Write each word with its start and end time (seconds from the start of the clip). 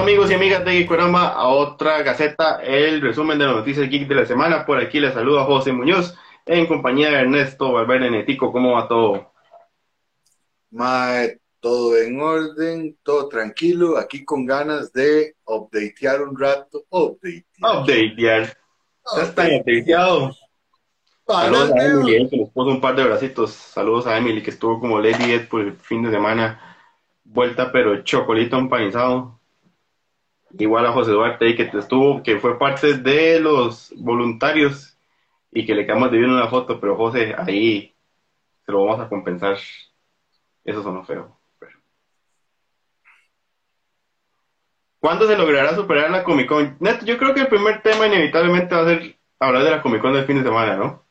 amigos 0.00 0.30
y 0.30 0.34
amigas 0.34 0.64
de 0.64 0.72
Geekorama 0.72 1.28
a 1.28 1.48
otra 1.48 2.02
gaceta, 2.02 2.62
el 2.62 3.02
resumen 3.02 3.38
de 3.38 3.44
las 3.44 3.56
noticias 3.56 3.86
geek 3.90 4.08
de 4.08 4.14
la 4.14 4.24
semana. 4.24 4.64
Por 4.64 4.78
aquí 4.78 4.98
les 4.98 5.12
saluda 5.12 5.44
José 5.44 5.72
Muñoz 5.72 6.16
en 6.46 6.66
compañía 6.66 7.10
de 7.10 7.16
Ernesto 7.16 7.70
Valverde 7.72 8.10
Netico. 8.10 8.50
¿Cómo 8.50 8.72
va 8.72 8.88
todo? 8.88 9.30
Mae, 10.70 11.38
todo 11.60 11.98
en 11.98 12.18
orden, 12.18 12.96
todo 13.02 13.28
tranquilo, 13.28 13.98
aquí 13.98 14.24
con 14.24 14.46
ganas 14.46 14.90
de 14.94 15.34
updatear 15.44 16.22
un 16.22 16.38
rato. 16.38 16.82
Updatear. 16.88 17.82
Updatear. 17.82 18.56
Ya 19.16 19.22
está 19.22 19.48
updateado. 19.48 20.34
Saludos 21.26 21.72
a 21.72 21.84
Emily, 21.84 22.28
que 22.30 22.36
nos 22.38 22.48
puso 22.48 22.70
un 22.70 22.80
par 22.80 22.96
de 22.96 23.04
bracitos. 23.04 23.50
Saludos 23.52 24.06
a 24.06 24.16
Emily, 24.16 24.42
que 24.42 24.50
estuvo 24.50 24.80
como 24.80 24.98
Lady 24.98 25.32
Ed 25.32 25.46
por 25.46 25.60
el 25.60 25.76
fin 25.76 26.02
de 26.02 26.10
semana. 26.10 26.58
Vuelta, 27.22 27.70
pero 27.70 28.02
chocolito 28.02 28.56
empanizado. 28.56 29.39
Igual 30.58 30.86
a 30.86 30.92
José 30.92 31.12
Duarte, 31.12 31.54
que 31.54 31.62
estuvo, 31.62 32.22
que 32.22 32.38
fue 32.38 32.58
parte 32.58 32.94
de 32.98 33.40
los 33.40 33.92
voluntarios 33.96 34.96
y 35.52 35.64
que 35.64 35.74
le 35.74 35.86
quedamos 35.86 36.10
de 36.10 36.18
ver 36.18 36.28
una 36.28 36.48
foto, 36.48 36.80
pero 36.80 36.96
José, 36.96 37.34
ahí 37.36 37.94
se 38.66 38.72
lo 38.72 38.84
vamos 38.84 39.00
a 39.00 39.08
compensar. 39.08 39.58
Eso 40.64 40.82
sonó 40.82 41.04
feo. 41.04 41.36
¿Cuándo 44.98 45.26
se 45.26 45.36
logrará 45.36 45.74
superar 45.74 46.10
la 46.10 46.22
Comic 46.22 46.46
Con? 46.46 46.76
Neto, 46.78 47.06
yo 47.06 47.16
creo 47.16 47.32
que 47.32 47.40
el 47.40 47.48
primer 47.48 47.80
tema 47.80 48.06
inevitablemente 48.06 48.74
va 48.74 48.82
a 48.82 48.84
ser 48.84 49.16
hablar 49.38 49.64
de 49.64 49.70
la 49.70 49.82
Comic 49.82 50.02
Con 50.02 50.12
del 50.12 50.26
fin 50.26 50.36
de 50.36 50.42
semana, 50.42 50.76
¿no? 50.76 51.06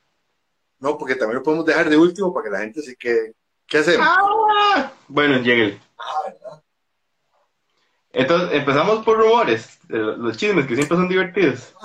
No, 0.79 0.97
porque 0.97 1.15
también 1.15 1.37
lo 1.37 1.43
podemos 1.43 1.65
dejar 1.65 1.89
de 1.89 1.97
último 1.97 2.31
para 2.31 2.43
que 2.45 2.51
la 2.51 2.59
gente 2.59 2.81
se 2.81 2.95
quede. 2.95 3.33
¿Qué 3.65 3.79
hacemos? 3.79 4.07
Ah, 4.07 4.91
bueno, 5.07 5.39
llegue. 5.39 5.79
Entonces, 8.11 8.49
empezamos 8.53 9.05
por 9.05 9.17
rumores, 9.17 9.79
los 9.87 10.35
chismes 10.35 10.65
que 10.65 10.75
siempre 10.75 10.97
son 10.97 11.07
divertidos. 11.07 11.75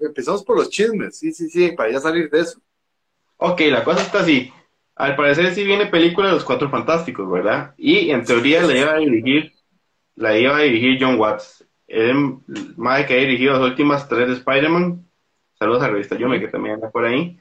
empezamos 0.00 0.42
por 0.42 0.56
los 0.56 0.70
chismes, 0.70 1.18
sí, 1.18 1.32
sí, 1.32 1.50
sí, 1.50 1.72
para 1.72 1.92
ya 1.92 2.00
salir 2.00 2.30
de 2.30 2.40
eso. 2.40 2.60
Ok, 3.36 3.60
la 3.70 3.84
cosa 3.84 4.02
está 4.02 4.20
así. 4.20 4.52
Al 4.96 5.14
parecer 5.14 5.54
sí 5.54 5.64
viene 5.64 5.86
película 5.86 6.28
de 6.28 6.34
los 6.34 6.44
Cuatro 6.44 6.70
Fantásticos, 6.70 7.30
¿verdad? 7.30 7.74
Y 7.76 8.10
en 8.10 8.24
teoría 8.24 8.62
la 8.62 8.76
iba 8.76 8.92
a 8.94 8.98
dirigir, 8.98 9.52
la 10.16 10.36
iba 10.36 10.56
a 10.56 10.62
dirigir 10.62 10.98
John 11.00 11.20
Watts. 11.20 11.64
El 11.86 12.38
más 12.76 13.06
que 13.06 13.14
ha 13.14 13.18
dirigido 13.18 13.52
las 13.52 13.62
últimas 13.62 14.08
tres 14.08 14.28
de 14.28 14.34
Spider-Man. 14.34 15.06
Saludos 15.58 15.82
a 15.82 15.88
Revista 15.88 16.16
Yome, 16.16 16.40
que 16.40 16.48
también 16.48 16.76
anda 16.76 16.90
por 16.90 17.04
ahí. 17.04 17.38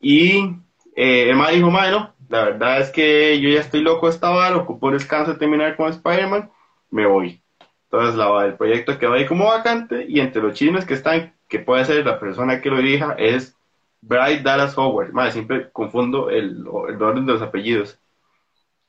Y 0.00 0.56
eh, 0.96 1.30
el 1.30 1.36
más 1.36 1.52
dijo, 1.52 1.70
no, 1.70 2.14
la 2.28 2.44
verdad 2.44 2.80
es 2.80 2.90
que 2.90 3.40
yo 3.40 3.50
ya 3.50 3.60
estoy 3.60 3.82
loco 3.82 4.08
esta 4.08 4.30
vara, 4.30 4.56
ocupo 4.56 4.90
descanso 4.90 5.32
de 5.32 5.38
terminar 5.38 5.76
con 5.76 5.90
Spider-Man, 5.90 6.50
me 6.90 7.06
voy. 7.06 7.42
Entonces 7.84 8.14
la, 8.14 8.46
el 8.46 8.54
proyecto 8.54 8.98
quedó 8.98 9.14
ahí 9.14 9.26
como 9.26 9.46
vacante 9.46 10.06
y 10.08 10.20
entre 10.20 10.42
los 10.42 10.54
chismes 10.54 10.84
que 10.84 10.94
están, 10.94 11.34
que 11.48 11.58
puede 11.58 11.84
ser 11.84 12.04
la 12.06 12.20
persona 12.20 12.60
que 12.60 12.70
lo 12.70 12.78
dirija, 12.78 13.14
es 13.18 13.56
Bryce 14.00 14.42
Dallas 14.42 14.76
Howard, 14.78 15.12
madre, 15.12 15.32
siempre 15.32 15.70
confundo 15.70 16.30
el, 16.30 16.58
el, 16.60 17.02
orden 17.02 17.26
de 17.26 17.32
los 17.32 17.42
apellidos, 17.42 17.98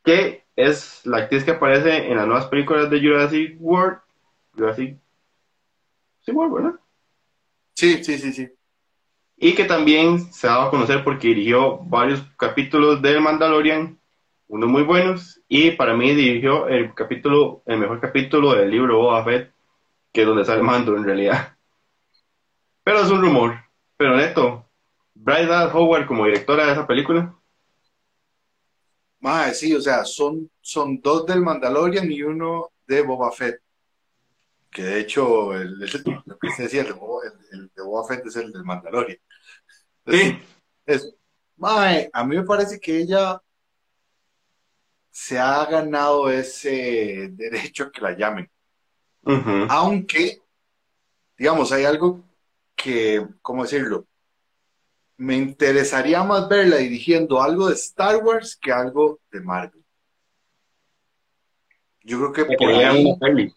que 0.04 0.46
es 0.56 1.06
la 1.06 1.18
actriz 1.18 1.44
que 1.44 1.52
aparece 1.52 2.10
en 2.10 2.18
las 2.18 2.28
nuevas 2.28 2.46
películas 2.46 2.90
de 2.90 3.00
Jurassic 3.00 3.58
World, 3.60 4.00
Jurassic 4.56 4.98
World, 6.28 6.54
¿verdad? 6.54 6.80
Sí, 7.74 8.04
sí, 8.04 8.18
sí, 8.18 8.32
sí. 8.32 8.50
Y 9.38 9.56
que 9.56 9.66
también 9.66 10.32
se 10.32 10.48
ha 10.48 10.52
dado 10.52 10.68
a 10.68 10.70
conocer 10.70 11.04
porque 11.04 11.30
dirigió 11.30 11.80
varios 11.80 12.22
capítulos 12.38 13.02
de 13.02 13.20
Mandalorian, 13.20 13.98
unos 14.52 14.70
muy 14.70 14.84
buenos, 14.84 15.40
y 15.48 15.72
para 15.72 15.96
mí 15.96 16.14
dirigió 16.14 16.68
el 16.68 16.94
capítulo, 16.94 17.64
el 17.66 17.80
mejor 17.80 18.02
capítulo 18.02 18.54
del 18.54 18.70
libro 18.70 18.98
Boba 18.98 19.24
Fett, 19.24 19.54
que 20.12 20.22
es 20.22 20.28
donde 20.28 20.44
sale 20.44 20.62
Mando 20.62 20.94
en 20.98 21.06
realidad. 21.06 21.56
Pero 22.84 23.00
es 23.00 23.10
un 23.10 23.22
rumor. 23.22 23.56
Pero 23.96 24.18
neto, 24.18 24.70
Bryce 25.14 25.50
Howard 25.50 26.06
como 26.06 26.26
directora 26.26 26.66
de 26.66 26.74
esa 26.74 26.86
película. 26.86 27.34
Más, 29.22 29.58
sí, 29.58 29.74
o 29.74 29.80
sea, 29.80 30.04
son, 30.04 30.52
son 30.60 31.00
dos 31.00 31.26
del 31.26 31.40
Mandalorian 31.40 32.12
y 32.12 32.22
uno 32.22 32.72
de 32.86 33.04
Boba 33.04 33.32
Fett. 33.32 33.62
Que 34.70 34.84
de 34.84 35.00
hecho, 35.00 35.54
el, 35.54 35.80
lo 35.80 36.38
que 36.38 36.50
se 36.50 36.64
decía, 36.64 36.82
el, 36.82 36.88
de 36.88 37.82
Boba 37.84 38.06
Fett 38.06 38.26
es 38.26 38.36
el 38.36 38.52
del 38.52 38.66
Mandalorian. 38.66 39.18
sí. 40.08 40.38
Es, 40.86 41.16
mae, 41.56 42.10
a 42.12 42.26
mí 42.26 42.36
me 42.36 42.44
parece 42.44 42.80
que 42.80 42.98
ella 42.98 43.40
se 45.12 45.38
ha 45.38 45.66
ganado 45.66 46.32
ese 46.32 47.30
derecho 47.32 47.84
a 47.84 47.92
que 47.92 48.02
la 48.02 48.18
llamen. 48.18 48.50
Aunque, 49.70 50.42
digamos, 51.38 51.72
hay 51.72 51.86
algo 51.86 52.24
que, 52.76 53.24
¿cómo 53.42 53.64
decirlo? 53.64 54.08
me 55.22 55.38
interesaría 55.38 56.24
más 56.24 56.50
verla 56.50 56.78
dirigiendo 56.78 57.44
algo 57.44 57.70
de 57.70 57.76
Star 57.76 58.18
Wars 58.24 58.58
que 58.60 58.72
algo 58.72 59.20
de 59.32 59.40
Marvel. 59.40 59.86
Yo 62.04 62.18
creo 62.18 62.34
que, 62.34 62.58
por 62.58 62.70
ahí, 62.70 63.06
una 63.06 63.20
peli. 63.20 63.54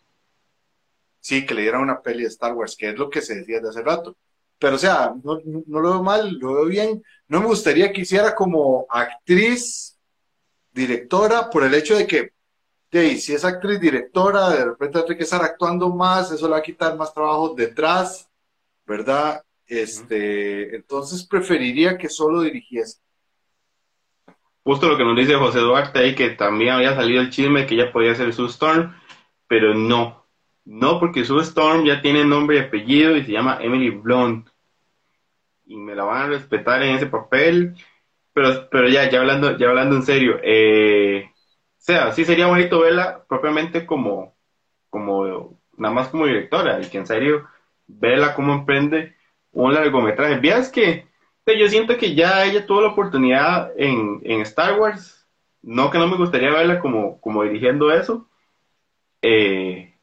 Sí, 1.20 1.46
que 1.46 1.54
le 1.54 1.62
dieran 1.62 1.80
una 1.80 2.02
peli 2.02 2.24
de 2.24 2.28
Star 2.28 2.52
Wars, 2.52 2.76
que 2.76 2.90
es 2.90 2.98
lo 2.98 3.08
que 3.08 3.22
se 3.22 3.36
decía 3.36 3.60
de 3.60 3.70
hace 3.70 3.80
rato. 3.80 4.14
Pero, 4.58 4.76
o 4.76 4.78
sea, 4.78 5.14
no, 5.24 5.40
lo 5.66 5.82
veo 5.82 6.02
mal, 6.02 6.34
lo 6.34 6.52
veo 6.52 6.66
bien. 6.66 7.02
No 7.28 7.40
me 7.40 7.46
gustaría 7.46 7.90
que 7.94 8.02
hiciera 8.02 8.34
como 8.34 8.84
actriz, 8.90 9.93
directora, 10.74 11.48
por 11.48 11.64
el 11.64 11.74
hecho 11.74 11.96
de 11.96 12.06
que, 12.06 12.32
si 12.90 13.32
es 13.32 13.44
actriz, 13.44 13.80
directora, 13.80 14.50
de 14.50 14.64
repente 14.64 15.00
tiene 15.02 15.16
que 15.16 15.24
estar 15.24 15.42
actuando 15.42 15.88
más, 15.88 16.30
eso 16.30 16.46
le 16.46 16.52
va 16.52 16.58
a 16.58 16.62
quitar 16.62 16.96
más 16.96 17.14
trabajo 17.14 17.54
detrás, 17.54 18.28
¿verdad? 18.86 19.42
Este, 19.66 20.76
entonces 20.76 21.24
preferiría 21.26 21.96
que 21.96 22.08
solo 22.08 22.42
dirigiese. 22.42 22.98
Justo 24.62 24.88
lo 24.88 24.96
que 24.96 25.04
nos 25.04 25.16
dice 25.16 25.34
José 25.34 25.60
Duarte 25.60 25.98
ahí, 25.98 26.14
que 26.14 26.30
también 26.30 26.74
había 26.74 26.94
salido 26.94 27.20
el 27.20 27.30
chisme 27.30 27.66
que 27.66 27.76
ya 27.76 27.92
podía 27.92 28.14
ser 28.14 28.32
Sue 28.32 28.48
Storm, 28.48 28.94
pero 29.46 29.74
no. 29.74 30.26
No, 30.64 30.98
porque 30.98 31.24
Sue 31.24 31.42
Storm 31.42 31.84
ya 31.84 32.00
tiene 32.00 32.24
nombre 32.24 32.56
y 32.56 32.60
apellido 32.60 33.16
y 33.16 33.24
se 33.24 33.32
llama 33.32 33.58
Emily 33.60 33.90
Blunt. 33.90 34.48
Y 35.66 35.76
me 35.76 35.94
la 35.94 36.04
van 36.04 36.22
a 36.22 36.26
respetar 36.28 36.82
en 36.82 36.96
ese 36.96 37.06
papel. 37.06 37.76
Pero, 38.34 38.68
pero 38.70 38.88
ya, 38.88 39.08
ya 39.08 39.20
hablando, 39.20 39.56
ya 39.56 39.68
hablando 39.70 39.96
en 39.96 40.02
serio, 40.02 40.38
eh, 40.42 41.30
o 41.30 41.32
sea, 41.78 42.12
sí 42.12 42.24
sería 42.24 42.48
bonito 42.48 42.80
verla 42.80 43.24
propiamente 43.28 43.86
como, 43.86 44.34
como, 44.90 45.58
nada 45.76 45.94
más 45.94 46.08
como 46.08 46.26
directora, 46.26 46.80
y 46.80 46.86
que 46.90 46.98
en 46.98 47.06
serio, 47.06 47.48
verla 47.86 48.34
como 48.34 48.52
emprende 48.52 49.16
un 49.52 49.72
largometraje. 49.72 50.40
Vías 50.40 50.70
que 50.70 51.06
yo 51.46 51.68
siento 51.68 51.96
que 51.96 52.14
ya 52.14 52.44
ella 52.44 52.66
tuvo 52.66 52.80
la 52.80 52.88
oportunidad 52.88 53.72
en, 53.76 54.20
Star 54.42 54.78
Wars. 54.78 55.26
No 55.62 55.90
que 55.90 55.98
no 55.98 56.08
me 56.08 56.16
gustaría 56.16 56.50
verla 56.50 56.80
como, 56.80 57.20
como 57.20 57.42
dirigiendo 57.42 57.92
eso. 57.92 58.28
Eh, 59.22 59.94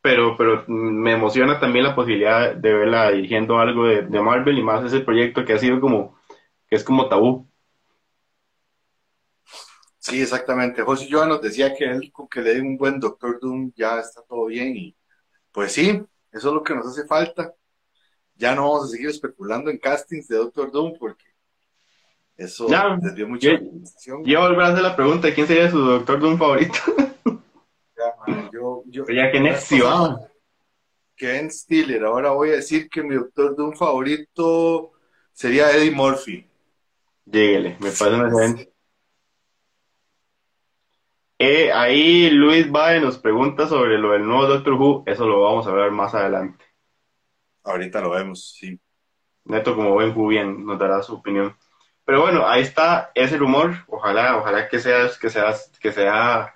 pero, 0.00 0.36
pero 0.36 0.64
me 0.68 1.12
emociona 1.12 1.60
también 1.60 1.84
la 1.84 1.94
posibilidad 1.94 2.54
de 2.54 2.72
verla 2.72 3.10
dirigiendo 3.10 3.58
algo 3.58 3.86
de, 3.86 4.20
Marvel 4.20 4.58
y 4.58 4.62
más 4.62 4.84
ese 4.84 5.00
proyecto 5.00 5.44
que 5.44 5.54
ha 5.54 5.58
sido 5.58 5.80
como, 5.80 6.17
que 6.68 6.76
es 6.76 6.84
como 6.84 7.08
tabú. 7.08 7.48
Sí, 9.98 10.22
exactamente. 10.22 10.82
José 10.82 11.08
Joan 11.10 11.28
nos 11.28 11.42
decía 11.42 11.74
que 11.74 11.84
él 11.84 12.10
con 12.12 12.28
que 12.28 12.40
le 12.40 12.54
dé 12.54 12.60
un 12.60 12.76
buen 12.76 12.98
Doctor 13.00 13.38
Doom 13.40 13.72
ya 13.76 14.00
está 14.00 14.22
todo 14.22 14.46
bien 14.46 14.76
y 14.76 14.96
pues 15.52 15.72
sí, 15.72 16.02
eso 16.32 16.48
es 16.48 16.54
lo 16.54 16.62
que 16.62 16.74
nos 16.74 16.86
hace 16.86 17.06
falta 17.06 17.54
ya 18.38 18.54
no 18.54 18.62
vamos 18.62 18.84
a 18.84 18.88
seguir 18.88 19.08
especulando 19.08 19.70
en 19.70 19.78
castings 19.78 20.28
de 20.28 20.36
Doctor 20.36 20.70
Doom 20.70 20.94
porque 20.98 21.24
eso 22.36 22.68
ya, 22.68 22.96
desvió 23.00 23.28
mucha 23.28 23.52
atención. 23.52 24.24
Yo 24.24 24.40
volver 24.40 24.60
a 24.60 24.68
hacer 24.68 24.82
la 24.82 24.94
pregunta, 24.94 25.34
¿quién 25.34 25.46
sería 25.46 25.70
su 25.70 25.78
Doctor 25.78 26.20
Doom 26.20 26.38
favorito? 26.38 26.78
ya, 27.96 28.50
yo, 28.52 28.84
yo, 28.86 29.04
ya 29.08 29.32
que. 29.32 29.58
Ken 31.16 31.50
Stiller, 31.50 32.04
ahora 32.04 32.30
voy 32.30 32.50
a 32.50 32.56
decir 32.56 32.88
que 32.88 33.02
mi 33.02 33.16
Doctor 33.16 33.56
Doom 33.56 33.74
favorito 33.74 34.92
sería 35.32 35.72
Eddie 35.72 35.90
Murphy. 35.90 36.46
Lléguele, 37.30 37.76
me 37.80 37.90
parece 37.90 38.14
una 38.14 38.30
gente. 38.30 38.72
Eh, 41.38 41.70
ahí 41.72 42.30
Luis 42.30 42.70
Bae 42.70 43.00
nos 43.00 43.18
pregunta 43.18 43.68
sobre 43.68 43.98
lo 43.98 44.12
del 44.12 44.26
nuevo 44.26 44.46
Doctor 44.46 44.72
Who, 44.72 45.04
eso 45.06 45.26
lo 45.26 45.42
vamos 45.42 45.66
a 45.66 45.72
ver 45.72 45.90
más 45.90 46.14
adelante. 46.14 46.64
Ahorita 47.64 48.00
lo 48.00 48.10
vemos, 48.10 48.54
sí. 48.58 48.80
Neto, 49.44 49.76
como 49.76 49.94
ven, 49.96 50.14
bien 50.28 50.64
nos 50.64 50.78
dará 50.78 51.02
su 51.02 51.14
opinión. 51.14 51.56
Pero 52.04 52.22
bueno, 52.22 52.46
ahí 52.46 52.62
está 52.62 53.12
ese 53.14 53.36
rumor. 53.36 53.84
Ojalá, 53.86 54.38
ojalá 54.38 54.68
que 54.68 54.80
sea, 54.80 55.08
que 55.20 55.28
sea, 55.30 55.54
que 55.80 55.92
sea, 55.92 56.54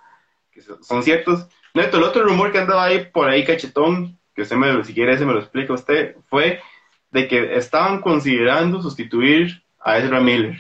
que 0.51 0.63
son 0.63 1.03
ciertos. 1.03 1.47
Neto, 1.75 1.99
el 1.99 2.05
otro 2.05 2.25
rumor 2.25 2.51
que 2.51 2.59
andaba 2.59 2.85
ahí 2.85 3.05
por 3.07 3.29
ahí 3.29 3.45
cachetón, 3.45 4.19
que 4.35 4.43
usted 4.43 4.57
me, 4.57 4.83
si 4.85 4.95
quiere 4.95 5.13
ese 5.13 5.27
me 5.27 5.35
lo 5.35 5.41
explica 5.41 5.75
usted, 5.75 6.17
fue 6.29 6.61
de 7.11 7.29
que 7.29 7.57
estaban 7.57 8.01
considerando 8.01 8.81
sustituir 8.81 9.63
a 9.85 9.99
Ezra 9.99 10.21
Miller. 10.21 10.57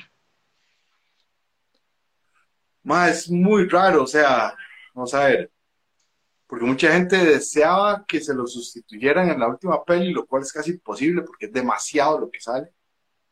Más 2.83 3.11
es 3.11 3.31
muy 3.31 3.69
raro, 3.69 4.03
o 4.03 4.07
sea, 4.07 4.55
vamos 4.95 5.15
a 5.15 5.27
ver. 5.27 5.51
porque 6.47 6.67
mucha 6.67 6.93
gente 6.93 7.17
deseaba 7.17 8.05
que 8.07 8.21
se 8.21 8.35
lo 8.35 8.47
sustituyeran 8.47 9.31
en 9.31 9.41
la 9.41 9.49
última 9.49 9.83
peli, 9.85 10.13
lo 10.13 10.27
cual 10.27 10.43
es 10.43 10.53
casi 10.53 10.73
imposible 10.73 11.23
porque 11.23 11.47
es 11.47 11.53
demasiado 11.53 12.19
lo 12.19 12.31
que 12.31 12.41
sale, 12.41 12.73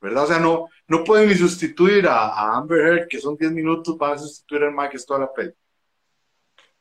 ¿verdad? 0.00 0.24
O 0.24 0.26
sea, 0.26 0.38
no, 0.38 0.68
no 0.86 1.04
pueden 1.04 1.28
ni 1.28 1.34
sustituir 1.34 2.06
a, 2.06 2.56
Amber 2.56 2.80
Heard, 2.80 3.08
que 3.08 3.20
son 3.20 3.36
10 3.36 3.52
minutos, 3.52 3.98
van 3.98 4.14
a 4.14 4.18
sustituir 4.18 4.62
al 4.62 4.72
Mike 4.72 4.90
que 4.90 4.96
es 4.96 5.06
toda 5.06 5.20
la 5.20 5.32
peli. 5.32 5.52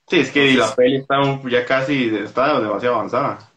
Sí, 0.08 0.20
es 0.22 0.32
que 0.32 0.54
la 0.54 0.74
peli 0.74 0.98
está 0.98 1.16
ya 1.50 1.66
casi, 1.66 2.16
está 2.16 2.60
demasiado 2.60 2.96
avanzada. 2.96 3.52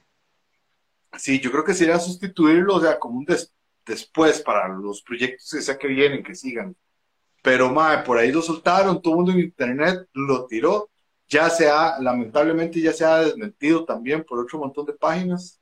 Sí, 1.17 1.39
yo 1.39 1.51
creo 1.53 1.65
que 1.65 1.75
sería 1.75 1.99
sustituirlo, 1.99 2.77
o 2.77 2.81
sea, 2.81 2.99
como 2.99 3.19
un 3.19 3.27
después 3.87 4.41
para 4.41 4.69
los 4.69 5.03
proyectos 5.03 5.51
que 5.51 5.63
sea 5.63 5.79
que 5.79 5.89
vienen, 5.89 6.23
que 6.23 6.35
sigan. 6.35 6.77
Pero, 7.43 7.73
madre, 7.73 8.05
por 8.05 8.19
ahí 8.19 8.31
lo 8.31 8.43
soltaron, 8.43 9.03
todo 9.03 9.15
el 9.15 9.17
mundo 9.17 9.33
en 9.33 9.41
internet 9.41 10.09
lo 10.13 10.47
tiró 10.47 10.93
ya 11.33 11.49
se 11.49 11.69
ha, 11.69 11.99
lamentablemente 11.99 12.79
ya 12.79 12.93
se 12.93 13.07
ha 13.07 13.21
desmentido 13.21 13.87
también 13.87 14.23
por 14.23 14.39
otro 14.39 14.59
montón 14.59 14.85
de 14.85 14.93
páginas. 14.93 15.59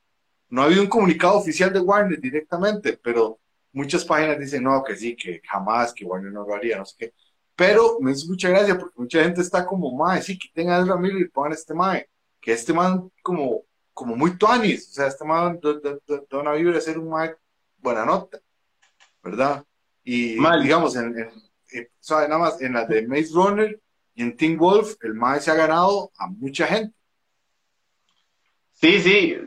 No 0.49 0.61
ha 0.61 0.65
habido 0.65 0.81
un 0.81 0.89
comunicado 0.89 1.37
oficial 1.37 1.71
de 1.71 1.79
Warner 1.79 2.19
directamente, 2.19 2.99
pero 3.01 3.39
muchas 3.71 4.03
páginas 4.03 4.37
dicen, 4.37 4.63
no, 4.63 4.83
que 4.83 4.97
sí, 4.97 5.15
que 5.15 5.41
jamás, 5.45 5.93
que 5.93 6.03
Warner 6.03 6.33
no 6.33 6.45
lo 6.45 6.53
haría, 6.53 6.77
no 6.77 6.85
sé 6.85 6.95
qué. 6.99 7.13
Pero 7.55 7.99
me 8.01 8.11
hace 8.11 8.27
mucha 8.27 8.49
gracia 8.49 8.77
porque 8.77 8.99
mucha 8.99 9.23
gente 9.23 9.39
está 9.39 9.65
como, 9.65 9.95
mae, 9.95 10.21
sí, 10.21 10.37
que 10.37 10.49
tenga 10.53 10.77
a 10.77 10.81
Ezra 10.81 10.97
Miller 10.97 11.21
y 11.21 11.29
pongan 11.29 11.53
este 11.53 11.73
mae, 11.73 12.09
que 12.41 12.51
este 12.51 12.73
man 12.73 13.09
como, 13.23 13.63
como 13.93 14.17
muy 14.17 14.37
tuanis, 14.37 14.89
o 14.89 14.93
sea, 14.93 15.07
este 15.07 15.23
man 15.23 15.57
da 15.61 16.39
una 16.39 16.51
vibra 16.51 16.75
de 16.75 16.81
ser 16.81 16.99
un 16.99 17.09
mae 17.09 17.33
buena 17.81 18.05
nota, 18.05 18.39
¿verdad? 19.23 19.63
Y 20.03 20.37
digamos, 20.61 20.95
en, 20.95 21.17
en, 21.17 21.87
nada 22.09 22.37
más 22.37 22.61
en 22.61 22.73
la 22.73 22.85
de 22.85 23.07
Maze 23.07 23.29
Runner, 23.33 23.79
y 24.13 24.23
en 24.23 24.35
Team 24.35 24.57
Wolf, 24.57 24.95
el 25.01 25.13
MAE 25.13 25.39
se 25.39 25.51
ha 25.51 25.55
ganado 25.55 26.11
a 26.17 26.27
mucha 26.27 26.67
gente. 26.67 26.93
Sí, 28.73 28.99
sí. 28.99 29.37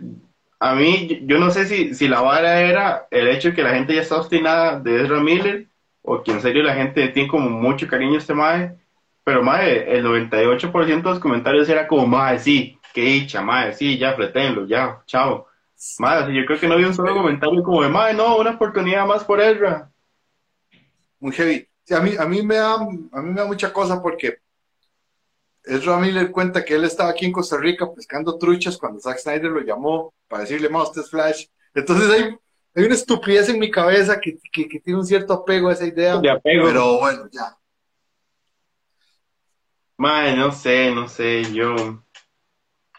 A 0.61 0.75
mí, 0.75 1.23
yo 1.25 1.39
no 1.39 1.51
sé 1.51 1.67
si, 1.67 1.95
si 1.95 2.09
la 2.09 2.23
vara 2.23 2.61
era 2.61 3.07
el 3.11 3.29
hecho 3.29 3.49
de 3.49 3.55
que 3.55 3.63
la 3.63 3.75
gente 3.75 3.95
ya 3.95 4.01
está 4.01 4.17
obstinada 4.17 4.81
de 4.81 5.03
Ezra 5.03 5.21
Miller, 5.21 5.67
o 6.03 6.23
que 6.23 6.33
en 6.33 6.41
serio 6.41 6.63
la 6.63 6.75
gente 6.75 7.09
tiene 7.09 7.29
como 7.29 7.51
mucho 7.51 7.87
cariño 7.89 8.15
a 8.15 8.19
este 8.19 8.35
MAE. 8.35 8.77
Pero 9.25 9.43
MAE, 9.43 9.97
el 9.97 10.05
98% 10.05 10.87
de 10.87 11.03
los 11.03 11.19
comentarios 11.19 11.69
era 11.69 11.87
como, 11.87 12.07
MAE, 12.07 12.39
sí, 12.39 12.79
qué 12.93 13.03
dicha, 13.03 13.43
MAE, 13.43 13.75
sí, 13.75 13.99
ya, 13.99 14.15
fretenlo, 14.15 14.67
ya, 14.67 15.03
chao. 15.07 15.49
MAE, 15.99 16.35
yo 16.35 16.47
creo 16.47 16.59
que 16.59 16.69
no 16.69 16.75
había 16.75 16.89
un 16.89 16.95
solo 16.95 17.15
comentario 17.15 17.63
como 17.63 17.83
de, 17.83 17.89
MAE, 17.89 18.15
no, 18.15 18.37
una 18.37 18.51
oportunidad 18.51 19.07
más 19.07 19.25
por 19.25 19.41
Ezra. 19.41 19.91
Muy 21.21 21.33
heavy. 21.33 21.69
a, 21.91 22.01
mí, 22.01 22.13
a, 22.19 22.25
mí 22.27 22.43
me 22.43 22.57
da, 22.57 22.75
a 22.75 23.23
mí 23.23 23.31
me 23.31 23.41
da 23.41 23.47
mucha 23.47 23.73
cosa 23.73 24.03
porque 24.03 24.39
Ezra 25.65 25.99
Miller 25.99 26.31
cuenta 26.31 26.65
que 26.65 26.75
él 26.75 26.85
estaba 26.85 27.11
aquí 27.11 27.25
en 27.25 27.33
Costa 27.33 27.57
Rica 27.57 27.93
pescando 27.93 28.37
truchas 28.39 28.77
cuando 28.77 29.01
Zack 29.01 29.19
Snyder 29.19 29.51
lo 29.51 29.61
llamó 29.61 30.13
para 30.29 30.43
decirle, 30.43 30.69
más 30.69 30.89
usted 30.89 31.03
es 31.03 31.11
Flash. 31.11 31.47
Entonces 31.75 32.11
hay, 32.11 32.37
hay 32.75 32.85
una 32.85 32.95
estupidez 32.95 33.49
en 33.49 33.59
mi 33.59 33.71
cabeza 33.71 34.21
que, 34.21 34.39
tiene 34.53 34.99
un 34.99 35.07
cierto 35.07 35.33
apego 35.33 35.69
a 35.69 35.73
esa 35.73 35.87
idea. 35.87 36.21
Pero 36.43 36.99
bueno, 36.99 37.29
ya. 37.31 37.57
Mae, 39.97 40.37
no 40.37 40.53
sé, 40.53 40.91
no 40.95 41.09
sé, 41.09 41.53
yo... 41.53 42.04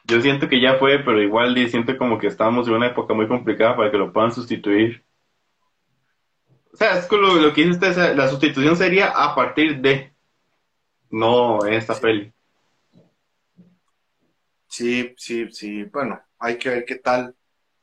Yo 0.07 0.22
siento 0.22 0.48
que 0.48 0.62
ya 0.62 0.75
fue, 0.75 1.00
pero 1.00 1.22
igual 1.22 1.56
siento 1.69 1.98
como 1.98 2.18
que 2.18 2.28
estamos 2.28 2.68
en 2.68 2.75
una 2.75 2.88
época 2.88 3.13
muy 3.13 3.28
complicada 3.28 3.75
para 3.75 3.92
que 3.92 3.98
lo 3.98 4.13
puedan 4.13 4.31
sustituir. 4.31 5.04
O 6.72 6.78
sea, 6.78 7.00
es 7.00 7.12
lo, 7.12 7.36
lo 7.36 7.54
que 7.54 7.63
dice 7.63 7.90
usted, 7.90 8.16
la 8.16 8.28
sustitución 8.28 8.75
sería 8.75 9.07
a 9.07 9.34
partir 9.34 9.81
de, 9.81 10.13
no 11.10 11.66
en 11.66 11.74
esta 11.74 11.96
peli. 11.96 12.31
Sí, 14.68 15.13
sí, 15.18 15.50
sí. 15.52 15.84
Bueno, 15.86 16.22
hay 16.38 16.58
que 16.58 16.69
ver 16.69 16.86
qué 16.86 16.96
tal. 16.96 17.34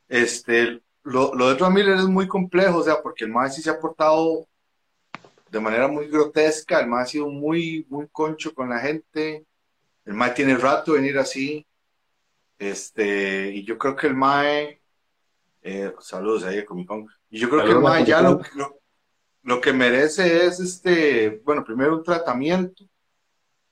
Este, 0.09 0.81
lo, 1.05 1.35
lo 1.35 1.49
de 1.49 1.59
Ron 1.59 1.73
Miller 1.73 1.95
es 1.95 2.05
muy 2.05 2.29
complejo, 2.29 2.79
o 2.79 2.83
sea, 2.83 3.01
porque 3.03 3.25
el 3.25 3.31
más 3.31 3.57
sí 3.57 3.63
se 3.63 3.71
ha 3.71 3.81
portado 3.81 4.47
de 5.51 5.61
manera 5.61 5.89
muy 5.89 6.09
grotesca, 6.09 6.81
el 6.81 6.87
más 6.87 7.03
ha 7.03 7.07
sido 7.13 7.29
muy, 7.29 7.87
muy 7.91 8.09
concho 8.09 8.55
con 8.55 8.71
la 8.71 8.79
gente, 8.79 9.45
el 10.05 10.15
mae 10.15 10.31
tiene 10.31 10.57
rato 10.57 10.93
de 10.93 11.01
venir 11.01 11.19
así, 11.19 11.67
este, 12.71 13.51
y 13.51 13.65
yo 13.65 13.77
creo 13.77 13.97
que 13.97 14.07
el 14.07 14.15
mae, 14.15 14.81
eh, 15.63 15.93
saludos 16.01 16.45
ahí 16.45 16.59
a 16.59 16.65
Comic 16.65 16.87
Con, 16.87 17.09
y 17.29 17.39
yo 17.39 17.51
creo 17.51 17.65
que 17.65 17.73
el 17.73 17.81
mae 17.81 18.05
ya 18.05 18.23
lo, 18.23 18.41
lo, 19.43 19.61
que 19.61 19.73
merece 19.73 20.47
es, 20.47 20.61
este, 20.61 21.41
bueno, 21.45 21.65
primero 21.65 21.97
un 21.97 22.05
tratamiento, 22.05 22.85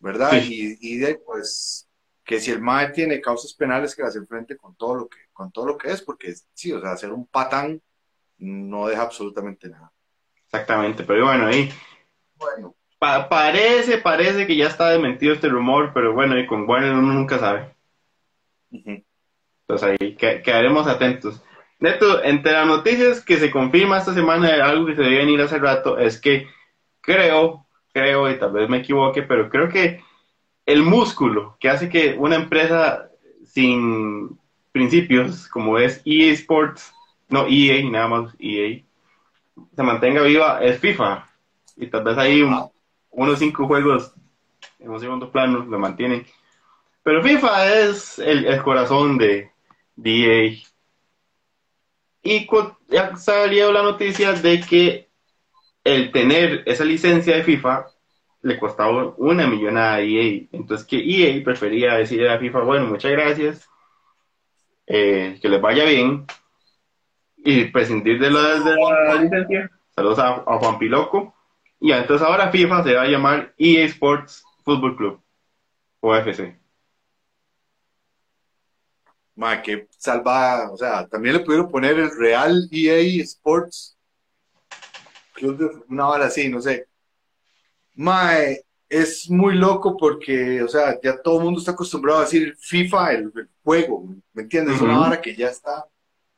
¿verdad? 0.01 0.33
Y, 0.43 0.77
y 0.81 0.99
de, 0.99 1.17
pues, 1.17 1.89
que 2.25 2.41
si 2.41 2.51
el 2.51 2.61
MAE 2.61 2.91
tiene 2.91 3.21
causas 3.21 3.55
penales 3.55 3.95
que 3.95 4.03
las 4.03 4.17
enfrente 4.17 4.57
con 4.57 4.75
todo 4.77 4.95
lo 4.95 5.09
que, 5.09 5.19
con 5.33 5.51
todo 5.51 5.67
lo 5.67 5.77
que 5.79 5.91
es, 5.91 6.03
porque 6.03 6.35
sí, 6.53 6.73
o 6.73 6.81
sea, 6.81 6.97
ser 6.97 7.13
un 7.13 7.27
patán 7.27 7.81
no 8.39 8.87
deja 8.87 9.03
absolutamente 9.03 9.69
nada. 9.69 9.93
Exactamente, 10.47 11.05
pero 11.05 11.27
bueno, 11.27 11.47
ahí. 11.47 11.73
Bueno. 12.37 12.75
parece, 12.99 13.99
parece 13.99 14.47
que 14.47 14.57
ya 14.57 14.67
está 14.67 14.91
desmentido 14.91 15.35
este 15.35 15.49
rumor, 15.49 15.93
pero 15.93 16.13
bueno, 16.13 16.39
y 16.39 16.47
con 16.47 16.69
Warner 16.69 16.93
uno 16.93 17.13
nunca 17.13 17.39
sabe. 17.39 17.75
Entonces 18.71 19.99
ahí 20.01 20.17
quedaremos 20.17 20.87
atentos. 20.87 21.43
Neto, 21.79 22.23
entre 22.23 22.53
las 22.53 22.67
noticias 22.67 23.25
que 23.25 23.39
se 23.39 23.51
confirma 23.51 23.99
esta 23.99 24.13
semana 24.13 24.49
algo 24.65 24.87
que 24.87 24.97
se 24.97 25.03
debe 25.03 25.19
venir 25.19 25.41
hace 25.41 25.59
rato, 25.59 25.99
es 25.99 26.21
que 26.21 26.47
creo, 27.01 27.67
creo, 27.93 28.31
y 28.31 28.39
tal 28.39 28.53
vez 28.53 28.69
me 28.69 28.79
equivoque, 28.79 29.23
pero 29.23 29.49
creo 29.49 29.69
que 29.69 30.03
el 30.67 30.83
músculo 30.83 31.57
que 31.59 31.71
hace 31.71 31.89
que 31.89 32.15
una 32.19 32.37
empresa 32.37 33.11
sin 33.45 34.39
principios, 34.73 35.49
como 35.49 35.79
es 35.79 36.03
EA 36.05 36.33
Sports, 36.33 36.93
no 37.29 37.47
EA, 37.49 37.83
nada 37.91 38.09
más 38.09 38.37
EA, 38.39 38.83
se 39.75 39.83
mantenga 39.83 40.23
viva 40.23 40.63
es 40.63 40.79
FIFA. 40.79 41.27
Y 41.77 41.87
tal 41.87 42.05
vez 42.05 42.19
ahí 42.19 42.43
unos 43.11 43.39
cinco 43.39 43.67
juegos 43.67 44.15
en 44.79 44.91
un 44.91 45.01
segundo 45.01 45.31
plano 45.31 45.65
lo 45.65 45.79
mantienen. 45.79 46.27
Pero 47.03 47.23
FIFA 47.23 47.75
es 47.81 48.19
el, 48.19 48.63
corazón 48.63 49.17
de, 49.19 49.51
EA. 50.03 50.53
Y 52.23 52.47
ya 52.89 53.17
salió 53.17 53.73
la 53.73 53.83
noticia 53.83 54.33
de 54.33 54.61
que 54.61 55.09
el 55.83 56.13
tener 56.13 56.63
esa 56.67 56.85
licencia 56.85 57.37
de 57.37 57.43
FIFA 57.43 57.87
le 58.43 58.59
costaba 58.59 59.15
una 59.17 59.47
millonada 59.47 59.95
a 59.95 60.01
EA. 60.01 60.43
Entonces 60.53 60.87
que 60.87 60.99
EA 60.99 61.43
prefería 61.43 61.95
decirle 61.95 62.31
a 62.31 62.39
FIFA, 62.39 62.61
bueno, 62.61 62.87
muchas 62.87 63.13
gracias, 63.13 63.69
eh, 64.87 65.39
que 65.41 65.49
les 65.49 65.61
vaya 65.61 65.85
bien, 65.85 66.27
y 67.39 67.65
prescindir 67.67 68.19
de 68.19 68.31
la, 68.31 68.61
de 68.61 68.77
la 68.77 69.15
licencia. 69.15 69.71
Saludos 69.95 70.19
a, 70.19 70.35
Juan 70.59 70.79
Piloco. 70.79 71.35
Y 71.81 71.93
entonces 71.93 72.27
ahora 72.27 72.51
FIFA 72.51 72.85
se 72.85 72.95
va 72.95 73.03
a 73.03 73.09
llamar 73.09 73.55
EA 73.57 73.87
Sports 73.87 74.45
Football 74.65 74.97
Club, 74.97 75.21
o 76.01 76.15
FC. 76.15 76.60
Ma, 79.41 79.63
que 79.63 79.89
salva, 79.97 80.71
o 80.71 80.77
sea, 80.77 81.09
también 81.09 81.35
le 81.35 81.41
pudieron 81.41 81.71
poner 81.71 81.99
el 81.99 82.15
Real 82.15 82.69
EA 82.71 83.23
Sports 83.23 83.97
Club 85.33 85.57
de 85.57 85.83
una 85.89 86.09
hora 86.09 86.27
así, 86.27 86.51
no 86.51 86.61
sé. 86.61 86.87
Mae, 87.95 88.63
es 88.87 89.31
muy 89.31 89.55
loco 89.55 89.97
porque, 89.97 90.63
o 90.63 90.69
sea, 90.69 91.01
ya 91.01 91.23
todo 91.23 91.39
el 91.39 91.45
mundo 91.45 91.59
está 91.59 91.73
acostumbrado 91.73 92.19
a 92.19 92.25
decir 92.25 92.55
FIFA, 92.61 93.13
el, 93.13 93.33
juego, 93.65 94.15
¿me 94.35 94.43
entiendes? 94.43 94.77
Es 94.77 94.83
una 94.83 95.01
hora 95.01 95.23
que 95.23 95.35
ya 95.35 95.49
está, 95.49 95.87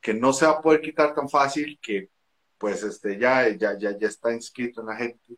que 0.01 0.15
no 0.15 0.33
se 0.33 0.47
va 0.47 0.53
a 0.53 0.63
poder 0.63 0.81
quitar 0.81 1.13
tan 1.13 1.29
fácil, 1.29 1.81
que 1.83 2.09
pues 2.57 2.85
este, 2.85 3.19
ya, 3.19 3.49
ya, 3.49 3.77
ya, 3.77 3.99
ya 3.99 4.07
está 4.07 4.33
inscrito 4.33 4.81
en 4.81 4.87
la 4.87 4.95
gente. 4.95 5.35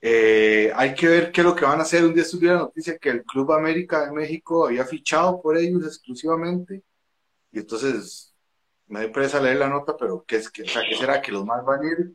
Eh, 0.00 0.70
hay 0.74 0.94
que 0.94 1.08
ver 1.08 1.32
qué 1.32 1.40
es 1.40 1.46
lo 1.46 1.54
que 1.54 1.64
van 1.64 1.78
a 1.78 1.82
hacer. 1.82 2.04
Un 2.04 2.14
día 2.14 2.22
estuve 2.22 2.46
la 2.46 2.58
noticia 2.58 2.98
que 2.98 3.10
el 3.10 3.24
Club 3.24 3.52
América 3.52 4.06
de 4.06 4.12
México 4.12 4.66
había 4.66 4.84
fichado 4.84 5.40
por 5.40 5.56
ellos 5.56 5.84
exclusivamente. 5.84 6.82
Y 7.52 7.58
entonces 7.58 8.34
me 8.86 9.00
dio 9.00 9.12
presa 9.12 9.40
leer 9.40 9.56
la 9.56 9.68
nota, 9.68 9.96
pero 9.98 10.24
¿qué, 10.26 10.36
es, 10.36 10.50
que, 10.50 10.62
o 10.62 10.68
sea, 10.68 10.82
¿qué 10.88 10.96
será? 10.96 11.20
¿Que 11.20 11.32
los 11.32 11.44
más 11.44 11.64
van 11.64 11.82
a 11.82 11.86
ir 11.86 12.14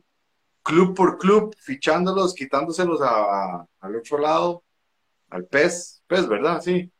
club 0.62 0.94
por 0.94 1.18
club, 1.18 1.54
fichándolos, 1.58 2.34
quitándoselos 2.34 3.00
a, 3.02 3.66
al 3.80 3.96
otro 3.96 4.18
lado, 4.18 4.62
al 5.30 5.44
PES, 5.44 6.04
PES, 6.06 6.28
¿verdad? 6.28 6.60
Sí. 6.60 6.90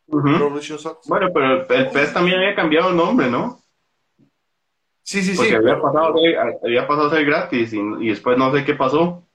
Bueno, 1.07 1.29
pero 1.33 1.61
el, 1.61 1.89
PES 1.89 2.13
también 2.13 2.37
había 2.37 2.55
cambiado 2.55 2.89
el 2.89 2.97
nombre, 2.97 3.29
¿no? 3.29 3.59
Sí, 5.01 5.21
sí, 5.21 5.35
sí. 5.35 5.53
Había 5.53 5.81
pasado, 5.81 6.15
había 6.63 6.87
pasado 6.87 7.07
a 7.07 7.11
ser 7.11 7.25
gratis 7.25 7.73
y, 7.73 8.07
después 8.07 8.37
no 8.37 8.53
sé 8.53 8.63
qué 8.63 8.75
pasó. 8.75 9.27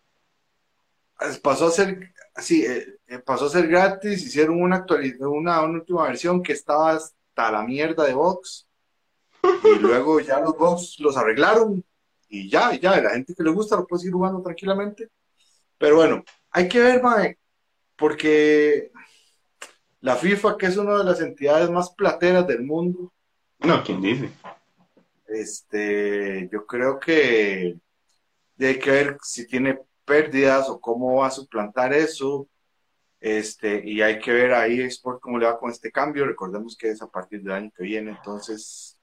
Pasó 1.42 1.66
a 1.66 1.70
ser, 1.70 2.12
sí, 2.36 2.64
eh, 2.64 2.98
eh, 3.08 3.18
pasó 3.18 3.46
a 3.46 3.50
ser 3.50 3.66
gratis, 3.66 4.24
hicieron 4.24 4.62
una, 4.62 4.86
una, 5.20 5.62
una 5.62 5.78
última 5.78 6.04
versión 6.04 6.42
que 6.42 6.52
estaba 6.52 6.92
hasta 6.92 7.50
la 7.50 7.64
mierda 7.64 8.04
de 8.04 8.14
Vox 8.14 8.68
y 9.42 9.78
luego 9.80 10.20
ya 10.20 10.40
los 10.40 10.56
Vox 10.56 10.96
los 11.00 11.16
arreglaron 11.16 11.84
y 12.28 12.48
ya, 12.48 12.74
ya, 12.74 13.00
la 13.00 13.10
gente 13.10 13.34
que 13.34 13.42
le 13.42 13.50
gusta 13.50 13.76
lo 13.76 13.86
puede 13.86 14.00
seguir 14.00 14.14
jugando 14.14 14.42
tranquilamente. 14.42 15.08
Pero 15.78 15.96
bueno, 15.96 16.24
hay 16.50 16.68
que 16.68 16.80
ver, 16.80 17.02
mae, 17.02 17.38
porque 17.96 18.90
La 20.00 20.14
FIFA, 20.14 20.56
que 20.56 20.66
es 20.66 20.76
una 20.76 20.98
de 20.98 21.04
las 21.04 21.20
entidades 21.20 21.70
más 21.70 21.90
plateras 21.90 22.46
del 22.46 22.62
mundo. 22.62 23.12
No, 23.60 23.82
¿quién 23.82 24.00
dice? 24.00 24.30
Este, 25.26 26.48
yo 26.52 26.64
creo 26.66 26.98
que 26.98 27.76
hay 28.58 28.78
que 28.78 28.90
ver 28.90 29.18
si 29.22 29.46
tiene 29.46 29.80
pérdidas 30.08 30.68
o 30.68 30.80
cómo 30.80 31.16
va 31.16 31.28
a 31.28 31.30
suplantar 31.30 31.92
eso. 31.92 32.48
Este, 33.20 33.82
y 33.84 34.00
hay 34.00 34.18
que 34.20 34.32
ver 34.32 34.54
ahí 34.54 34.80
Sport 34.80 35.20
cómo 35.20 35.38
le 35.38 35.46
va 35.46 35.58
con 35.58 35.70
este 35.70 35.92
cambio. 35.92 36.26
Recordemos 36.26 36.76
que 36.76 36.90
es 36.90 37.02
a 37.02 37.10
partir 37.10 37.42
del 37.42 37.52
año 37.52 37.70
que 37.76 37.84
viene, 37.84 38.12
entonces 38.12 38.98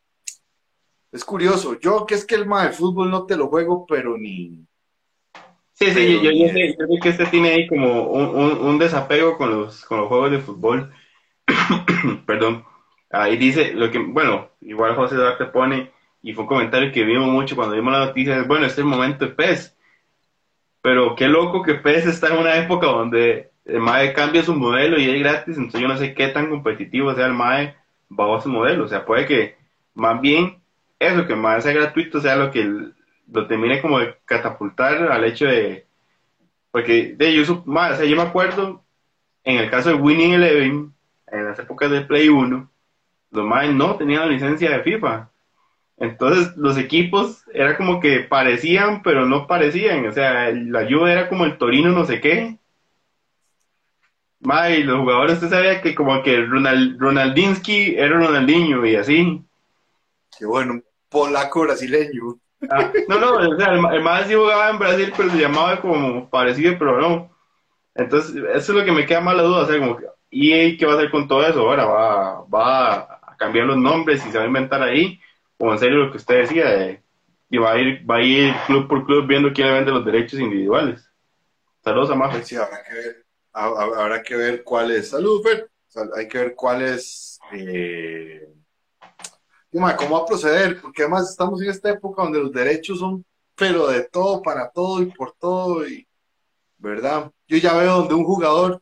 es 1.11 1.23
curioso. 1.23 1.79
Yo 1.79 2.05
que 2.05 2.15
es 2.15 2.25
que 2.25 2.35
el 2.35 2.45
mal 2.45 2.73
fútbol 2.73 3.09
no 3.09 3.25
te 3.25 3.37
lo 3.37 3.47
juego, 3.47 3.85
pero 3.85 4.17
ni. 4.17 4.65
Sí, 5.73 5.91
sí, 5.91 6.21
yo, 6.23 6.31
yo, 6.31 6.47
sé, 6.47 6.75
yo, 6.77 6.85
sé, 6.87 6.99
que 7.01 7.09
este 7.09 7.25
tiene 7.25 7.49
ahí 7.49 7.67
como 7.67 8.09
un, 8.09 8.57
un, 8.59 8.79
desapego 8.79 9.37
con 9.37 9.51
los, 9.51 9.83
con 9.83 9.99
los 9.99 10.07
juegos 10.07 10.31
de 10.31 10.39
fútbol. 10.39 10.93
Perdón. 12.25 12.65
Ahí 13.09 13.37
dice 13.37 13.73
lo 13.73 13.91
que, 13.91 13.99
bueno, 13.99 14.49
igual 14.61 14.95
José 14.95 15.15
Duarte 15.15 15.45
pone, 15.45 15.91
y 16.21 16.33
fue 16.33 16.43
un 16.43 16.47
comentario 16.47 16.91
que 16.91 17.03
vimos 17.03 17.27
mucho 17.27 17.55
cuando 17.55 17.75
vimos 17.75 17.93
la 17.93 18.05
noticia, 18.07 18.43
bueno, 18.43 18.65
este 18.65 18.81
es 18.81 18.85
el 18.85 18.89
momento 18.89 19.25
de 19.25 19.31
PES. 19.31 19.74
Pero 20.85 21.15
qué 21.15 21.27
loco 21.27 21.63
que 21.63 21.73
PES 21.73 22.05
está 22.05 22.27
en 22.27 22.37
una 22.37 22.57
época 22.57 22.85
donde 22.85 23.49
el 23.65 23.79
MAE 23.79 24.13
cambia 24.13 24.43
su 24.43 24.53
modelo 24.53 24.99
y 24.99 25.09
es 25.09 25.19
gratis, 25.19 25.57
entonces 25.57 25.81
yo 25.81 25.87
no 25.87 25.97
sé 25.97 26.13
qué 26.13 26.27
tan 26.27 26.47
competitivo 26.47 27.11
sea 27.15 27.25
el 27.25 27.33
MAE 27.33 27.75
bajo 28.07 28.39
su 28.39 28.49
modelo. 28.49 28.85
O 28.85 28.87
sea, 28.87 29.03
puede 29.03 29.25
que 29.25 29.55
más 29.95 30.21
bien 30.21 30.59
eso, 30.99 31.25
que 31.25 31.33
el 31.33 31.39
MAE 31.39 31.61
sea 31.61 31.73
gratuito, 31.73 32.21
sea 32.21 32.35
lo 32.35 32.51
que 32.51 32.63
lo 33.31 33.47
termine 33.47 33.81
como 33.81 33.97
de 33.97 34.15
catapultar 34.25 35.11
al 35.11 35.23
hecho 35.23 35.47
de. 35.47 35.87
Porque 36.69 37.15
de 37.17 37.33
yo, 37.33 37.41
o 37.65 37.95
sea, 37.95 38.05
yo 38.05 38.15
me 38.15 38.21
acuerdo 38.21 38.83
en 39.43 39.57
el 39.57 39.71
caso 39.71 39.89
de 39.89 39.95
Winning 39.95 40.33
Eleven, 40.33 40.93
en 41.31 41.45
las 41.45 41.57
épocas 41.57 41.89
de 41.89 42.01
Play 42.01 42.29
1, 42.29 42.69
los 43.31 43.43
MAE 43.43 43.73
no 43.73 43.95
tenían 43.95 44.29
licencia 44.29 44.69
de 44.69 44.83
FIFA. 44.83 45.31
Entonces 45.97 46.55
los 46.57 46.77
equipos 46.77 47.43
era 47.53 47.77
como 47.77 47.99
que 47.99 48.19
parecían, 48.19 49.01
pero 49.01 49.25
no 49.25 49.47
parecían. 49.47 50.05
O 50.07 50.11
sea, 50.11 50.51
la 50.51 50.79
ayuda 50.79 51.11
era 51.11 51.29
como 51.29 51.45
el 51.45 51.57
Torino 51.57 51.91
no 51.91 52.05
sé 52.05 52.19
qué. 52.19 52.57
y 54.41 54.83
los 54.83 54.99
jugadores 54.99 55.35
usted 55.35 55.49
sabía 55.49 55.81
que 55.81 55.95
como 55.95 56.21
que 56.21 56.41
Ronald, 56.45 56.99
Ronaldinsky 56.99 57.95
era 57.95 58.17
Ronaldinho 58.17 58.85
y 58.85 58.95
así. 58.95 59.41
Qué 60.37 60.45
bueno, 60.45 60.81
polaco 61.09 61.61
brasileño. 61.61 62.39
Ah, 62.69 62.91
no, 63.07 63.19
no, 63.19 63.35
o 63.35 63.57
sea, 63.57 63.73
el, 63.73 64.01
más 64.01 64.27
sí 64.27 64.33
jugaba 64.33 64.69
en 64.69 64.79
Brasil, 64.79 65.13
pero 65.15 65.29
se 65.29 65.37
llamaba 65.37 65.79
como 65.81 66.29
parecido, 66.29 66.75
pero 66.77 66.99
no. 66.99 67.31
Entonces, 67.93 68.35
eso 68.35 68.71
es 68.73 68.79
lo 68.79 68.83
que 68.83 68.91
me 68.91 69.05
queda 69.05 69.21
más 69.21 69.35
la 69.35 69.43
duda, 69.43 69.63
o 69.63 69.65
sea, 69.65 69.79
como 69.79 69.97
que, 69.97 70.05
¿y 70.29 70.75
qué 70.77 70.85
va 70.85 70.93
a 70.93 70.95
hacer 70.97 71.11
con 71.11 71.27
todo 71.27 71.45
eso? 71.45 71.59
Ahora 71.61 71.85
va, 71.85 72.41
va 72.45 72.93
a 72.95 73.37
cambiar 73.37 73.67
los 73.67 73.77
nombres 73.77 74.25
y 74.25 74.31
se 74.31 74.37
va 74.37 74.43
a 74.43 74.47
inventar 74.47 74.81
ahí 74.81 75.19
o 75.57 75.71
en 75.71 75.79
serio 75.79 75.97
lo 75.97 76.11
que 76.11 76.17
usted 76.17 76.41
decía, 76.41 76.69
de, 76.69 77.03
y 77.49 77.57
va 77.57 77.73
a 77.73 77.79
ir, 77.79 78.09
va 78.09 78.17
a 78.17 78.21
ir 78.21 78.53
club 78.67 78.87
por 78.87 79.05
club 79.05 79.27
viendo 79.27 79.53
quién 79.53 79.67
vende 79.67 79.91
los 79.91 80.05
derechos 80.05 80.39
individuales. 80.39 81.09
Saludos 81.83 82.09
a 82.11 82.15
Mafe. 82.15 82.43
Sí, 82.43 82.55
habrá 82.55 82.83
que 82.83 82.93
ver, 82.93 83.25
habrá 83.53 84.23
que 84.23 84.35
ver 84.35 84.63
cuál 84.63 84.91
es. 84.91 85.09
Salud, 85.09 85.43
Fer. 85.43 85.69
hay 86.15 86.27
que 86.27 86.37
ver 86.37 86.55
cuál 86.55 86.81
es. 86.81 87.39
Eh, 87.53 88.49
cómo 89.71 90.17
va 90.17 90.23
a 90.23 90.25
proceder, 90.25 90.81
porque 90.81 91.03
además 91.03 91.29
estamos 91.29 91.61
en 91.61 91.69
esta 91.69 91.89
época 91.89 92.23
donde 92.23 92.39
los 92.39 92.51
derechos 92.51 92.99
son, 92.99 93.25
pero 93.55 93.87
de 93.87 94.03
todo, 94.03 94.41
para 94.41 94.69
todo 94.69 95.01
y 95.01 95.07
por 95.07 95.33
todo, 95.33 95.87
y 95.87 96.07
¿verdad? 96.77 97.31
Yo 97.47 97.57
ya 97.57 97.73
veo 97.73 97.97
donde 97.97 98.13
un 98.13 98.23
jugador 98.23 98.81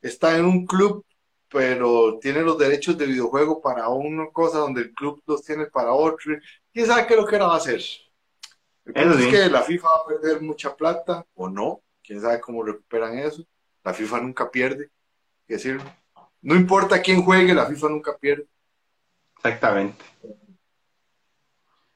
está 0.00 0.36
en 0.36 0.44
un 0.44 0.66
club 0.66 1.04
pero 1.50 2.18
tiene 2.20 2.42
los 2.42 2.58
derechos 2.58 2.96
de 2.98 3.06
videojuego 3.06 3.60
para 3.60 3.88
una 3.88 4.28
cosa 4.30 4.58
donde 4.58 4.82
el 4.82 4.94
club 4.94 5.22
los 5.26 5.42
tiene 5.42 5.66
para 5.66 5.92
otro. 5.92 6.34
¿Quién 6.72 6.86
sabe 6.86 7.06
qué 7.06 7.14
es 7.14 7.20
lo 7.20 7.26
que 7.26 7.38
va 7.38 7.54
a 7.54 7.56
hacer? 7.56 7.80
es 8.84 9.26
que 9.26 9.48
la 9.50 9.62
FIFA 9.62 9.88
va 9.88 10.02
a 10.02 10.06
perder 10.06 10.40
mucha 10.42 10.74
plata 10.74 11.24
o 11.34 11.48
no. 11.48 11.82
¿Quién 12.02 12.20
sabe 12.20 12.40
cómo 12.40 12.62
recuperan 12.62 13.18
eso? 13.18 13.44
La 13.84 13.92
FIFA 13.92 14.20
nunca 14.20 14.50
pierde. 14.50 14.90
Es 15.46 15.62
decir, 15.62 15.80
no 16.42 16.54
importa 16.54 17.02
quién 17.02 17.22
juegue, 17.22 17.54
la 17.54 17.66
FIFA 17.66 17.88
nunca 17.88 18.16
pierde. 18.16 18.46
Exactamente. 19.36 20.04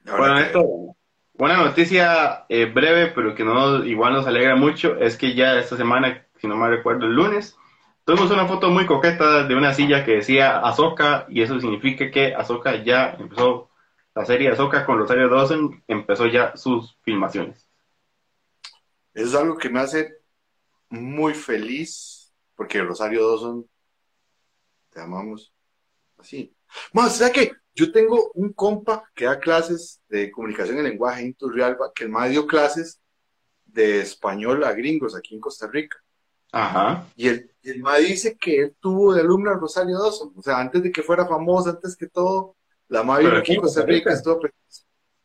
Bueno, 0.05 0.39
esto, 0.39 0.97
buena 1.35 1.57
noticia 1.57 2.45
eh, 2.49 2.67
breve, 2.67 3.13
pero 3.15 3.35
que 3.35 3.45
no 3.45 3.85
igual 3.85 4.15
nos 4.15 4.27
alegra 4.27 4.57
mucho, 4.57 4.97
es 4.97 5.17
que 5.17 5.35
ya 5.35 5.59
esta 5.59 5.77
semana, 5.77 6.27
si 6.41 6.47
no 6.47 6.57
me 6.57 6.69
recuerdo, 6.69 7.07
el 7.07 7.15
lunes, 7.15 7.57
Tuvimos 8.05 8.33
una 8.33 8.49
foto 8.49 8.69
muy 8.71 8.85
coqueta 8.85 9.47
de 9.47 9.55
una 9.55 9.73
silla 9.75 10.05
que 10.05 10.17
decía 10.17 10.59
Azoka 10.59 11.25
y 11.29 11.41
eso 11.41 11.61
significa 11.61 12.11
que 12.11 12.35
Azoka 12.35 12.83
ya 12.83 13.17
empezó, 13.19 13.71
la 14.15 14.25
serie 14.25 14.51
Azoka 14.51 14.85
con 14.85 14.99
Rosario 14.99 15.29
Dawson 15.29 15.85
empezó 15.87 16.27
ya 16.27 16.57
sus 16.57 16.99
filmaciones. 17.03 17.69
Eso 19.15 19.29
es 19.29 19.35
algo 19.35 19.57
que 19.57 19.69
me 19.69 19.79
hace 19.79 20.17
muy 20.89 21.33
feliz 21.33 22.33
porque 22.57 22.83
Rosario 22.83 23.29
Dawson, 23.29 23.69
te 24.91 25.01
amamos 25.01 25.53
así. 26.19 26.53
Más, 26.93 27.17
¿sabes 27.17 27.33
qué? 27.33 27.53
Yo 27.75 27.93
tengo 27.93 28.33
un 28.35 28.53
compa 28.53 29.09
que 29.15 29.27
da 29.27 29.39
clases 29.39 30.03
de 30.09 30.31
comunicación 30.31 30.79
en 30.79 30.85
lenguaje 30.85 31.23
en 31.23 31.35
Turrialba, 31.35 31.93
que 31.95 32.05
el 32.05 32.11
más 32.11 32.31
dio 32.31 32.47
clases 32.47 33.01
de 33.65 34.01
español 34.01 34.65
a 34.65 34.73
gringos 34.73 35.15
aquí 35.15 35.35
en 35.35 35.41
Costa 35.41 35.69
Rica. 35.69 36.02
Ajá. 36.53 37.07
Y 37.17 37.29
el, 37.29 37.51
el 37.63 37.81
ma 37.81 37.97
dice 37.97 38.37
que 38.37 38.61
él 38.61 38.77
tuvo 38.79 39.15
de 39.15 39.23
alumna 39.23 39.55
Rosario 39.55 39.99
Dawson. 39.99 40.33
O 40.37 40.43
sea, 40.43 40.59
antes 40.59 40.83
de 40.83 40.93
que 40.93 41.03
fuera 41.03 41.27
famosa, 41.27 41.71
antes 41.71 41.97
que 41.97 42.09
todo, 42.09 42.57
la 42.89 43.03
ma 43.03 43.19
vino 43.19 43.37
aquí 43.37 43.55
en 43.55 43.61
Costa 43.61 43.85
Rica, 43.85 44.13
estuvo 44.13 44.41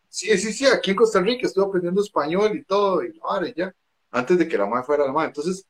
Sí, 0.09 0.35
sí, 0.37 0.53
sí, 0.53 0.65
aquí 0.65 0.91
en 0.91 0.97
Costa 0.97 1.21
Rica 1.21 1.45
estuvo 1.45 1.65
aprendiendo 1.65 2.01
español 2.01 2.55
y 2.55 2.63
todo, 2.63 3.03
y 3.03 3.19
madre, 3.19 3.53
ya. 3.55 3.71
Antes 4.09 4.39
de 4.39 4.47
que 4.47 4.57
la 4.57 4.65
madre 4.65 4.85
fuera 4.85 5.05
la 5.05 5.11
madre. 5.11 5.27
Entonces, 5.27 5.67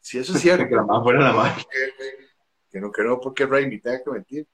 si 0.00 0.18
eso 0.18 0.34
es 0.34 0.40
cierto. 0.40 0.66
que 0.68 0.74
la 0.74 0.84
madre 0.84 1.02
fuera 1.02 1.20
la 1.20 1.32
madre. 1.32 1.64
Que, 2.70 2.80
no, 2.80 2.90
que 2.90 3.02
no, 3.02 3.20
porque 3.20 3.46
Raimi 3.46 3.80
tenga 3.80 4.02
que 4.02 4.10
mentir. 4.10 4.46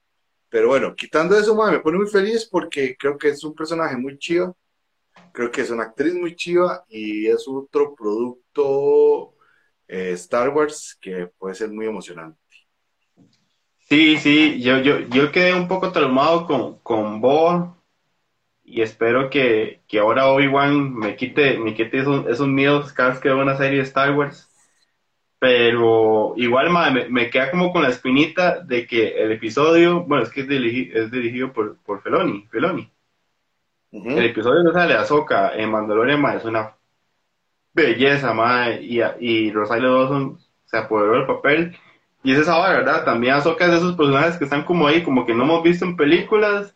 Pero 0.49 0.67
bueno, 0.67 0.95
quitando 0.95 1.37
eso, 1.37 1.55
madre, 1.55 1.77
me 1.77 1.83
pone 1.83 1.97
muy 1.97 2.07
feliz 2.07 2.45
porque 2.45 2.97
creo 2.97 3.17
que 3.17 3.29
es 3.29 3.43
un 3.43 3.53
personaje 3.53 3.95
muy 3.95 4.17
chido. 4.17 4.57
Creo 5.31 5.51
que 5.51 5.61
es 5.61 5.69
una 5.69 5.83
actriz 5.83 6.13
muy 6.13 6.35
chiva 6.35 6.83
y 6.89 7.27
es 7.27 7.47
otro 7.47 7.95
producto 7.95 9.35
eh, 9.91 10.11
Star 10.13 10.49
Wars 10.49 10.97
que 11.01 11.27
puede 11.37 11.53
ser 11.53 11.69
muy 11.69 11.85
emocionante. 11.85 12.39
Sí, 13.79 14.17
sí, 14.17 14.61
yo, 14.61 14.79
yo, 14.79 14.99
yo 14.99 15.31
quedé 15.33 15.53
un 15.53 15.67
poco 15.67 15.91
traumado 15.91 16.47
con, 16.47 16.79
con 16.79 17.19
Bo 17.19 17.75
y 18.63 18.81
espero 18.81 19.29
que, 19.29 19.81
que 19.89 19.99
ahora 19.99 20.27
Obi-Wan 20.27 20.95
me 20.95 21.17
quite, 21.17 21.59
me 21.59 21.73
quite 21.73 21.99
esos, 21.99 22.25
esos, 22.27 22.47
miedos 22.47 22.93
cada 22.93 23.09
vez 23.09 23.19
que 23.19 23.27
veo 23.27 23.41
una 23.41 23.57
serie 23.57 23.79
de 23.79 23.83
Star 23.83 24.15
Wars. 24.15 24.47
Pero 25.39 26.35
igual 26.37 26.69
me, 26.93 27.09
me, 27.09 27.29
queda 27.29 27.51
como 27.51 27.73
con 27.73 27.83
la 27.83 27.89
espinita 27.89 28.59
de 28.61 28.87
que 28.87 29.21
el 29.21 29.31
episodio, 29.33 30.03
bueno, 30.05 30.23
es 30.23 30.29
que 30.29 30.41
es, 30.41 30.47
es 30.49 31.11
dirigido 31.11 31.51
por, 31.51 31.77
por 31.83 32.01
Feloni, 32.01 32.47
Feloni. 32.49 32.89
El 33.91 34.23
episodio 34.23 34.63
de 34.63 34.71
sale 34.71 34.93
Ahsoka 34.93 35.53
en 35.53 35.69
Mandalorian 35.69 36.23
es 36.37 36.45
una 36.45 36.75
belleza, 37.73 38.33
madre, 38.33 38.81
y, 38.81 39.01
y 39.19 39.51
Rosario 39.51 39.93
Dawson 39.93 40.39
se 40.65 40.77
apoderó 40.77 41.13
del 41.13 41.27
papel. 41.27 41.77
Y 42.23 42.33
es 42.33 42.39
esa 42.39 42.59
¿verdad? 42.69 43.03
También 43.03 43.33
Azoka 43.33 43.65
es 43.65 43.71
de 43.71 43.77
esos 43.77 43.95
personajes 43.95 44.37
que 44.37 44.43
están 44.43 44.63
como 44.63 44.87
ahí, 44.87 45.03
como 45.03 45.25
que 45.25 45.33
no 45.33 45.43
hemos 45.43 45.63
visto 45.63 45.85
en 45.85 45.95
películas, 45.97 46.75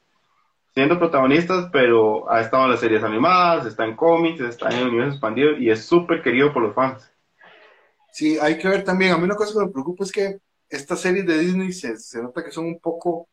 siendo 0.73 0.99
protagonistas, 0.99 1.69
pero 1.71 2.29
ha 2.29 2.41
estado 2.41 2.65
en 2.65 2.71
las 2.71 2.79
series 2.79 3.03
animadas, 3.03 3.65
está 3.65 3.85
en 3.85 3.95
cómics, 3.95 4.41
está 4.41 4.69
en 4.69 4.79
el 4.79 4.87
universo 4.87 5.13
expandido 5.13 5.57
y 5.57 5.69
es 5.69 5.85
súper 5.85 6.21
querido 6.21 6.51
por 6.51 6.63
los 6.63 6.75
fans. 6.75 7.09
Sí, 8.11 8.37
hay 8.39 8.57
que 8.57 8.67
ver 8.67 8.83
también, 8.83 9.13
a 9.13 9.17
mí 9.17 9.23
una 9.23 9.35
cosa 9.35 9.53
que 9.53 9.65
me 9.65 9.71
preocupa 9.71 10.03
es 10.03 10.11
que 10.11 10.37
estas 10.67 10.99
series 10.99 11.25
de 11.25 11.37
Disney 11.37 11.71
se, 11.71 11.97
se 11.97 12.21
nota 12.21 12.43
que 12.43 12.51
son 12.51 12.65
un 12.65 12.79
poco 12.79 13.29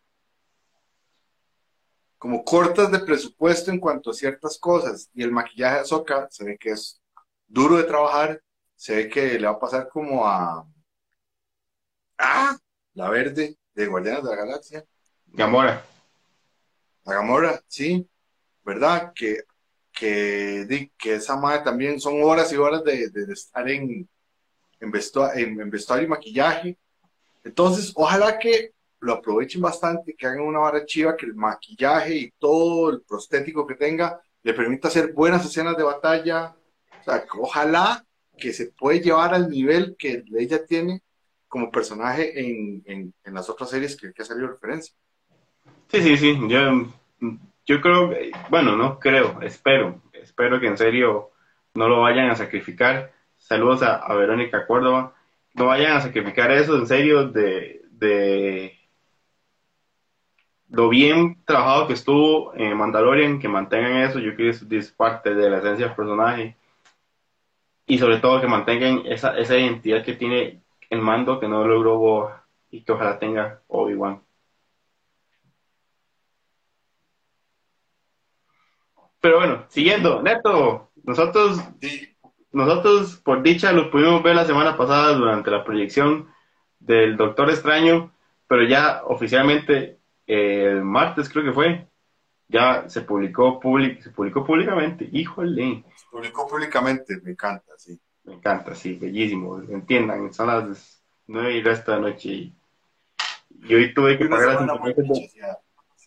como 2.19 2.45
cortas 2.45 2.93
de 2.93 3.01
presupuesto 3.01 3.73
en 3.73 3.81
cuanto 3.81 4.11
a 4.11 4.15
ciertas 4.15 4.57
cosas, 4.57 5.11
y 5.13 5.25
el 5.25 5.33
maquillaje 5.33 5.75
de 5.75 5.81
Azoka 5.81 6.29
se 6.31 6.45
ve 6.45 6.57
que 6.57 6.71
es 6.71 7.02
duro 7.53 7.77
de 7.77 7.85
trabajar, 7.85 8.43
se 8.75 8.97
ve 8.97 9.09
que 9.09 9.39
le 9.39 9.47
va 9.47 9.53
a 9.53 9.61
pasar 9.61 9.89
como 9.89 10.27
a... 10.27 10.67
¡Ah! 12.19 12.57
La 12.95 13.11
verde 13.11 13.57
de 13.75 13.87
Guardianes 13.87 14.25
de 14.25 14.31
la 14.31 14.37
Galaxia. 14.37 14.85
Gamora. 15.27 15.85
La 17.05 17.15
Gamora, 17.15 17.63
sí, 17.69 18.09
¿verdad? 18.65 19.13
Que, 19.15 19.45
que, 19.93 20.91
que 20.97 21.15
esa 21.15 21.37
madre 21.37 21.63
también 21.63 22.01
son 22.01 22.23
horas 22.23 22.53
y 22.53 22.57
horas 22.57 22.83
de, 22.85 23.11
estar 23.31 23.69
en, 23.69 24.09
en, 24.81 24.91
vestuario, 24.91 26.05
y 26.05 26.07
maquillaje. 26.07 26.79
Entonces, 27.45 27.93
ojalá 27.95 28.39
que 28.39 28.73
lo 29.01 29.15
aprovechen 29.15 29.61
bastante, 29.61 30.15
que 30.15 30.27
hagan 30.27 30.41
una 30.41 30.61
vara 30.61 30.87
chiva, 30.87 31.17
que 31.17 31.27
el 31.27 31.35
maquillaje 31.35 32.15
y 32.15 32.31
todo 32.39 32.91
el 32.91 33.03
prostético 33.03 33.67
que 33.67 33.75
tenga 33.75 34.23
le 34.43 34.55
permita 34.55 34.89
hacer 34.89 35.13
buenas 35.13 35.45
escenas 35.45 35.77
de 35.77 35.83
batalla, 35.83 36.57
o 37.03 37.05
sea, 37.05 37.25
ojalá 37.39 38.05
que 38.39 38.53
se 38.53 38.67
puede 38.67 39.01
llevar 39.01 39.35
al 39.35 39.51
nivel 39.51 39.97
que 39.99 40.25
ella 40.39 40.65
tiene 40.65 41.03
como 41.49 41.71
personaje 41.71 42.41
en, 42.41 42.83
en, 42.87 43.35
las 43.35 43.51
otras 43.51 43.71
series 43.71 43.97
que, 43.97 44.11
ha 44.19 44.25
salido 44.25 44.49
referencia. 44.49 44.95
Sí, 45.89 46.03
sí, 46.03 46.17
sí. 46.17 46.39
Yo, 46.49 46.87
yo 47.67 47.81
creo, 47.81 48.15
bueno, 48.49 48.77
no 48.77 48.99
creo, 48.99 49.41
espero, 49.43 50.01
espero 50.13 50.59
que 50.61 50.69
en 50.69 50.79
serio 50.79 51.31
no 51.75 51.89
lo 51.89 52.01
vayan 52.01 52.31
a 52.31 52.37
sacrificar. 52.37 53.13
Saludos 53.37 53.83
a, 53.83 53.97
a 53.97 54.15
Verónica 54.15 54.67
Córdoba. 54.67 55.15
No 55.55 55.67
vayan 55.67 55.93
a 55.93 56.01
sacrificar 56.01 56.51
eso, 56.51 56.77
en 56.77 56.87
serio, 56.87 57.29
de, 57.29 57.83
de 57.91 58.79
lo 60.71 60.89
bien 60.89 61.45
trabajado 61.45 61.87
que 61.87 61.93
estuvo 61.93 62.55
en 62.55 62.75
Mandalorian, 62.77 63.39
que 63.39 63.49
mantengan 63.49 63.99
eso. 63.99 64.19
Yo 64.21 64.35
creo 64.35 64.53
que 64.53 64.57
es, 64.57 64.67
es 64.71 64.91
parte 64.91 65.35
de 65.35 65.51
la 65.51 65.59
esencia 65.59 65.87
del 65.87 65.97
personaje. 65.97 66.57
Y 67.87 67.99
sobre 67.99 68.19
todo 68.19 68.41
que 68.41 68.47
mantengan 68.49 69.03
esa, 69.07 69.37
esa 69.39 69.57
identidad 69.57 70.05
que 70.05 70.15
tiene 70.15 70.63
el 70.91 71.01
mando 71.01 71.41
que 71.41 71.49
no 71.49 71.67
logró 71.67 71.99
Boba 71.99 72.47
y 72.71 72.83
que 72.83 72.93
ojalá 72.93 73.19
tenga 73.19 73.61
Obi-Wan. 73.69 74.23
Pero 79.21 79.39
bueno, 79.39 79.65
siguiendo, 79.69 80.23
Neto, 80.23 80.91
nosotros, 81.05 81.61
Sí, 81.81 82.13
nosotros 82.53 83.17
por 83.25 83.43
dicha 83.43 83.73
lo 83.73 83.91
pudimos 83.91 84.23
ver 84.23 84.37
la 84.37 84.45
semana 84.45 84.77
pasada 84.77 85.15
durante 85.15 85.51
la 85.51 85.65
proyección 85.65 86.29
del 86.79 87.17
Doctor 87.17 87.51
Extraño, 87.51 88.13
pero 88.47 88.65
ya 88.65 89.03
oficialmente 89.07 89.99
eh, 90.27 90.69
el 90.73 90.85
martes 90.85 91.29
creo 91.29 91.45
que 91.45 91.53
fue, 91.53 91.87
ya 92.53 92.89
se 92.89 93.01
publicó, 93.01 93.59
public, 93.59 94.03
se 94.03 94.11
publicó 94.11 94.45
públicamente. 94.45 95.09
Híjole, 95.11 95.85
se 95.97 96.07
publicó 96.11 96.47
públicamente, 96.47 97.19
me 97.23 97.31
encanta, 97.31 97.73
sí. 97.79 97.99
me 98.25 98.35
encanta, 98.35 98.75
sí, 98.75 98.99
bellísimo. 99.01 99.59
Entiendan, 99.59 100.33
son 100.33 100.47
las 100.49 101.03
nueve 101.27 101.57
y 101.57 101.63
resto 101.63 101.93
de 101.93 101.97
la 101.97 102.09
noche 102.09 102.29
y, 102.29 102.55
y 103.65 103.75
hoy 103.75 103.95
tuve 103.95 104.19
que 104.19 104.27
pagar 104.27 104.67
las 104.67 104.79
consecuencias 104.79 105.33
de-. 105.33 105.57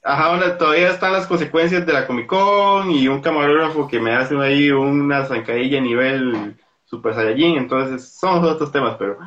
Ajá, 0.04 0.26
ahora 0.26 0.56
todavía 0.56 0.92
están 0.92 1.14
las 1.14 1.26
consecuencias 1.26 1.84
de 1.84 1.92
la 1.92 2.06
Comic 2.06 2.28
Con 2.28 2.92
y 2.92 3.08
un 3.08 3.22
camarógrafo 3.22 3.88
que 3.88 4.00
me 4.00 4.14
hace 4.14 4.38
ahí 4.38 4.70
una 4.70 5.26
zancadilla 5.26 5.80
a 5.80 5.82
nivel 5.82 6.56
Super 6.84 7.16
Saiyajin, 7.16 7.58
entonces 7.58 8.08
son 8.08 8.44
otros 8.46 8.72
temas, 8.72 8.98
pero... 9.00 9.18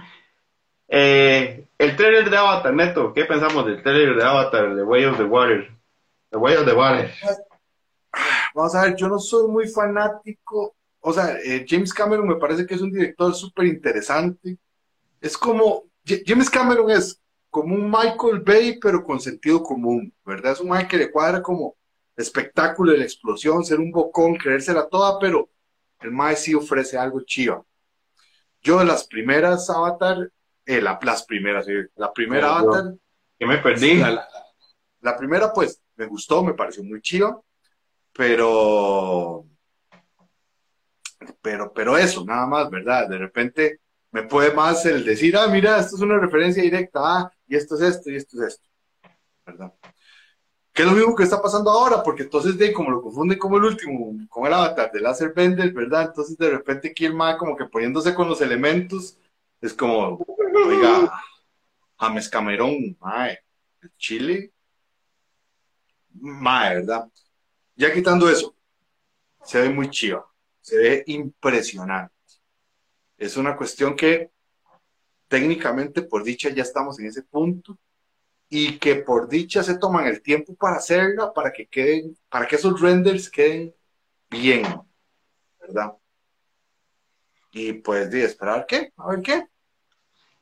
Eh, 0.91 1.67
el 1.77 1.97
trailer 1.97 2.31
de 2.31 2.37
Avatar, 2.37 2.73
Neto, 2.73 3.13
¿qué 3.13 3.25
pensamos 3.25 3.67
del 3.67 3.83
trailer 3.83 4.17
de 4.17 4.25
Avatar, 4.25 4.75
The 4.75 4.85
Way 4.85 5.05
of 5.05 5.19
the 5.19 5.25
Water? 5.25 5.78
Way 6.37 6.57
of 6.57 6.67
the 6.67 6.73
Water. 6.75 7.11
Vamos 8.55 8.75
a 8.75 8.83
ver, 8.83 8.97
yo 8.97 9.09
no 9.09 9.19
soy 9.19 9.49
muy 9.49 9.69
fanático, 9.69 10.75
o 11.01 11.13
sea, 11.13 11.37
eh, 11.45 11.65
James 11.69 11.93
Cameron 11.95 12.27
me 12.27 12.37
parece 12.37 12.67
que 12.67 12.75
es 12.75 12.81
un 12.81 12.91
director 12.91 13.35
súper 13.35 13.67
interesante. 13.67 14.57
Es 15.21 15.37
como, 15.37 15.85
James 16.05 16.51
Cameron 16.51 16.91
es 16.91 17.21
como 17.51 17.75
un 17.75 17.91
Michael 17.91 18.41
Bay, 18.45 18.79
pero 18.81 19.05
con 19.05 19.21
sentido 19.21 19.63
común, 19.63 20.13
¿verdad? 20.25 20.53
Es 20.53 20.61
un 20.61 20.69
man 20.69 20.89
que 20.89 20.97
le 20.97 21.11
cuadra 21.11 21.43
como 21.43 21.77
espectáculo 22.17 22.93
de 22.93 22.99
la 22.99 23.05
explosión, 23.05 23.65
ser 23.65 23.79
un 23.79 23.93
bocón, 23.93 24.35
creérsela 24.37 24.89
toda, 24.89 25.19
pero 25.21 25.49
el 26.01 26.11
mae 26.11 26.35
sí 26.37 26.55
ofrece 26.55 26.99
algo 26.99 27.21
chiva. 27.21 27.63
Yo 28.61 28.81
de 28.81 28.85
las 28.87 29.07
primeras 29.07 29.71
Avatar, 29.71 30.31
eh, 30.67 30.81
la- 30.81 30.99
las 31.03 31.25
primeras, 31.25 31.67
sí, 31.67 31.73
la 31.97 32.13
primera 32.13 32.49
yo- 32.49 32.55
Avatar, 32.55 32.95
¿Qué 33.39 33.47
me 33.47 33.59
perdí? 33.59 33.95
la, 33.99 34.11
la- 34.11 34.29
la 35.01 35.17
primera, 35.17 35.53
pues, 35.53 35.81
me 35.99 36.07
gustó, 36.07 36.43
me 36.43 36.55
pareció 36.55 36.83
muy 36.85 37.03
chiva, 37.03 37.39
pero, 38.13 39.45
pero, 41.43 41.73
pero 41.73 41.99
eso, 41.99 42.25
nada 42.25 42.47
más, 42.47 42.71
¿verdad? 42.71 43.09
De 43.09 43.19
repente 43.19 43.81
me 44.13 44.23
puede 44.23 44.55
más 44.55 44.87
el 44.87 45.05
decir, 45.05 45.37
ah, 45.37 45.49
mira, 45.49 45.79
esto 45.79 45.97
es 45.97 46.03
una 46.03 46.19
referencia 46.19 46.63
directa, 46.63 47.01
ah, 47.03 47.33
y 47.47 47.57
esto 47.57 47.75
es 47.75 47.83
esto, 47.83 48.11
y 48.11 48.17
esto 48.17 48.37
es 48.41 48.55
esto, 48.55 48.69
¿verdad? 49.45 49.75
Que 50.73 50.83
es 50.83 50.89
lo 50.89 50.95
mismo 50.95 51.17
que 51.17 51.25
está 51.25 51.43
pasando 51.43 51.71
ahora, 51.71 52.03
porque 52.05 52.23
entonces, 52.23 52.57
de 52.57 52.73
como 52.73 52.93
lo 52.93 53.03
confunden 53.03 53.37
como 53.37 53.57
el 53.57 53.65
último, 53.65 54.15
con 54.29 54.47
el 54.47 54.53
avatar 54.53 54.93
de 54.93 55.01
Láser 55.01 55.33
Bender, 55.35 55.73
¿verdad? 55.73 56.07
Entonces, 56.07 56.39
de 56.39 56.51
repente, 56.51 56.91
aquí 56.91 57.09
como 57.37 57.57
que 57.57 57.65
poniéndose 57.65 58.15
con 58.15 58.29
los 58.29 58.41
elementos, 58.41 59.19
es 59.61 59.75
como, 59.75 60.25
oiga, 60.67 61.13
James 61.99 62.29
Camerón, 62.29 62.97
mae, 63.01 63.41
el 63.83 63.91
Chile, 63.97 64.53
mae, 66.21 66.77
¿verdad? 66.77 67.09
Ya 67.77 67.93
quitando 67.93 68.29
eso, 68.29 68.55
se 69.45 69.61
ve 69.63 69.69
muy 69.71 69.91
chiva, 69.91 70.27
se 70.61 70.77
ve 70.77 71.05
impresionante. 71.07 72.15
Es 73.17 73.37
una 73.37 73.57
cuestión 73.57 73.97
que 73.97 74.31
técnicamente, 75.29 76.03
por 76.03 76.25
dicha, 76.25 76.49
ya 76.49 76.63
estamos 76.63 76.99
en 76.99 77.07
ese 77.07 77.23
punto 77.23 77.79
y 78.49 78.79
que 78.79 78.97
por 78.97 79.29
dicha 79.29 79.63
se 79.63 79.79
toman 79.79 80.07
el 80.07 80.23
tiempo 80.23 80.55
para 80.55 80.77
hacerla, 80.77 81.33
para 81.33 81.53
que 81.53 81.67
queden, 81.67 82.17
para 82.29 82.47
que 82.47 82.57
esos 82.57 82.81
renders 82.81 83.31
queden 83.31 83.75
bien, 84.31 84.65
¿verdad? 85.61 85.93
Y 87.53 87.75
pues, 87.75 88.11
de 88.11 88.25
esperar 88.25 88.67
qué, 88.67 88.93
a 88.97 89.09
ver 89.09 89.23
qué. 89.23 89.47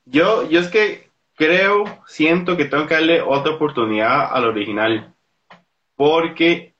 Yo, 0.04 0.48
yo 0.48 0.60
es 0.60 0.68
que 0.68 1.10
creo, 1.34 1.84
siento 2.06 2.56
que 2.56 2.66
tengo 2.66 2.86
que 2.86 2.94
darle 2.94 3.20
otra 3.20 3.54
oportunidad 3.54 4.32
al 4.32 4.44
original. 4.44 5.15
Porque 5.96 6.74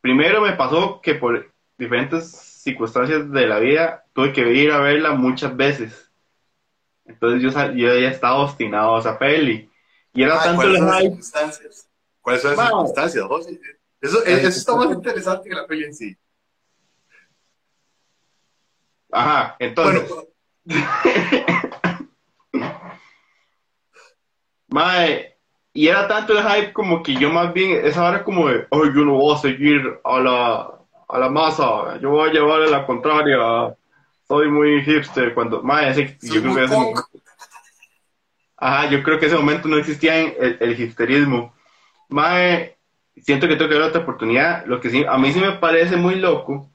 primero 0.00 0.40
me 0.40 0.52
pasó 0.52 1.00
que 1.00 1.14
por 1.14 1.52
diferentes 1.76 2.30
circunstancias 2.30 3.30
de 3.30 3.46
la 3.46 3.58
vida 3.58 4.04
tuve 4.12 4.32
que 4.32 4.52
ir 4.52 4.70
a 4.70 4.80
verla 4.80 5.12
muchas 5.12 5.56
veces. 5.56 6.10
Entonces 7.06 7.42
yo, 7.42 7.50
yo 7.72 7.98
ya 7.98 8.10
estaba 8.10 8.36
obstinado 8.36 8.96
a 8.96 9.00
esa 9.00 9.18
peli. 9.18 9.70
Y 10.12 10.22
era 10.22 10.40
Ah, 10.40 10.44
tanto 10.44 10.62
¿Cuáles 10.62 10.78
son 10.78 10.86
las 10.86 11.00
circunstancias? 11.00 11.90
¿Cuáles 12.20 12.42
son 12.42 12.56
las 12.56 12.66
circunstancias, 12.66 13.24
José? 13.26 13.60
Eso, 14.00 14.24
eso 14.24 14.48
está 14.48 14.76
más 14.76 14.90
interesante 14.92 15.48
que 15.48 15.54
la 15.54 15.66
peli 15.66 15.84
en 15.84 15.94
sí. 15.94 16.16
Ajá, 19.10 19.56
entonces. 19.58 20.08
Bueno, 20.08 20.28
Mae, 24.68 25.33
y 25.76 25.88
era 25.88 26.06
tanto 26.06 26.32
el 26.32 26.44
hype 26.44 26.72
como 26.72 27.02
que 27.02 27.14
yo 27.16 27.30
más 27.30 27.52
bien, 27.52 27.84
esa 27.84 28.08
hora 28.08 28.22
como 28.22 28.48
de, 28.48 28.66
ay, 28.70 28.80
yo 28.94 29.04
no 29.04 29.14
voy 29.14 29.34
a 29.34 29.38
seguir 29.38 29.98
a 30.04 30.20
la, 30.20 30.70
a 31.08 31.18
la 31.18 31.28
masa, 31.28 31.98
yo 32.00 32.10
voy 32.10 32.30
a 32.30 32.32
llevarle 32.32 32.70
la 32.70 32.86
contraria, 32.86 33.74
soy 34.28 34.48
muy 34.48 34.82
hipster, 34.84 35.34
cuando, 35.34 35.62
mae, 35.64 35.90
ese, 35.90 36.16
yo 36.22 36.40
creo 36.40 36.54
que 36.54 36.64
ese 36.64 36.76
momento- 36.76 37.02
ajá, 38.56 38.88
yo 38.88 39.02
creo 39.02 39.18
que 39.18 39.26
ese 39.26 39.36
momento 39.36 39.68
no 39.68 39.76
existía 39.76 40.16
en 40.20 40.34
el, 40.40 40.56
el 40.60 40.80
hipsterismo. 40.80 41.52
Mae, 42.08 42.76
siento 43.16 43.48
que 43.48 43.56
tengo 43.56 43.68
que 43.68 43.74
dar 43.78 43.88
otra 43.88 44.02
oportunidad, 44.02 44.64
lo 44.66 44.80
que 44.80 44.90
sí, 44.90 45.04
a 45.06 45.18
mí 45.18 45.32
sí 45.32 45.40
me 45.40 45.52
parece 45.52 45.96
muy 45.96 46.14
loco, 46.14 46.70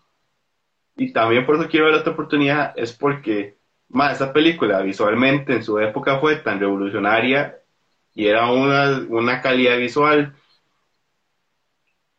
y 0.97 1.13
también 1.13 1.45
por 1.45 1.55
eso 1.55 1.69
quiero 1.69 1.85
ver 1.85 1.95
otra 1.95 2.11
oportunidad, 2.11 2.73
es 2.75 2.91
porque, 2.91 3.55
mae, 3.87 4.11
esa 4.11 4.33
película 4.33 4.81
visualmente 4.81 5.53
en 5.53 5.63
su 5.63 5.79
época 5.79 6.19
fue 6.19 6.35
tan 6.35 6.59
revolucionaria 6.59 7.55
y 8.19 8.27
era 8.27 8.51
una, 8.51 8.99
una 9.07 9.41
calidad 9.41 9.77
visual 9.77 10.35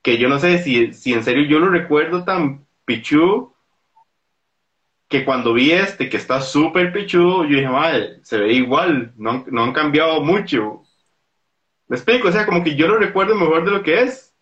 que 0.03 0.17
yo 0.17 0.31
no 0.31 0.39
sé 0.39 0.63
si, 0.63 0.95
si 0.95 1.13
en 1.13 1.23
serio 1.23 1.45
yo 1.45 1.59
lo 1.59 1.69
recuerdo 1.69 2.25
tan 2.25 2.67
pichudo 2.87 3.55
que 5.09 5.27
cuando 5.27 5.53
vi 5.53 5.73
este 5.73 6.09
que 6.09 6.17
está 6.17 6.41
súper 6.41 6.91
pichudo, 6.91 7.45
yo 7.45 7.57
dije, 7.57 7.69
madre, 7.69 8.21
se 8.23 8.39
ve 8.39 8.55
igual, 8.55 9.13
no, 9.17 9.45
no 9.51 9.65
han 9.65 9.75
cambiado 9.75 10.23
mucho. 10.23 10.85
¿Me 11.89 11.97
explico? 11.97 12.29
O 12.29 12.33
sea, 12.33 12.47
como 12.47 12.65
que 12.65 12.77
yo 12.77 12.89
lo 12.89 12.97
recuerdo 12.97 13.35
mejor 13.35 13.67
de 13.67 13.71
lo 13.73 13.83
que 13.83 14.01
es. 14.01 14.35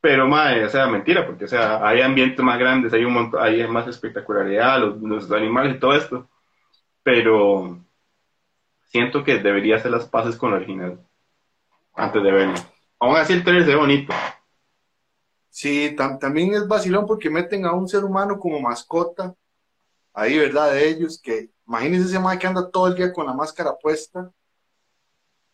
Pero, 0.00 0.26
madre, 0.28 0.64
o 0.64 0.68
sea, 0.70 0.86
mentira, 0.86 1.26
porque, 1.26 1.44
o 1.44 1.48
sea, 1.48 1.86
hay 1.86 2.00
ambientes 2.00 2.42
más 2.42 2.58
grandes, 2.58 2.94
hay 2.94 3.04
un 3.04 3.12
montón, 3.12 3.42
hay 3.42 3.66
más 3.66 3.86
espectacularidad, 3.86 4.80
los, 4.80 5.02
los 5.02 5.30
animales 5.32 5.76
y 5.76 5.78
todo 5.80 5.94
esto. 5.94 6.30
Pero 7.02 7.84
siento 8.88 9.24
que 9.24 9.38
debería 9.38 9.76
hacer 9.76 9.90
las 9.90 10.06
paces 10.06 10.36
con 10.36 10.50
el 10.50 10.56
original 10.56 11.00
antes 11.94 12.22
de 12.22 12.32
verlo. 12.32 12.54
Aún 13.00 13.16
así 13.16 13.32
el 13.32 13.44
trailer 13.44 13.64
se 13.64 13.70
ve 13.70 13.76
bonito. 13.76 14.12
Sí, 15.50 15.94
tam- 15.96 16.18
también 16.18 16.54
es 16.54 16.66
vacilón 16.68 17.06
porque 17.06 17.30
meten 17.30 17.64
a 17.64 17.72
un 17.72 17.88
ser 17.88 18.04
humano 18.04 18.38
como 18.38 18.60
mascota, 18.60 19.34
ahí, 20.12 20.38
¿verdad? 20.38 20.72
De 20.72 20.88
ellos, 20.88 21.20
que 21.20 21.50
imagínense 21.66 22.08
ese 22.08 22.18
man 22.18 22.38
que 22.38 22.46
anda 22.46 22.70
todo 22.70 22.88
el 22.88 22.94
día 22.94 23.12
con 23.12 23.26
la 23.26 23.34
máscara 23.34 23.76
puesta. 23.76 24.32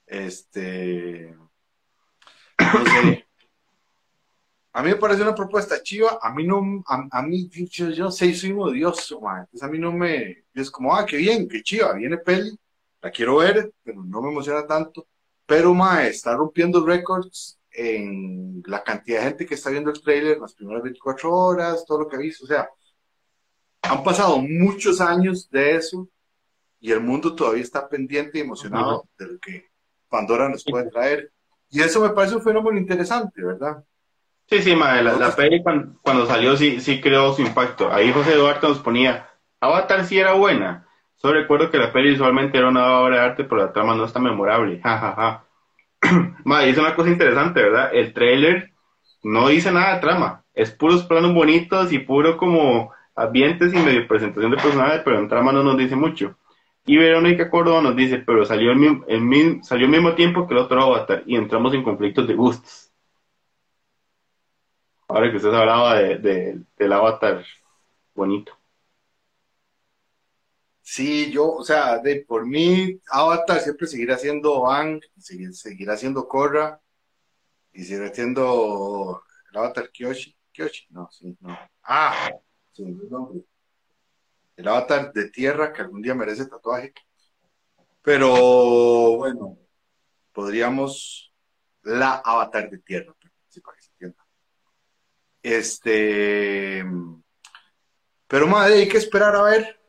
Este, 0.06 1.34
no 2.58 2.84
sé. 2.86 3.26
A 4.72 4.82
mí 4.82 4.88
me 4.90 4.96
parece 4.96 5.22
una 5.22 5.34
propuesta 5.34 5.80
chiva, 5.82 6.18
a 6.20 6.34
mí 6.34 6.44
no, 6.44 6.82
a, 6.88 7.06
a 7.10 7.22
mí, 7.22 7.48
yo, 7.48 7.90
yo 7.90 8.10
sé, 8.10 8.34
soy 8.34 8.52
un 8.52 8.62
odioso, 8.68 9.20
man. 9.20 9.40
Entonces 9.40 9.62
a 9.62 9.70
mí 9.70 9.78
no 9.78 9.92
me, 9.92 10.44
es 10.52 10.70
como, 10.70 10.94
ah, 10.94 11.06
qué 11.06 11.16
bien, 11.16 11.48
qué 11.48 11.62
chiva, 11.62 11.92
viene 11.92 12.18
peli, 12.18 12.58
la 13.04 13.10
quiero 13.10 13.36
ver, 13.36 13.70
pero 13.82 14.02
no 14.02 14.22
me 14.22 14.30
emociona 14.30 14.66
tanto. 14.66 15.06
Pero, 15.44 15.74
ma, 15.74 16.06
está 16.06 16.34
rompiendo 16.34 16.84
récords 16.86 17.60
en 17.70 18.62
la 18.66 18.82
cantidad 18.82 19.20
de 19.20 19.26
gente 19.26 19.46
que 19.46 19.54
está 19.56 19.68
viendo 19.68 19.90
el 19.90 20.00
trailer 20.00 20.38
las 20.38 20.54
primeras 20.54 20.82
24 20.82 21.30
horas, 21.30 21.84
todo 21.86 22.00
lo 22.00 22.08
que 22.08 22.16
ha 22.16 22.20
visto. 22.20 22.44
O 22.44 22.48
sea, 22.48 22.66
han 23.82 24.02
pasado 24.02 24.38
muchos 24.38 25.02
años 25.02 25.50
de 25.50 25.76
eso 25.76 26.08
y 26.80 26.92
el 26.92 27.00
mundo 27.00 27.34
todavía 27.34 27.62
está 27.62 27.86
pendiente 27.86 28.38
y 28.38 28.40
emocionado 28.40 29.06
de 29.18 29.26
lo 29.26 29.38
que 29.38 29.66
Pandora 30.08 30.48
nos 30.48 30.64
puede 30.64 30.90
traer. 30.90 31.30
Y 31.68 31.82
eso 31.82 32.00
me 32.00 32.08
parece 32.08 32.36
un 32.36 32.42
fenómeno 32.42 32.78
interesante, 32.78 33.44
¿verdad? 33.44 33.84
Sí, 34.46 34.62
sí, 34.62 34.74
madre, 34.74 35.02
la, 35.02 35.16
la 35.16 35.36
peli 35.36 35.62
cuando, 35.62 36.26
salió 36.26 36.56
sí, 36.56 36.80
sí 36.80 37.02
creó 37.02 37.34
su 37.34 37.42
impacto. 37.42 37.92
Ahí 37.92 38.10
José 38.14 38.32
Eduardo 38.32 38.68
nos 38.68 38.78
ponía, 38.78 39.28
Avatar 39.60 40.06
sí 40.06 40.18
era 40.18 40.32
buena. 40.32 40.88
Solo 41.24 41.40
recuerdo 41.40 41.70
que 41.70 41.78
la 41.78 41.90
peli 41.90 42.10
visualmente 42.10 42.58
era 42.58 42.68
una 42.68 42.98
obra 42.98 43.16
de 43.16 43.22
arte, 43.22 43.44
pero 43.44 43.62
la 43.62 43.72
trama 43.72 43.94
no 43.94 44.04
está 44.04 44.20
memorable. 44.20 44.78
Ja, 44.82 44.98
ja, 44.98 45.14
ja. 46.02 46.36
madre, 46.44 46.68
es 46.68 46.76
una 46.76 46.94
cosa 46.94 47.08
interesante, 47.08 47.62
¿verdad? 47.62 47.88
El 47.94 48.12
trailer 48.12 48.72
no 49.22 49.48
dice 49.48 49.72
nada 49.72 49.94
de 49.94 50.00
trama. 50.02 50.44
Es 50.52 50.70
puros 50.70 51.04
planos 51.04 51.32
bonitos 51.32 51.90
y 51.94 51.98
puro 52.00 52.36
como 52.36 52.92
ambientes 53.16 53.72
y 53.72 53.78
medio 53.78 54.06
presentación 54.06 54.50
de 54.50 54.58
personajes, 54.58 55.00
pero 55.02 55.18
en 55.18 55.30
trama 55.30 55.50
no 55.50 55.62
nos 55.62 55.78
dice 55.78 55.96
mucho. 55.96 56.36
Y 56.84 56.98
Verónica 56.98 57.48
Córdoba 57.48 57.80
nos 57.80 57.96
dice, 57.96 58.18
pero 58.18 58.44
salió, 58.44 58.72
el 58.72 58.76
mismo, 59.22 59.64
salió 59.64 59.86
al 59.86 59.92
mismo 59.92 60.12
tiempo 60.12 60.46
que 60.46 60.52
el 60.52 60.60
otro 60.60 60.82
Avatar 60.82 61.22
y 61.24 61.36
entramos 61.36 61.72
en 61.72 61.84
conflictos 61.84 62.28
de 62.28 62.34
gustos. 62.34 62.92
Ahora 65.08 65.30
que 65.30 65.38
usted 65.38 65.54
hablaba 65.54 65.94
de, 65.94 66.60
del 66.76 66.92
Avatar 66.92 67.42
bonito. 68.14 68.52
Sí, 70.86 71.32
yo, 71.32 71.50
o 71.50 71.64
sea, 71.64 71.98
de, 71.98 72.24
por 72.28 72.46
mí, 72.46 73.00
Avatar 73.10 73.60
siempre 73.60 73.86
seguirá 73.86 74.18
siendo 74.18 74.70
Ang, 74.70 75.00
seguirá 75.18 75.96
siendo 75.96 76.28
Korra, 76.28 76.80
y 77.72 77.84
seguirá 77.84 78.14
siendo 78.14 79.22
el 79.50 79.58
Avatar 79.58 79.90
Kyoshi. 79.90 80.36
Kyoshi, 80.52 80.86
no, 80.90 81.08
sí, 81.10 81.36
no. 81.40 81.58
Ah, 81.82 82.30
sí, 82.72 82.84
nombre 82.84 83.44
el 84.56 84.68
avatar 84.68 85.12
de 85.12 85.30
tierra 85.30 85.72
que 85.72 85.82
algún 85.82 86.02
día 86.02 86.14
merece 86.14 86.46
tatuaje. 86.46 86.92
Pero 88.02 89.16
bueno, 89.16 89.58
podríamos 90.32 91.32
la 91.82 92.22
avatar 92.24 92.70
de 92.70 92.78
tierra, 92.78 93.14
para 93.14 93.76
que 93.76 93.82
se 93.82 93.90
entienda. 93.92 94.26
Este, 95.42 96.84
pero 98.26 98.46
madre, 98.46 98.74
hay 98.74 98.88
que 98.88 98.98
esperar 98.98 99.34
a 99.36 99.42
ver. 99.42 99.80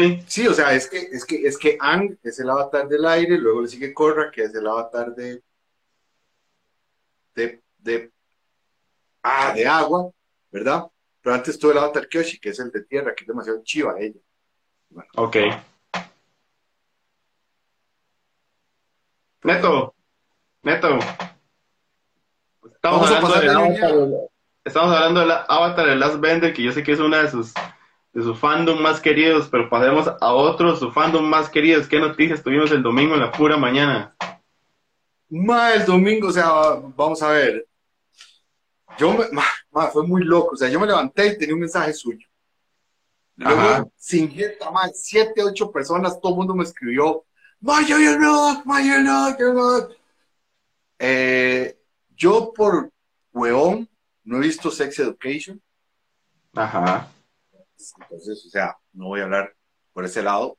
Sí. 0.00 0.24
Sí, 0.26 0.46
o 0.48 0.54
sea, 0.54 0.74
es 0.74 0.88
que, 0.88 0.98
es 0.98 1.24
que, 1.24 1.46
es 1.46 1.58
que 1.58 1.76
Ang 1.80 2.18
es 2.22 2.38
el 2.40 2.50
avatar 2.50 2.88
del 2.88 3.04
aire, 3.06 3.38
luego 3.38 3.62
le 3.62 3.68
sigue 3.68 3.94
Korra, 3.94 4.30
que 4.30 4.44
es 4.44 4.54
el 4.54 4.66
avatar 4.66 5.14
de, 5.14 5.42
de, 7.34 7.62
de, 7.78 8.10
ah, 9.22 9.52
de 9.54 9.66
agua, 9.66 10.10
¿verdad? 10.50 10.86
Pero 11.22 11.34
antes 11.34 11.58
tuve 11.58 11.72
el 11.72 11.78
Avatar 11.78 12.08
Kyoshi, 12.08 12.38
que 12.38 12.50
es 12.50 12.58
el 12.58 12.70
de 12.70 12.82
tierra, 12.82 13.14
que 13.14 13.24
es 13.24 13.28
demasiado 13.28 13.62
chiva 13.62 13.94
ella. 13.98 14.18
Ok. 15.16 15.36
Neto, 19.42 19.94
Neto. 20.62 20.98
Estamos 22.64 23.10
hablando, 23.10 23.40
del 23.40 23.50
avatar, 23.50 24.30
estamos 24.64 24.94
hablando 24.94 25.20
del 25.20 25.30
Avatar 25.30 25.86
de 25.86 25.96
Last 25.96 26.20
Bender, 26.20 26.52
que 26.54 26.62
yo 26.62 26.72
sé 26.72 26.82
que 26.82 26.92
es 26.92 27.00
una 27.00 27.22
de 27.22 27.30
sus 27.30 27.52
de 28.12 28.22
sus 28.22 28.38
fandom 28.38 28.80
más 28.80 29.00
queridos, 29.00 29.48
pero 29.50 29.68
pasemos 29.68 30.08
a 30.08 30.32
otros, 30.32 30.80
su 30.80 30.90
fandom 30.90 31.24
más 31.28 31.48
queridos. 31.48 31.86
¿Qué 31.86 32.00
noticias 32.00 32.42
tuvimos 32.42 32.70
el 32.72 32.82
domingo 32.82 33.14
en 33.14 33.20
la 33.20 33.32
pura 33.32 33.56
mañana? 33.56 34.14
Ma, 35.28 35.74
el 35.74 35.86
domingo, 35.86 36.28
o 36.28 36.32
sea, 36.32 36.50
vamos 36.96 37.22
a 37.22 37.30
ver. 37.30 37.66
Yo 38.98 39.12
me, 39.12 39.26
fue 39.92 40.06
muy 40.06 40.24
loco. 40.24 40.54
O 40.54 40.56
sea, 40.56 40.68
yo 40.68 40.80
me 40.80 40.86
levanté 40.86 41.28
y 41.28 41.38
tenía 41.38 41.54
un 41.54 41.60
mensaje 41.60 41.92
suyo. 41.92 42.26
Luego, 43.36 43.90
sin 43.96 44.30
gente, 44.30 44.58
más, 44.70 45.00
siete, 45.02 45.42
ocho 45.42 45.70
personas, 45.70 46.20
todo 46.20 46.32
el 46.32 46.38
mundo 46.38 46.54
me 46.54 46.64
escribió, 46.64 47.24
Maya, 47.60 47.96
no, 48.18 48.62
Maya, 48.66 49.00
no, 49.00 49.88
eh, 50.98 51.78
yo 52.14 52.52
por 52.54 52.90
hueón 53.32 53.88
no 54.24 54.36
he 54.36 54.40
visto 54.40 54.70
Sex 54.70 54.98
Education. 54.98 55.60
Ajá. 56.54 57.08
Entonces, 58.00 58.44
o 58.46 58.48
sea, 58.50 58.76
no 58.92 59.06
voy 59.06 59.20
a 59.20 59.24
hablar 59.24 59.54
por 59.92 60.04
ese 60.04 60.22
lado, 60.22 60.58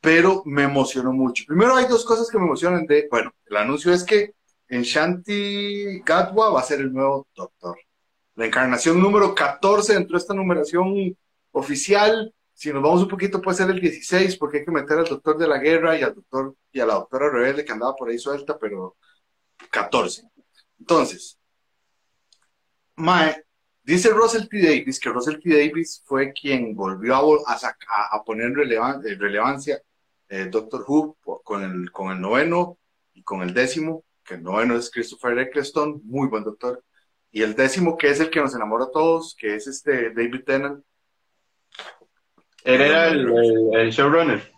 pero 0.00 0.42
me 0.46 0.62
emocionó 0.64 1.12
mucho. 1.12 1.44
Primero 1.46 1.76
hay 1.76 1.86
dos 1.86 2.04
cosas 2.04 2.28
que 2.30 2.38
me 2.38 2.44
emocionan 2.44 2.86
de, 2.86 3.08
bueno, 3.10 3.32
el 3.46 3.56
anuncio 3.56 3.92
es 3.92 4.04
que 4.04 4.34
en 4.68 4.82
Shanti 4.82 6.00
Gatwa 6.00 6.50
va 6.50 6.60
a 6.60 6.64
ser 6.64 6.80
el 6.80 6.92
nuevo 6.92 7.28
doctor. 7.34 7.76
La 8.36 8.46
encarnación 8.46 9.00
número 9.00 9.34
14 9.34 9.94
dentro 9.94 10.16
de 10.16 10.22
esta 10.22 10.34
numeración 10.34 11.16
oficial. 11.52 12.32
Si 12.54 12.72
nos 12.72 12.82
vamos 12.82 13.02
un 13.02 13.08
poquito 13.08 13.42
puede 13.42 13.58
ser 13.58 13.70
el 13.70 13.80
16 13.80 14.36
porque 14.36 14.58
hay 14.58 14.64
que 14.64 14.70
meter 14.70 14.98
al 14.98 15.06
doctor 15.06 15.36
de 15.36 15.48
la 15.48 15.58
guerra 15.58 15.98
y 15.98 16.02
al 16.02 16.14
doctor 16.14 16.54
y 16.72 16.80
a 16.80 16.86
la 16.86 16.94
doctora 16.94 17.30
rebelde 17.30 17.64
que 17.64 17.72
andaba 17.72 17.94
por 17.96 18.08
ahí 18.08 18.18
suelta, 18.18 18.58
pero 18.58 18.96
14. 19.70 20.22
Entonces, 20.78 21.38
Mae, 22.96 23.44
dice 23.90 24.10
Russell 24.10 24.48
T. 24.48 24.60
Davis 24.60 25.00
que 25.00 25.10
Russell 25.10 25.40
T. 25.40 25.50
Davis 25.50 26.02
fue 26.04 26.32
quien 26.32 26.74
volvió 26.74 27.14
a, 27.46 27.58
a, 28.12 28.24
poner 28.24 28.46
en 28.46 28.54
relevancia 29.18 29.80
eh, 30.28 30.48
Doctor 30.50 30.84
Who 30.86 31.16
con 31.44 31.62
el, 31.62 31.90
con 31.90 32.12
el 32.12 32.20
noveno 32.20 32.78
y 33.14 33.22
con 33.22 33.42
el 33.42 33.54
décimo 33.54 34.04
que 34.30 34.36
el 34.36 34.44
noveno 34.44 34.76
es 34.76 34.90
Christopher 34.90 35.36
Eccleston, 35.38 36.00
muy 36.04 36.28
buen 36.28 36.44
doctor. 36.44 36.84
Y 37.32 37.42
el 37.42 37.54
décimo, 37.54 37.96
que 37.96 38.10
es 38.10 38.20
el 38.20 38.30
que 38.30 38.40
nos 38.40 38.54
enamora 38.54 38.84
a 38.84 38.90
todos, 38.90 39.34
que 39.38 39.56
es 39.56 39.66
este 39.66 40.10
David 40.10 40.44
Tennant. 40.46 40.84
Él 42.62 42.80
era 42.80 43.08
el, 43.08 43.90
showrunner. 43.90 44.52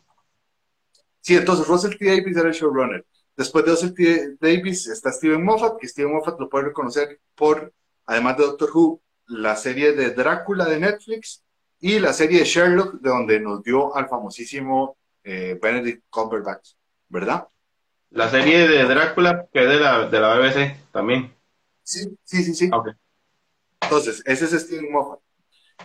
Sí, 1.20 1.36
entonces 1.36 1.66
Russell 1.66 1.96
T. 1.96 2.04
Davis 2.04 2.36
era 2.36 2.48
el 2.48 2.54
showrunner. 2.54 3.06
Después 3.34 3.64
de 3.64 3.70
Russell 3.70 3.94
T. 3.94 4.36
Davis 4.40 4.86
está 4.88 5.10
Steven 5.10 5.42
Moffat, 5.42 5.78
que 5.78 5.88
Steven 5.88 6.12
Moffat 6.12 6.38
lo 6.38 6.50
puede 6.50 6.66
reconocer 6.66 7.20
por, 7.34 7.72
además 8.04 8.36
de 8.36 8.44
Doctor 8.44 8.70
Who, 8.74 9.02
la 9.26 9.56
serie 9.56 9.92
de 9.92 10.10
Drácula 10.10 10.64
de 10.66 10.78
Netflix 10.78 11.42
y 11.80 11.98
la 11.98 12.12
serie 12.12 12.40
de 12.40 12.44
Sherlock, 12.44 13.00
de 13.00 13.10
donde 13.10 13.40
nos 13.40 13.62
dio 13.62 13.94
al 13.96 14.08
famosísimo 14.08 14.96
eh, 15.24 15.58
Benedict 15.60 16.04
Cumberbatch, 16.10 16.72
¿verdad? 17.08 17.46
La 18.10 18.28
serie 18.28 18.68
de 18.68 18.84
Drácula, 18.84 19.46
que 19.52 19.62
es 19.62 19.68
de 19.68 19.80
la, 19.80 20.08
de 20.08 20.20
la 20.20 20.36
BBC 20.36 20.90
también. 20.92 21.34
Sí, 21.82 22.16
sí, 22.24 22.44
sí, 22.44 22.54
sí. 22.54 22.70
Entonces, 23.80 24.22
ese 24.26 24.44
es 24.44 24.62
Steven 24.62 24.92
Moffat. 24.92 25.20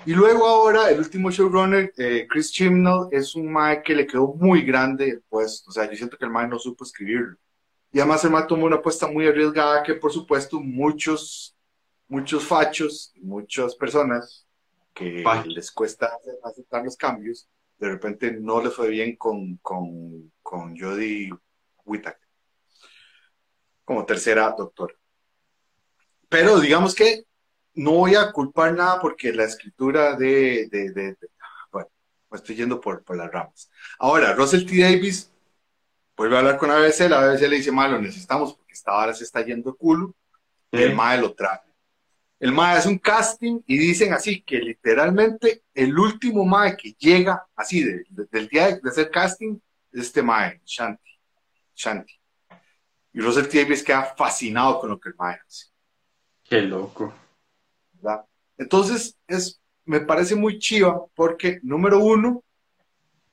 Y 0.05 0.13
luego 0.13 0.45
ahora, 0.45 0.89
el 0.89 0.99
último 0.99 1.31
showrunner, 1.31 1.91
eh, 1.97 2.27
Chris 2.29 2.51
Chimnall, 2.51 3.09
es 3.11 3.35
un 3.35 3.51
mae 3.51 3.81
que 3.81 3.95
le 3.95 4.05
quedó 4.05 4.27
muy 4.27 4.61
grande 4.61 5.09
el 5.09 5.21
puesto. 5.21 5.69
O 5.69 5.73
sea, 5.73 5.89
yo 5.89 5.97
siento 5.97 6.17
que 6.17 6.25
el 6.25 6.31
mae 6.31 6.47
no 6.47 6.59
supo 6.59 6.83
escribirlo. 6.83 7.37
Y 7.91 7.99
además 7.99 8.23
el 8.23 8.31
mae 8.31 8.45
tomó 8.47 8.65
una 8.65 8.77
apuesta 8.77 9.07
muy 9.07 9.27
arriesgada 9.27 9.83
que, 9.83 9.95
por 9.95 10.11
supuesto, 10.11 10.59
muchos, 10.59 11.56
muchos 12.07 12.43
fachos, 12.45 13.13
muchas 13.21 13.75
personas 13.75 14.45
que 14.93 15.23
les 15.45 15.71
cuesta 15.71 16.17
aceptar 16.43 16.83
los 16.83 16.97
cambios, 16.97 17.47
de 17.77 17.89
repente 17.89 18.31
no 18.31 18.61
le 18.61 18.69
fue 18.69 18.89
bien 18.89 19.15
con, 19.15 19.57
con, 19.57 20.31
con 20.41 20.77
Jodie 20.77 21.31
Whittaker 21.85 22.27
como 23.87 24.05
tercera 24.05 24.53
doctora. 24.57 24.93
Pero 26.27 26.59
digamos 26.59 26.93
que 26.93 27.23
no 27.73 27.91
voy 27.91 28.15
a 28.15 28.33
culpar 28.33 28.73
nada 28.73 28.99
porque 28.99 29.31
la 29.31 29.45
escritura 29.45 30.17
de, 30.17 31.15
bueno, 31.71 31.87
me 32.29 32.37
estoy 32.37 32.57
yendo 32.57 32.81
por, 32.81 33.01
por 33.05 33.15
las 33.15 33.31
ramas. 33.31 33.69
Ahora, 33.97 34.33
Russell 34.33 34.65
T. 34.65 34.81
Davis 34.81 35.31
vuelve 36.17 36.35
a 36.35 36.39
hablar 36.39 36.57
con 36.57 36.69
ABC, 36.69 37.07
la 37.07 37.21
ABC 37.21 37.41
le 37.47 37.55
dice, 37.55 37.71
malo, 37.71 38.01
necesitamos 38.01 38.55
porque 38.55 38.73
esta 38.73 39.13
se 39.13 39.23
está 39.23 39.41
yendo 39.45 39.73
culo, 39.77 40.13
y 40.69 40.81
el 40.81 40.93
MAE 40.93 41.21
lo 41.21 41.33
trae. 41.33 41.61
El 42.39 42.51
MAE 42.51 42.77
hace 42.77 42.89
un 42.89 42.99
casting 42.99 43.61
y 43.65 43.77
dicen 43.77 44.13
así 44.13 44.41
que 44.41 44.59
literalmente 44.59 45.63
el 45.73 45.97
último 45.97 46.45
MAE 46.45 46.77
que 46.77 46.93
llega 46.93 47.47
así 47.55 47.83
del 47.83 48.47
día 48.47 48.67
de, 48.67 48.89
hacer 48.89 49.09
casting 49.09 49.59
es 49.91 50.01
este 50.01 50.21
MAE, 50.21 50.61
Shanti. 50.65 51.11
Shanti. 51.75 52.17
Y 53.17 53.19
Russell 53.19 53.47
T. 53.47 53.63
Davis 53.63 53.83
queda 53.83 54.13
fascinado 54.15 54.79
con 54.79 54.91
lo 54.91 54.99
que 54.99 55.09
el 55.09 55.15
Mae 55.15 55.39
hace. 55.43 55.65
Qué 56.43 56.61
loco. 56.61 57.11
¿verdad? 57.93 58.23
Entonces, 58.59 59.17
es, 59.27 59.59
me 59.85 60.01
parece 60.01 60.35
muy 60.35 60.59
chiva 60.59 61.03
porque, 61.15 61.59
número 61.63 61.99
uno, 61.99 62.43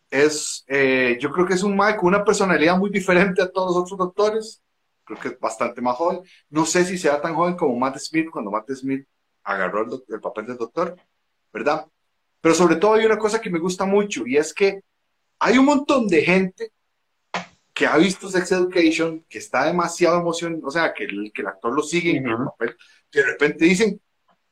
es, 0.08 0.64
eh, 0.68 1.18
yo 1.20 1.30
creo 1.30 1.46
que 1.46 1.52
es 1.52 1.62
un 1.62 1.76
Mae 1.76 1.96
con 1.96 2.06
una 2.06 2.24
personalidad 2.24 2.78
muy 2.78 2.88
diferente 2.88 3.42
a 3.42 3.50
todos 3.50 3.74
los 3.74 3.82
otros 3.82 3.98
doctores. 3.98 4.62
Creo 5.04 5.20
que 5.20 5.28
es 5.28 5.38
bastante 5.38 5.80
más 5.80 5.96
joven. 5.96 6.20
No 6.50 6.64
sé 6.66 6.84
si 6.84 6.98
sea 6.98 7.20
tan 7.20 7.34
joven 7.34 7.56
como 7.56 7.76
Matt 7.76 7.98
Smith 7.98 8.30
cuando 8.30 8.50
Matt 8.50 8.70
Smith 8.72 9.06
agarró 9.42 9.82
el, 9.82 10.04
el 10.08 10.20
papel 10.20 10.46
del 10.46 10.56
doctor, 10.56 10.96
¿verdad? 11.52 11.86
Pero 12.40 12.54
sobre 12.54 12.76
todo 12.76 12.94
hay 12.94 13.06
una 13.06 13.18
cosa 13.18 13.40
que 13.40 13.50
me 13.50 13.58
gusta 13.58 13.84
mucho 13.84 14.26
y 14.26 14.36
es 14.36 14.52
que 14.52 14.80
hay 15.38 15.58
un 15.58 15.66
montón 15.66 16.06
de 16.08 16.22
gente 16.22 16.72
que 17.74 17.86
ha 17.86 17.96
visto 17.96 18.30
Sex 18.30 18.52
Education, 18.52 19.24
que 19.28 19.38
está 19.38 19.64
demasiado 19.64 20.20
emocionado, 20.20 20.66
o 20.66 20.70
sea, 20.70 20.94
que 20.94 21.04
el, 21.04 21.32
que 21.34 21.42
el 21.42 21.48
actor 21.48 21.74
lo 21.74 21.82
sigue 21.82 22.16
en 22.16 22.28
el 22.28 22.36
papel, 22.36 22.76
que 23.10 23.18
de 23.18 23.26
repente 23.26 23.64
dicen, 23.64 24.00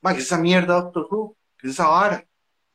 ¿qué 0.01 0.11
es 0.11 0.17
esa 0.17 0.37
mierda, 0.37 0.81
Doctor 0.81 1.07
Who? 1.09 1.37
¿Qué 1.57 1.67
es 1.67 1.73
esa 1.73 1.87
vara? 1.87 2.27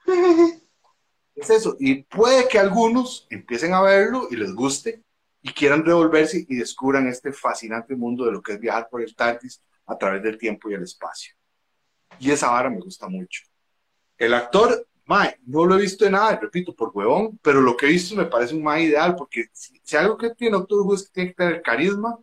es 1.36 1.50
eso. 1.50 1.76
Y 1.78 2.02
puede 2.04 2.48
que 2.48 2.58
algunos 2.58 3.26
empiecen 3.28 3.74
a 3.74 3.82
verlo 3.82 4.26
y 4.30 4.36
les 4.36 4.54
guste 4.54 5.02
y 5.48 5.52
quieran 5.52 5.84
revolverse 5.84 6.44
y 6.46 6.56
descubran 6.56 7.08
este 7.08 7.32
fascinante 7.32 7.96
mundo 7.96 8.26
de 8.26 8.32
lo 8.32 8.42
que 8.42 8.52
es 8.52 8.60
viajar 8.60 8.88
por 8.90 9.00
el 9.00 9.14
TARDIS 9.14 9.62
a 9.86 9.96
través 9.96 10.22
del 10.22 10.36
tiempo 10.36 10.70
y 10.70 10.74
el 10.74 10.82
espacio. 10.82 11.34
Y 12.18 12.30
esa 12.30 12.50
vara 12.50 12.68
me 12.68 12.80
gusta 12.80 13.08
mucho. 13.08 13.44
El 14.18 14.34
actor, 14.34 14.86
Mae, 15.06 15.36
no 15.46 15.64
lo 15.64 15.76
he 15.76 15.82
visto 15.82 16.04
en 16.04 16.12
nada, 16.12 16.38
repito, 16.38 16.74
por 16.74 16.90
huevón, 16.92 17.38
pero 17.42 17.62
lo 17.62 17.76
que 17.76 17.86
he 17.86 17.90
visto 17.90 18.14
me 18.14 18.26
parece 18.26 18.54
un 18.54 18.62
Mae 18.62 18.82
ideal, 18.82 19.16
porque 19.16 19.46
si, 19.52 19.96
algo 19.96 20.18
que 20.18 20.34
tiene 20.34 20.58
Doctor 20.58 20.80
Who 20.82 20.94
es 20.94 21.04
que 21.04 21.12
tiene 21.12 21.30
que 21.30 21.36
tener 21.36 21.62
carisma, 21.62 22.18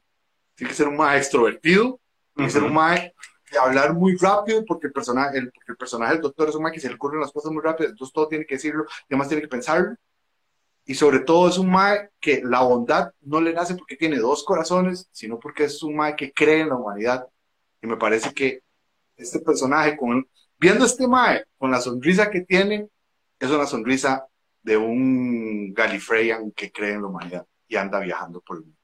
tiene 0.53 0.69
que 0.69 0.75
ser 0.75 0.88
un 0.88 0.97
Mae 0.97 1.17
extrovertido, 1.17 1.99
tiene 2.35 2.47
que 2.47 2.53
ser 2.53 2.63
un 2.63 2.73
Mae 2.73 3.13
de 3.51 3.57
hablar 3.57 3.93
muy 3.93 4.15
rápido, 4.17 4.63
porque 4.65 4.88
el 4.88 4.93
personaje, 4.93 5.39
el, 5.39 5.51
porque 5.51 5.71
el 5.71 5.77
personaje 5.77 6.13
del 6.13 6.21
Doctor 6.21 6.49
es 6.49 6.55
un 6.55 6.61
Mae 6.61 6.73
que 6.73 6.79
se 6.79 6.89
le 6.89 6.95
ocurren 6.95 7.21
las 7.21 7.31
cosas 7.31 7.51
muy 7.51 7.63
rápido, 7.63 7.89
entonces 7.89 8.13
todo 8.13 8.27
tiene 8.27 8.45
que 8.45 8.55
decirlo, 8.55 8.85
y 9.09 9.13
además 9.13 9.29
tiene 9.29 9.41
que 9.41 9.47
pensarlo. 9.47 9.95
Y 10.86 10.95
sobre 10.95 11.19
todo 11.19 11.50
es 11.50 11.58
un 11.58 11.69
Mae 11.71 12.10
que 12.19 12.41
la 12.43 12.62
bondad 12.62 13.12
no 13.21 13.41
le 13.41 13.54
nace 13.54 13.76
porque 13.76 13.95
tiene 13.95 14.17
dos 14.17 14.43
corazones, 14.43 15.10
sino 15.12 15.39
porque 15.39 15.65
es 15.65 15.82
un 15.82 15.95
Mae 15.95 16.15
que 16.15 16.32
cree 16.32 16.62
en 16.62 16.69
la 16.69 16.76
humanidad. 16.76 17.28
Y 17.82 17.88
me 17.88 17.98
parece 17.98 18.34
que 18.34 18.62
este 19.17 19.39
personaje, 19.39 19.98
con, 19.98 20.28
viendo 20.60 20.86
este 20.86 21.08
Mae, 21.08 21.45
con 21.58 21.71
la 21.71 21.82
sonrisa 21.82 22.30
que 22.30 22.41
tiene, 22.41 22.88
es 23.39 23.50
una 23.50 23.65
sonrisa 23.65 24.28
de 24.62 24.78
un 24.78 25.74
Gallifreyan 25.74 26.52
que 26.52 26.71
cree 26.71 26.93
en 26.93 27.02
la 27.02 27.08
humanidad 27.08 27.45
y 27.67 27.76
anda 27.76 28.00
viajando 28.00 28.41
por 28.41 28.58
el 28.58 28.63
mundo. 28.63 28.78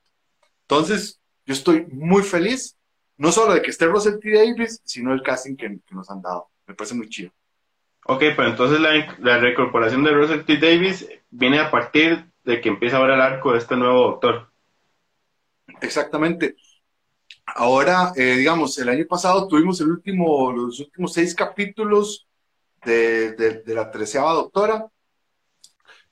Entonces, 0.62 1.20
yo 1.46 1.54
estoy 1.54 1.86
muy 1.88 2.24
feliz, 2.24 2.78
no 3.18 3.32
solo 3.32 3.54
de 3.54 3.62
que 3.62 3.72
esté 3.72 3.86
Russell 3.86 4.20
T. 4.20 4.32
Davis, 4.32 4.82
sino 4.84 5.14
el 5.14 5.22
casting 5.22 5.56
que, 5.56 5.80
nos 5.92 6.10
han 6.10 6.22
dado. 6.22 6.50
Me 6.66 6.76
parece 6.76 6.96
muy 6.96 7.10
chido. 7.10 7.32
Ok, 8.06 8.20
pero 8.36 8.48
entonces 8.48 8.80
la, 8.80 9.16
la 9.20 9.38
recorporación 9.38 10.04
de 10.04 10.12
Russell 10.12 10.44
T. 10.44 10.58
Davis 10.58 11.08
viene 11.30 11.60
a 11.60 11.72
partir 11.72 12.26
de 12.44 12.60
que 12.60 12.70
empieza 12.70 12.98
ahora 12.98 13.16
el 13.16 13.22
arco 13.22 13.52
de 13.52 13.60
este 13.60 13.76
nuevo 13.76 14.02
doctor. 14.02 14.52
Exactamente. 15.82 16.56
Ahora, 17.46 18.14
eh, 18.16 18.36
digamos, 18.38 18.78
el 18.78 18.90
año 18.90 19.06
pasado 19.08 19.48
tuvimos 19.48 19.80
los 19.80 20.80
últimos 20.80 21.14
seis 21.14 21.36
capítulos 21.36 22.28
de, 22.86 23.64
la 23.68 23.92
treceava 23.92 24.34
doctora. 24.34 24.88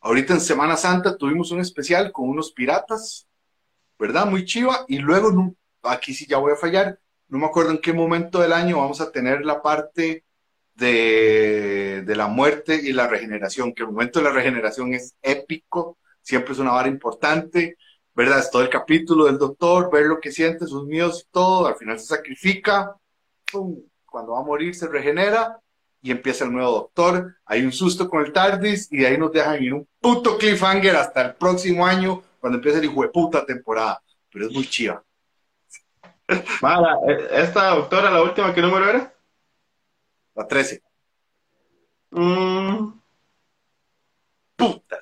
Ahorita 0.02 0.34
en 0.34 0.42
Semana 0.42 0.78
Santa 0.78 1.18
tuvimos 1.18 1.52
un 1.52 1.60
especial 1.60 2.12
con 2.12 2.30
unos 2.30 2.52
piratas, 2.52 3.28
¿verdad? 3.98 4.26
Muy 4.26 4.46
chiva. 4.46 4.86
Y 4.88 5.00
luego, 5.00 5.56
aquí 5.84 6.14
sí 6.14 6.26
ya 6.28 6.38
voy 6.38 6.54
a 6.54 6.58
fallar, 6.58 7.00
no 7.28 7.38
me 7.38 7.46
acuerdo 7.46 7.72
en 7.72 7.80
qué 7.80 7.94
momento 7.94 8.40
del 8.40 8.54
año 8.54 8.78
vamos 8.78 9.02
a 9.02 9.12
tener 9.12 9.46
la 9.46 9.62
parte 9.62 10.26
de, 10.80 12.04
la 12.16 12.28
muerte 12.28 12.80
y 12.82 12.92
la 12.92 13.08
regeneración, 13.08 13.74
que 13.74 13.84
el 13.84 13.90
momento 13.90 14.20
de 14.20 14.26
la 14.26 14.32
regeneración 14.32 14.94
es 14.94 15.16
épico, 15.22 15.98
siempre 16.22 16.54
es 16.54 16.60
una 16.60 16.72
vara 16.72 16.88
importante. 16.88 17.78
¿verdad? 18.16 18.40
Es 18.40 18.52
todo 18.52 18.64
el 18.64 18.70
capítulo 18.70 19.26
del 19.26 19.38
doctor, 19.38 19.90
ver 19.90 20.06
lo 20.06 20.20
que 20.20 20.32
siente, 20.32 20.68
sus 20.68 20.86
miedos 20.86 21.24
y 21.26 21.32
todo, 21.32 21.68
al 21.68 21.76
final 21.76 21.98
se 21.98 22.08
sacrifica, 22.08 22.94
cuando 24.06 24.34
va 24.34 24.40
a 24.40 24.44
morir 24.44 24.76
se 24.76 24.90
regenera 24.90 25.58
y 26.02 26.12
empieza 26.12 26.44
el 26.44 26.52
nuevo 26.52 26.72
doctor, 26.72 27.36
hay 27.46 27.64
un 27.64 27.72
susto 27.72 28.10
con 28.10 28.26
el 28.26 28.34
TARDIS 28.34 28.92
y 28.92 28.98
de 28.98 29.08
ahí 29.08 29.18
nos 29.18 29.32
dejan 29.32 29.64
en 29.64 29.74
un 29.74 29.88
puto 30.02 30.38
cliffhanger 30.38 30.96
hasta 30.98 31.22
el 31.22 31.36
próximo 31.36 31.86
año, 31.86 32.22
cuando 32.40 32.58
empieza 32.58 32.80
el 32.80 32.86
hijo 32.86 33.02
de 33.02 33.10
puta 33.10 33.46
temporada, 33.46 34.02
pero 34.32 34.48
es 34.48 34.52
muy 34.52 34.68
chiva. 34.68 35.04
Mala, 36.62 36.98
¿esta 37.32 37.76
doctora, 37.76 38.12
la 38.12 38.22
última, 38.22 38.54
qué 38.54 38.62
número 38.62 38.90
era? 38.90 39.14
La 40.40 40.48
13. 40.48 40.82
Mm. 42.12 42.94
Puta. 44.56 45.00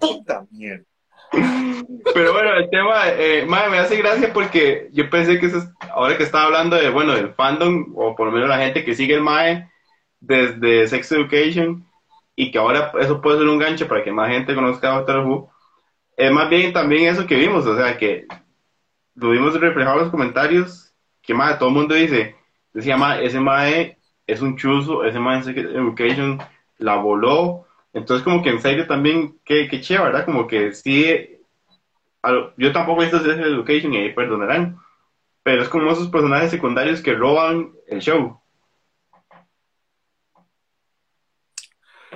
puta 0.00 0.46
mierda. 0.50 0.84
Pero 2.14 2.32
bueno, 2.32 2.54
el 2.56 2.70
tema, 2.70 3.08
eh, 3.08 3.44
me 3.46 3.78
hace 3.78 3.98
gracia 3.98 4.32
porque 4.32 4.88
yo 4.92 5.10
pensé 5.10 5.38
que 5.38 5.46
eso 5.46 5.70
ahora 5.90 6.16
que 6.16 6.22
estaba 6.22 6.44
hablando 6.44 6.76
de, 6.76 6.88
bueno, 6.88 7.14
del 7.14 7.34
fandom, 7.34 7.92
o 7.94 8.16
por 8.16 8.28
lo 8.28 8.32
menos 8.32 8.48
la 8.48 8.56
gente 8.56 8.86
que 8.86 8.94
sigue 8.94 9.16
el 9.16 9.20
MAE 9.20 9.68
desde 10.18 10.88
Sex 10.88 11.12
Education, 11.12 11.86
y 12.34 12.50
que 12.50 12.58
ahora 12.58 12.90
eso 13.00 13.20
puede 13.20 13.38
ser 13.38 13.48
un 13.48 13.58
gancho 13.58 13.86
para 13.86 14.02
que 14.02 14.12
más 14.12 14.30
gente 14.30 14.54
conozca 14.54 14.88
a 14.88 14.96
Doctor 14.96 15.26
Who, 15.26 15.50
es 16.16 16.32
más 16.32 16.48
bien 16.48 16.72
también 16.72 17.12
eso 17.12 17.26
que 17.26 17.36
vimos, 17.36 17.66
o 17.66 17.76
sea, 17.76 17.98
que 17.98 18.26
lo 19.14 19.28
vimos 19.28 19.60
reflejado 19.60 19.98
en 19.98 20.02
los 20.04 20.10
comentarios, 20.10 20.94
que 21.20 21.34
más 21.34 21.58
todo 21.58 21.68
el 21.68 21.74
mundo 21.74 21.94
dice, 21.94 22.39
decía, 22.72 22.96
mae, 22.96 23.24
ese 23.24 23.40
MAE 23.40 23.98
es 24.26 24.40
un 24.42 24.56
chuzo, 24.56 25.04
ese 25.04 25.18
MAE 25.18 25.42
en 25.44 25.58
Education 25.58 26.38
la 26.78 26.96
voló, 26.96 27.66
entonces, 27.92 28.22
como 28.22 28.42
que 28.42 28.50
en 28.50 28.60
serio 28.60 28.86
también, 28.86 29.38
qué, 29.44 29.68
qué 29.68 29.80
chévere, 29.80 30.10
¿verdad? 30.10 30.24
Como 30.24 30.46
que 30.46 30.72
sí, 30.72 31.40
yo 32.56 32.72
tampoco 32.72 33.02
he 33.02 33.06
visto 33.06 33.20
Sex 33.20 33.38
Education 33.38 33.92
y 33.92 33.98
ahí 33.98 34.14
perdonarán, 34.14 34.78
pero 35.42 35.62
es 35.62 35.68
como 35.68 35.90
esos 35.90 36.08
personajes 36.08 36.50
secundarios 36.50 37.02
que 37.02 37.14
roban 37.14 37.72
el 37.88 38.00
show. 38.00 38.40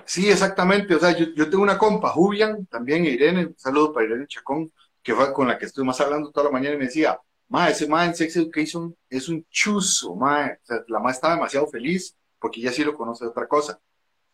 Sí, 0.05 0.29
exactamente. 0.29 0.95
O 0.95 0.99
sea, 0.99 1.17
yo, 1.17 1.27
yo 1.35 1.49
tengo 1.49 1.63
una 1.63 1.79
compa, 1.79 2.11
Julian, 2.11 2.67
también 2.67 3.05
Irene, 3.05 3.47
un 3.47 3.59
saludo 3.59 3.93
para 3.93 4.07
Irene 4.07 4.27
Chacón, 4.27 4.71
que 5.03 5.15
fue 5.15 5.33
con 5.33 5.49
la 5.49 5.59
que 5.59 5.65
estuve 5.65 5.87
más 5.87 6.01
hablando 6.01 6.31
toda 6.31 6.47
la 6.47 6.53
mañana 6.53 6.75
y 6.75 6.79
me 6.79 6.85
decía, 6.85 7.19
ma, 7.55 7.71
ese 7.71 7.87
ma 7.87 8.05
en 8.05 8.17
Sex 8.17 8.37
Education 8.37 8.97
es 9.09 9.29
un 9.29 9.47
chuzo, 9.49 10.17
ma. 10.17 10.47
O 10.63 10.67
sea, 10.67 10.85
la 10.89 10.99
ma 10.99 11.11
estaba 11.13 11.35
demasiado 11.35 11.69
feliz 11.69 12.17
porque 12.39 12.61
ella 12.61 12.73
sí 12.73 12.83
lo 12.85 12.97
conoce 12.97 13.25
de 13.25 13.31
otra 13.31 13.47
cosa. 13.47 13.81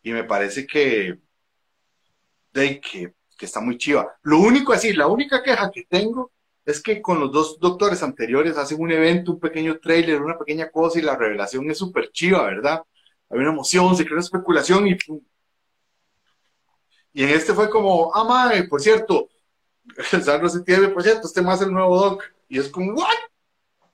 Y 0.02 0.12
me 0.12 0.24
parece 0.24 0.66
que, 0.66 1.18
de 2.52 2.80
que, 2.80 3.14
está 3.40 3.60
muy 3.60 3.76
chiva. 3.78 4.16
Lo 4.22 4.38
único 4.40 4.72
así, 4.72 4.92
la 4.92 5.06
única 5.06 5.42
queja 5.42 5.70
que 5.70 5.84
tengo 5.84 6.32
es 6.64 6.82
que 6.82 7.02
con 7.02 7.20
los 7.20 7.32
dos 7.32 7.58
doctores 7.60 8.02
anteriores 8.02 8.56
hacen 8.56 8.80
un 8.80 8.92
evento, 8.92 9.32
un 9.32 9.40
pequeño 9.40 9.78
trailer, 9.80 10.22
una 10.22 10.38
pequeña 10.38 10.70
cosa 10.70 10.98
y 10.98 11.02
la 11.02 11.16
revelación 11.16 11.70
es 11.70 11.78
súper 11.78 12.10
chiva, 12.12 12.44
¿verdad? 12.44 12.82
Hay 13.30 13.38
una 13.38 13.50
emoción, 13.50 13.96
se 13.96 14.04
crea 14.04 14.14
una 14.14 14.24
especulación 14.24 14.86
y 14.88 14.96
Y 17.12 17.24
en 17.24 17.30
este 17.30 17.54
fue 17.54 17.68
como, 17.70 18.14
ah, 18.14 18.24
madre, 18.24 18.64
por 18.64 18.80
cierto, 18.80 19.28
no 20.42 20.48
se 20.48 20.60
tiene, 20.62 20.88
por 20.88 21.02
cierto, 21.02 21.26
este 21.26 21.42
más 21.42 21.62
el 21.62 21.72
nuevo 21.72 21.98
doc. 21.98 22.24
Y 22.48 22.58
es 22.58 22.68
como, 22.68 22.92
¿what? 22.94 23.06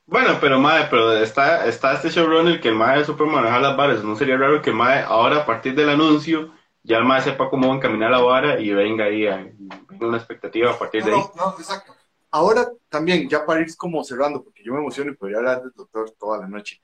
Bueno, 0.07 0.39
pero 0.41 0.61
madre, 0.61 0.87
pero 0.89 1.13
está, 1.13 1.67
está 1.67 1.95
este 1.95 2.11
showrunner 2.11 2.61
que 2.61 2.69
el 2.69 2.77
madre 2.77 3.05
super 3.05 3.27
maneja 3.27 3.59
las 3.59 3.77
varas. 3.77 4.05
No 4.05 4.15
sería 4.15 4.37
raro 4.37 4.63
que 4.63 4.71
el 4.71 4.77
madre 4.77 5.01
ahora 5.01 5.39
a 5.39 5.47
partir 5.47 5.75
del 5.75 5.89
anuncio 5.89 6.53
ya 6.87 6.99
el 6.99 7.05
más 7.05 7.25
sepa 7.25 7.51
cómo 7.51 7.67
va 7.67 7.75
a 7.75 7.77
encaminar 7.79 8.13
la 8.13 8.21
vara 8.21 8.61
y 8.61 8.73
venga 8.73 9.07
ahí 9.07 9.27
a, 9.27 9.53
una 10.01 10.19
expectativa 10.19 10.71
a 10.71 10.79
partir 10.79 11.05
de 11.05 11.13
ahí. 11.13 11.19
No, 11.19 11.33
no, 11.35 11.55
exacto. 11.59 11.93
Ahora 12.31 12.71
también, 12.89 13.29
ya 13.29 13.45
para 13.45 13.61
ir 13.61 13.77
como 13.77 14.05
cerrando, 14.05 14.45
porque 14.45 14.63
yo 14.63 14.73
me 14.73 14.79
emociono 14.79 15.11
y 15.11 15.17
podría 15.17 15.39
hablar 15.39 15.63
del 15.63 15.73
doctor 15.73 16.13
toda 16.13 16.39
la 16.39 16.47
noche. 16.47 16.81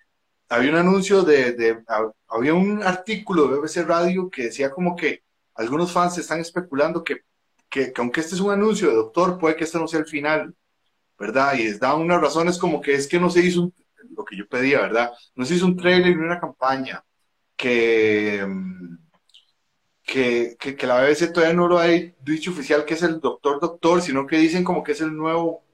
Había 0.49 0.73
un 0.73 0.79
anuncio 0.79 1.23
de, 1.23 1.53
de, 1.53 1.85
había 2.27 2.53
un 2.53 2.83
artículo 2.83 3.47
de 3.47 3.61
BBC 3.61 3.87
Radio 3.87 4.29
que 4.29 4.45
decía 4.45 4.71
como 4.71 4.97
que 4.97 5.23
algunos 5.55 5.93
fans 5.93 6.19
están 6.19 6.41
especulando 6.41 7.05
que, 7.05 7.23
que, 7.73 7.93
que 7.93 8.01
aunque 8.03 8.21
este 8.21 8.35
es 8.35 8.41
un 8.43 8.53
anuncio 8.53 8.89
de 8.89 8.95
doctor, 8.95 9.39
puede 9.39 9.57
que 9.57 9.65
este 9.65 9.79
no 9.79 9.89
sea 9.89 10.01
el 10.01 10.07
final, 10.07 10.55
¿verdad? 11.19 11.55
Y 11.55 11.65
les 11.65 11.81
daban 11.81 12.03
unas 12.03 12.21
razones 12.21 12.59
como 12.59 12.83
que 12.83 12.95
es 12.95 13.09
que 13.09 13.19
no 13.19 13.31
se 13.31 13.41
hizo 13.41 13.73
lo 14.15 14.25
que 14.25 14.37
yo 14.37 14.47
pedía, 14.47 14.83
¿verdad? 14.83 15.11
No 15.35 15.47
se 15.47 15.55
hizo 15.55 15.67
un 15.67 15.77
trailer 15.77 16.15
ni 16.15 16.23
una 16.23 16.39
campaña, 16.39 17.03
que 17.57 18.45
mm, 18.47 18.99
que, 20.03 20.57
que, 20.59 20.87
la 20.87 21.03
BBC 21.03 21.33
todavía 21.33 21.55
no 21.55 21.69
lo 21.69 21.79
ha 21.79 21.87
dicho 21.87 22.51
oficial 22.51 22.85
que 22.85 22.95
es 22.95 23.03
el 23.03 23.21
doctor 23.21 23.59
doctor, 23.61 24.03
sino 24.03 24.27
que 24.27 24.37
dicen 24.37 24.65
como 24.65 24.83
que 24.83 24.93
es 24.93 25.01
el 25.01 25.17
nuevo, 25.17 25.65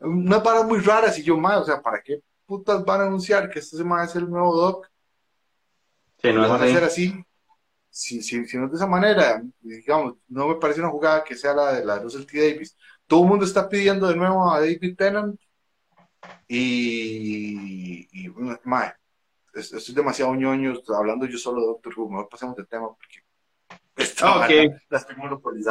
unas 0.00 0.42
palabras 0.42 0.68
muy 0.68 0.80
raras 0.80 1.18
y 1.18 1.22
yo 1.22 1.38
más, 1.38 1.62
o 1.62 1.64
sea, 1.64 1.80
¿para 1.80 2.02
qué 2.02 2.20
putas 2.44 2.84
van 2.84 3.00
a 3.00 3.04
anunciar 3.04 3.48
que 3.48 3.60
este 3.60 3.76
es 3.76 4.16
el 4.16 4.28
nuevo 4.28 4.54
doc? 4.54 4.90
Sí, 6.20 6.32
no 6.32 6.46
van 6.46 6.60
a 6.60 6.64
hacer 6.64 6.84
así. 6.84 7.24
Si, 7.98 8.22
si, 8.22 8.46
si, 8.46 8.56
no 8.56 8.66
es 8.66 8.70
de 8.70 8.76
esa 8.76 8.86
manera, 8.86 9.42
digamos, 9.60 10.14
no 10.28 10.46
me 10.46 10.54
parece 10.54 10.78
una 10.78 10.88
jugada 10.90 11.24
que 11.24 11.34
sea 11.34 11.52
la 11.52 11.72
de 11.72 11.84
la 11.84 11.98
Russell 11.98 12.26
T. 12.26 12.38
Davis. 12.38 12.78
Todo 13.08 13.24
el 13.24 13.28
mundo 13.28 13.44
está 13.44 13.68
pidiendo 13.68 14.06
de 14.06 14.14
nuevo 14.14 14.52
a 14.52 14.60
David 14.60 14.94
Tennant 14.96 15.40
y, 16.46 18.06
y 18.12 18.28
mae, 18.62 18.92
estoy 19.52 19.96
demasiado 19.96 20.32
ñoño 20.32 20.74
hablando 20.96 21.26
yo 21.26 21.38
solo 21.38 21.60
de 21.60 21.66
Doctor 21.66 21.94
Who. 21.96 22.08
Mejor 22.10 22.28
pasemos 22.28 22.54
del 22.54 22.68
tema 22.68 22.86
porque 22.86 23.20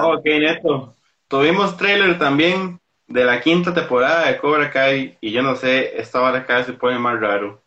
ok, 0.04 0.26
Neto. 0.26 0.96
Tuvimos 1.30 1.78
trailer 1.78 2.20
también 2.20 2.82
de 3.08 3.24
la 3.24 3.40
quinta 3.40 3.74
temporada 3.74 4.28
de 4.28 4.38
Cobra 4.38 4.70
Kai 4.70 5.18
y 5.22 5.32
yo 5.32 5.42
no 5.42 5.56
sé, 5.56 5.98
esta 5.98 6.22
hora 6.22 6.46
cada 6.46 6.60
vez 6.60 6.68
se 6.68 6.74
pone 6.74 7.00
más 7.00 7.22
raro. 7.22 7.64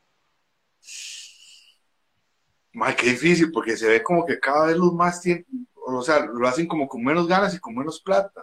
Ay, 2.74 2.94
qué 2.96 3.11
difícil, 3.11 3.50
porque 3.52 3.76
se 3.76 3.88
ve 3.88 4.02
como 4.02 4.24
que 4.24 4.38
cada 4.38 4.66
vez 4.66 4.76
los 4.76 4.92
más 4.92 5.20
tienen, 5.20 5.44
o 5.74 6.02
sea, 6.02 6.26
lo 6.26 6.46
hacen 6.46 6.66
como 6.66 6.87
con 6.88 7.02
menos 7.02 7.26
ganas 7.26 7.54
y 7.54 7.59
con 7.59 7.74
menos 7.74 8.00
plata. 8.00 8.42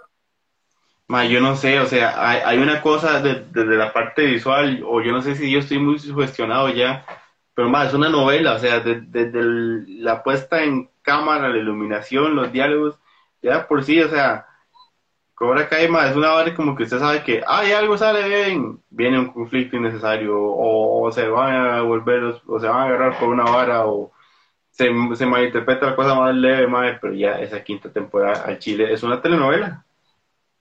Ma, 1.08 1.26
yo 1.26 1.40
no 1.40 1.56
sé, 1.56 1.80
o 1.80 1.86
sea, 1.86 2.48
hay, 2.48 2.58
una 2.58 2.82
cosa 2.82 3.22
desde 3.22 3.78
la 3.78 3.94
parte 3.94 4.26
visual, 4.26 4.84
o 4.86 5.02
yo 5.02 5.14
no 5.14 5.22
sé 5.22 5.36
si 5.36 5.50
yo 5.50 5.60
estoy 5.60 5.80
muy 5.80 6.00
sugestionado 6.00 6.68
ya, 6.70 7.06
pero 7.54 7.70
más, 7.70 7.88
es 7.90 7.94
una 7.94 8.10
novela, 8.10 8.56
o 8.56 8.60
sea, 8.60 8.82
desde 8.82 9.32
la 10.02 10.22
puesta 10.22 10.64
en 10.64 10.90
cámara, 11.02 11.48
la 11.50 11.58
iluminación, 11.58 12.36
los 12.36 12.52
diálogos, 12.52 13.00
ya 13.42 13.68
por 13.68 13.86
sí, 13.86 14.02
o 14.02 14.10
sea, 14.10 14.48
Cobra 15.38 15.70
Kai 15.70 15.86
es 15.86 16.16
una 16.16 16.34
hora 16.34 16.54
como 16.56 16.76
que 16.76 16.84
usted 16.84 17.00
sabe 17.00 17.24
que, 17.24 17.44
ay, 17.48 17.72
algo 17.72 17.98
sale 17.98 18.28
bien, 18.28 18.80
viene 18.90 19.20
un 19.20 19.32
conflicto 19.32 19.78
innecesario, 19.78 20.34
o, 20.36 21.12
se 21.12 21.28
van 21.30 21.56
a 21.56 21.82
volver, 21.84 22.24
o 22.48 22.60
se 22.60 22.68
van 22.68 22.78
a 22.80 22.84
agarrar 22.86 23.20
por 23.20 23.30
una 23.30 23.44
vara, 23.44 23.86
o 23.86 24.12
se, 24.78 25.16
se 25.16 25.26
malinterpreta 25.26 25.88
la 25.88 25.96
cosa 25.96 26.14
más 26.14 26.36
leve, 26.36 26.68
madre, 26.68 27.00
pero 27.02 27.14
ya 27.14 27.40
esa 27.40 27.64
quinta 27.64 27.92
temporada 27.92 28.44
al 28.44 28.60
Chile 28.60 28.94
es 28.94 29.02
una 29.02 29.20
telenovela. 29.20 29.84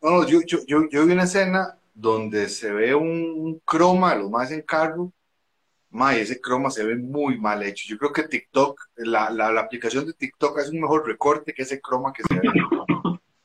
No, 0.01 0.27
yo, 0.27 0.41
yo, 0.47 0.59
yo, 0.67 0.89
yo 0.91 1.05
vi 1.05 1.13
una 1.13 1.25
escena 1.25 1.77
donde 1.93 2.49
se 2.49 2.73
ve 2.73 2.95
un, 2.95 3.61
croma 3.65 4.15
de 4.15 4.21
los 4.21 4.31
más 4.31 4.51
en 4.53 4.63
carro, 4.63 5.13
ese 6.13 6.41
croma 6.41 6.71
se 6.71 6.85
ve 6.85 6.97
muy 6.97 7.39
mal 7.39 7.63
hecho. 7.63 7.87
Yo 7.89 7.99
creo 7.99 8.13
que 8.13 8.25
TikTok, 8.25 8.81
la, 8.97 9.31
la, 9.31 9.61
aplicación 9.61 10.07
de 10.07 10.13
TikTok 10.13 10.59
es 10.59 10.69
un 10.71 10.81
mejor 10.81 11.07
recorte 11.07 11.55
que 11.55 11.63
ese 11.63 11.81
croma 11.81 12.13
que 12.13 12.23
se 12.23 12.35
ve. 12.35 12.49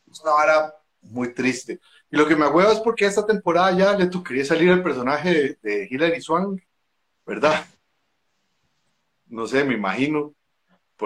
es 0.10 0.21
una 0.21 0.31
vara 0.31 0.75
muy 1.01 1.34
triste. 1.34 1.79
Y 2.10 2.17
lo 2.17 2.27
que 2.27 2.36
me 2.36 2.45
acuerdo 2.45 2.73
es 2.73 2.79
porque 2.79 3.05
esta 3.05 3.25
temporada 3.25 3.77
ya 3.77 3.97
le 3.97 4.10
quería 4.23 4.45
salir 4.45 4.69
el 4.69 4.84
personaje 4.84 5.57
de, 5.62 5.88
Hilary 5.89 6.21
Swank, 6.21 6.62
¿verdad? 7.25 7.65
No 9.27 9.47
sé, 9.47 9.63
me 9.63 9.75
imagino. 9.75 10.34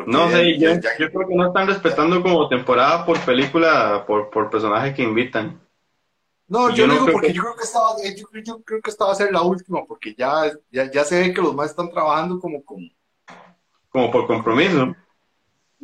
No 0.08 0.30
sé, 0.30 0.58
yo, 0.58 0.80
creo 0.80 1.28
que 1.28 1.36
no 1.36 1.48
están 1.48 1.68
respetando 1.68 2.22
como 2.22 2.48
temporada 2.50 3.06
por 3.06 3.20
película, 3.22 4.04
por, 4.06 4.30
por 4.30 4.50
personaje 4.50 4.94
que 4.94 5.04
invitan. 5.04 5.62
No, 6.48 6.70
yo, 6.70 6.88
digo 6.88 7.08
porque 7.12 7.34
yo 7.34 7.42
creo 7.42 7.56
que 7.56 7.64
estaba, 7.64 7.96
eh, 8.04 8.16
yo, 8.44 8.62
creo 8.62 8.82
que 8.82 8.90
esta 8.90 9.06
va 9.06 9.14
a 9.14 9.16
ser 9.16 9.32
la 9.32 9.42
última, 9.42 9.84
porque 9.86 10.14
ya, 10.14 10.52
ya, 10.70 10.92
ya 10.92 11.04
se 11.04 11.20
ve 11.20 11.34
que 11.34 11.42
los 11.42 11.56
más 11.56 11.72
están 11.72 11.90
trabajando 11.90 12.40
como 12.40 12.64
como, 12.64 12.88
como 13.90 14.12
por 14.12 14.28
compromiso. 14.28 14.96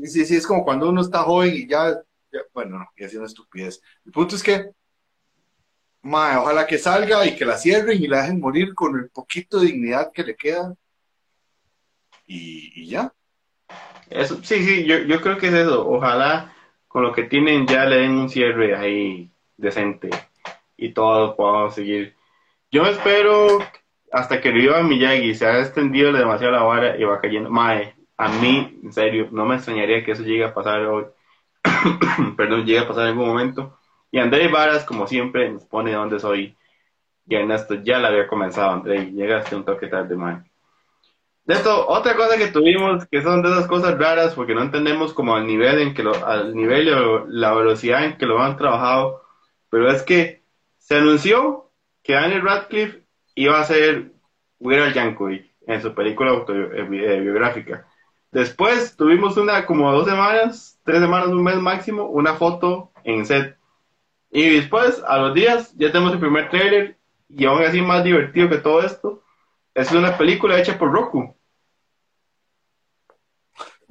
Sí, 0.04 0.26
sí, 0.26 0.36
es 0.36 0.46
como 0.46 0.64
cuando 0.64 0.90
uno 0.90 1.02
está 1.02 1.24
joven 1.24 1.54
y 1.54 1.68
ya, 1.68 2.02
bueno, 2.54 2.80
no, 2.80 2.86
y 2.96 3.16
una 3.16 3.26
estupidez. 3.26 3.82
El 4.06 4.12
punto 4.12 4.36
es 4.36 4.44
que, 4.44 4.72
mae, 6.02 6.38
ojalá 6.38 6.66
que 6.66 6.78
salga 6.78 7.26
y 7.26 7.36
que 7.36 7.46
la 7.46 7.58
cierren 7.58 8.02
y 8.02 8.08
la 8.08 8.22
dejen 8.22 8.40
morir 8.40 8.74
con 8.74 8.98
el 8.98 9.10
poquito 9.10 9.60
de 9.60 9.68
dignidad 9.68 10.12
que 10.12 10.24
le 10.24 10.36
queda. 10.36 10.76
Y, 12.26 12.88
ya. 12.88 13.14
Eso, 14.12 14.40
sí, 14.44 14.64
sí, 14.64 14.86
yo, 14.86 15.00
yo 15.00 15.22
creo 15.22 15.38
que 15.38 15.48
es 15.48 15.54
eso. 15.54 15.88
Ojalá 15.88 16.54
con 16.88 17.04
lo 17.04 17.14
que 17.14 17.24
tienen 17.24 17.66
ya 17.66 17.86
le 17.86 17.98
den 17.98 18.12
un 18.12 18.30
cierre 18.30 18.76
ahí 18.76 19.32
decente 19.58 20.10
y 20.78 20.94
todos 20.94 21.36
podamos 21.36 21.76
seguir. 21.76 22.16
Yo 22.72 22.86
espero 22.86 23.60
hasta 24.12 24.42
que 24.42 24.52
viva 24.52 24.84
Miyagi 24.84 25.36
se 25.36 25.46
ha 25.46 25.60
extendido 25.60 26.12
demasiado 26.12 26.52
la 26.52 26.64
vara 26.64 26.98
y 26.98 27.04
va 27.04 27.22
cayendo. 27.22 27.50
Mae, 27.50 27.96
a 28.18 28.30
mí, 28.30 28.80
en 28.84 28.92
serio, 28.94 29.30
no 29.32 29.46
me 29.46 29.56
extrañaría 29.56 30.04
que 30.04 30.12
eso 30.12 30.24
llegue 30.24 30.44
a 30.44 30.54
pasar 30.54 30.86
hoy. 30.86 31.06
Perdón, 32.38 32.66
llegue 32.66 32.80
a 32.80 32.88
pasar 32.88 33.04
en 33.04 33.10
algún 33.10 33.28
momento. 33.28 33.78
Y 34.12 34.20
André 34.20 34.48
Varas, 34.50 34.84
como 34.86 35.08
siempre, 35.08 35.50
nos 35.50 35.66
pone 35.66 35.94
donde 35.94 36.20
soy. 36.20 36.58
Y 37.28 37.36
Ernesto 37.36 37.76
ya 37.76 38.00
la 38.00 38.10
había 38.10 38.28
comenzado, 38.28 38.72
André. 38.72 39.12
Llegaste 39.12 39.56
un 39.56 39.64
toque 39.64 39.88
tarde, 39.88 40.16
mae. 40.16 40.51
De 41.52 41.58
esto, 41.58 41.86
otra 41.86 42.16
cosa 42.16 42.38
que 42.38 42.48
tuvimos, 42.48 43.06
que 43.08 43.22
son 43.22 43.42
de 43.42 43.50
esas 43.50 43.68
cosas 43.68 44.00
raras, 44.00 44.36
porque 44.36 44.56
no 44.56 44.62
entendemos 44.62 45.12
como 45.12 45.36
al 45.36 45.46
nivel 45.46 45.80
en 45.80 45.94
que 45.94 46.02
lo, 46.02 46.14
al 46.26 46.56
nivel 46.56 46.94
o 46.94 47.26
la 47.28 47.54
velocidad 47.54 48.06
en 48.06 48.18
que 48.18 48.26
lo 48.26 48.42
han 48.42 48.56
trabajado, 48.56 49.22
pero 49.70 49.92
es 49.92 50.02
que 50.04 50.44
se 50.78 50.96
anunció 50.96 51.70
que 52.04 52.14
Daniel 52.14 52.44
Radcliffe 52.44 53.04
iba 53.36 53.60
a 53.60 53.66
ser 53.66 54.14
Weird 54.62 54.94
Yankovic 54.94 55.52
en 55.68 55.82
su 55.82 55.94
película 55.94 56.32
autobiográfica. 56.32 57.86
Después 58.32 58.96
tuvimos 58.96 59.36
una, 59.36 59.66
como 59.66 59.92
dos 59.92 60.08
semanas, 60.08 60.80
tres 60.86 61.02
semanas, 61.02 61.28
un 61.28 61.44
mes 61.44 61.58
máximo, 61.58 62.06
una 62.06 62.36
foto 62.36 62.94
en 63.04 63.26
set. 63.26 63.58
Y 64.32 64.56
después, 64.56 65.04
a 65.06 65.18
los 65.18 65.34
días, 65.34 65.76
ya 65.76 65.92
tenemos 65.92 66.14
el 66.14 66.20
primer 66.22 66.50
trailer 66.50 66.96
y 67.28 67.44
aún 67.44 67.62
así 67.62 67.82
más 67.82 68.06
divertido 68.06 68.48
que 68.48 68.60
todo 68.60 68.84
esto. 68.84 69.22
Es 69.74 69.92
una 69.92 70.18
película 70.18 70.58
hecha 70.58 70.80
por 70.80 70.94
Roku. 70.94 71.36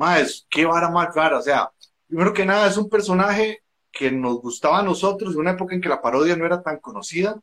Más, 0.00 0.46
qué 0.48 0.64
vara 0.64 0.88
más 0.88 1.14
rara. 1.14 1.36
O 1.36 1.42
sea, 1.42 1.70
primero 2.06 2.32
que 2.32 2.46
nada, 2.46 2.66
es 2.66 2.78
un 2.78 2.88
personaje 2.88 3.62
que 3.92 4.10
nos 4.10 4.40
gustaba 4.40 4.78
a 4.78 4.82
nosotros, 4.82 5.34
en 5.34 5.40
una 5.40 5.50
época 5.50 5.74
en 5.74 5.82
que 5.82 5.90
la 5.90 6.00
parodia 6.00 6.34
no 6.36 6.46
era 6.46 6.62
tan 6.62 6.78
conocida. 6.78 7.38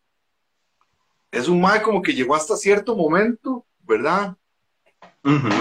Es 1.30 1.48
un 1.48 1.62
mae 1.62 1.84
como 1.84 2.02
que 2.02 2.16
llegó 2.16 2.34
hasta 2.34 2.58
cierto 2.58 2.96
momento, 2.96 3.68
¿verdad? 3.84 4.36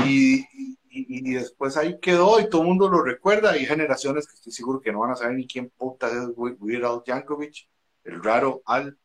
y, 0.07 0.47
y, 0.89 1.35
después 1.35 1.77
ahí 1.77 1.99
quedó 2.01 2.41
y 2.41 2.49
todo 2.49 2.63
el 2.63 2.69
mundo 2.69 2.89
lo 2.89 3.03
recuerda. 3.03 3.51
Hay 3.51 3.67
generaciones 3.67 4.27
que 4.27 4.37
estoy 4.37 4.53
seguro 4.55 4.81
que 4.81 4.91
no 4.91 5.01
van 5.01 5.11
a 5.11 5.17
saber 5.17 5.35
ni 5.35 5.47
quién 5.47 5.69
puta 5.69 6.09
es 6.09 6.31
Weird 6.35 6.85
Al 6.87 7.03
Yankovic, 7.05 7.69
el 8.05 8.25
raro 8.25 8.63
Al. 8.65 8.97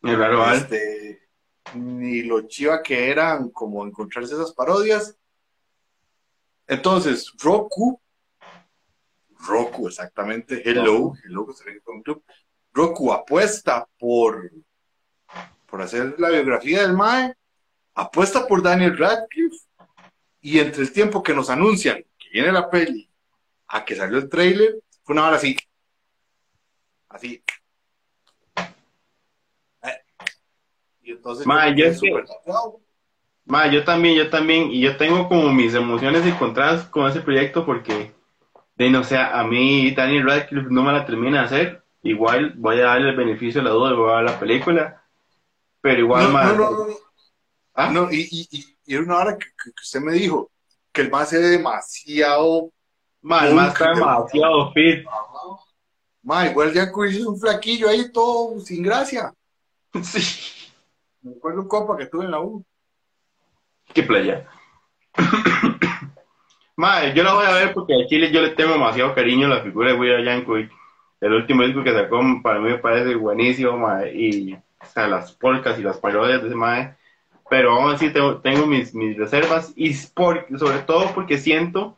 El 0.00 0.16
raro 0.16 0.48
este, 0.52 1.28
Ni 1.74 2.22
lo 2.22 2.42
chiva 2.42 2.84
que 2.84 3.10
eran 3.10 3.48
como 3.48 3.84
encontrarse 3.84 4.34
esas 4.34 4.52
parodias. 4.52 5.18
Entonces, 6.66 7.32
Roku 7.42 8.00
Roku, 9.46 9.88
exactamente. 9.88 10.62
Hello, 10.64 11.14
Hello, 11.24 11.46
Club. 12.04 12.24
Roku 12.72 13.12
apuesta 13.12 13.88
por, 13.98 14.50
por 15.66 15.82
hacer 15.82 16.14
la 16.18 16.30
biografía 16.30 16.82
del 16.82 16.92
Mae, 16.92 17.34
apuesta 17.94 18.46
por 18.46 18.62
Daniel 18.62 18.98
Radcliffe, 18.98 19.56
y 20.40 20.58
entre 20.58 20.82
el 20.82 20.92
tiempo 20.92 21.22
que 21.22 21.34
nos 21.34 21.48
anuncian 21.50 22.04
que 22.18 22.28
viene 22.32 22.52
la 22.52 22.68
peli 22.68 23.10
a 23.68 23.84
que 23.84 23.96
salió 23.96 24.18
el 24.18 24.28
trailer, 24.28 24.76
fue 25.02 25.14
una 25.14 25.26
hora 25.26 25.36
así. 25.36 25.56
Así. 27.08 27.42
Eh. 29.82 30.02
Y 31.02 31.12
entonces. 31.12 31.46
yo, 31.74 32.80
yo 33.70 33.84
también, 33.84 34.16
yo 34.16 34.30
también, 34.30 34.70
y 34.70 34.80
yo 34.80 34.96
tengo 34.96 35.28
como 35.28 35.52
mis 35.52 35.74
emociones 35.74 36.26
encontradas 36.26 36.84
con 36.84 37.08
ese 37.08 37.20
proyecto 37.20 37.64
porque 37.64 38.12
de 38.76 38.90
no 38.90 39.04
sea, 39.04 39.38
a 39.38 39.44
mí 39.44 39.90
Daniel 39.92 40.26
Radcliffe 40.26 40.68
no 40.70 40.82
me 40.82 40.92
la 40.92 41.06
termina 41.06 41.40
de 41.40 41.44
hacer. 41.46 41.82
Igual 42.02 42.52
voy 42.56 42.80
a 42.80 42.86
darle 42.86 43.10
el 43.10 43.16
beneficio 43.16 43.60
de 43.60 43.68
la 43.68 43.74
duda 43.74 43.92
y 43.92 43.96
voy 43.96 44.12
a 44.12 44.16
ver 44.16 44.24
la 44.24 44.38
película. 44.38 45.02
Pero 45.80 46.00
igual 46.00 46.30
más. 46.30 46.56
No, 46.56 46.70
no, 46.70 46.86
no. 46.86 46.94
¿Ah? 47.74 47.90
no 47.90 48.12
y, 48.12 48.28
y, 48.30 48.48
y, 48.50 48.94
era 48.94 49.02
una 49.02 49.18
hora 49.18 49.38
que, 49.38 49.46
usted 49.80 50.00
me 50.00 50.12
dijo 50.12 50.50
que 50.92 51.02
el 51.02 51.10
más 51.10 51.32
era 51.32 51.48
demasiado. 51.48 52.70
Más, 53.22 53.52
más 53.52 53.72
está 53.72 53.90
demasiado 53.90 54.72
fit. 54.72 55.04
Ma, 56.22 56.46
igual 56.46 56.72
ya 56.72 56.82
es 56.82 57.26
un 57.26 57.38
flaquillo 57.38 57.88
ahí 57.88 58.10
todo 58.12 58.60
sin 58.60 58.82
gracia. 58.82 59.32
Sí. 60.02 60.20
Me 61.22 61.32
acuerdo 61.32 61.62
un 61.62 61.68
copa 61.68 61.96
que 61.96 62.06
tuve 62.06 62.26
en 62.26 62.30
la 62.30 62.40
U. 62.40 62.62
¿Qué 63.96 64.02
playa? 64.02 64.46
Madre, 66.76 67.14
yo 67.14 67.22
la 67.22 67.32
voy 67.32 67.46
a 67.46 67.54
ver 67.54 67.72
porque 67.72 67.94
a 67.94 68.06
Chile 68.06 68.30
yo 68.30 68.42
le 68.42 68.50
tengo 68.50 68.74
demasiado 68.74 69.14
cariño 69.14 69.46
a 69.46 69.56
la 69.56 69.62
figura 69.62 69.90
de 69.90 69.98
Weird 69.98 70.22
Yankovic. 70.22 70.70
El 71.18 71.32
último 71.32 71.62
disco 71.62 71.82
que 71.82 71.94
sacó 71.94 72.20
para 72.42 72.58
mí 72.60 72.68
me 72.68 72.76
parece 72.76 73.14
buenísimo, 73.14 73.78
madre, 73.78 74.12
y 74.14 74.52
o 74.52 74.86
sea, 74.92 75.08
las 75.08 75.32
polcas 75.32 75.78
y 75.78 75.82
las 75.82 75.96
parodias 75.96 76.42
de 76.42 76.48
ese 76.48 76.56
madre. 76.56 76.94
Pero 77.48 77.72
aún 77.72 77.90
así 77.90 78.10
tengo, 78.10 78.36
tengo 78.42 78.66
mis, 78.66 78.94
mis 78.94 79.16
reservas 79.16 79.72
y 79.76 79.94
sobre 79.94 80.80
todo 80.86 81.14
porque 81.14 81.38
siento 81.38 81.96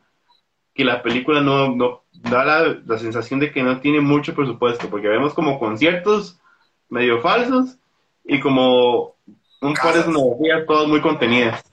que 0.73 0.85
la 0.85 1.03
película 1.03 1.41
no, 1.41 1.75
no 1.75 2.03
da 2.13 2.45
la, 2.45 2.77
la, 2.85 2.97
sensación 2.97 3.41
de 3.41 3.51
que 3.51 3.61
no 3.61 3.81
tiene 3.81 3.99
mucho 3.99 4.33
presupuesto, 4.33 4.89
porque 4.89 5.09
vemos 5.09 5.33
como 5.33 5.59
conciertos 5.59 6.39
medio 6.87 7.19
falsos 7.19 7.77
y 8.23 8.39
como 8.39 9.15
un 9.59 9.73
par 9.73 9.95
de 9.95 10.03
sonografías 10.03 10.65
todas 10.65 10.87
muy 10.87 11.01
contenidas. 11.01 11.69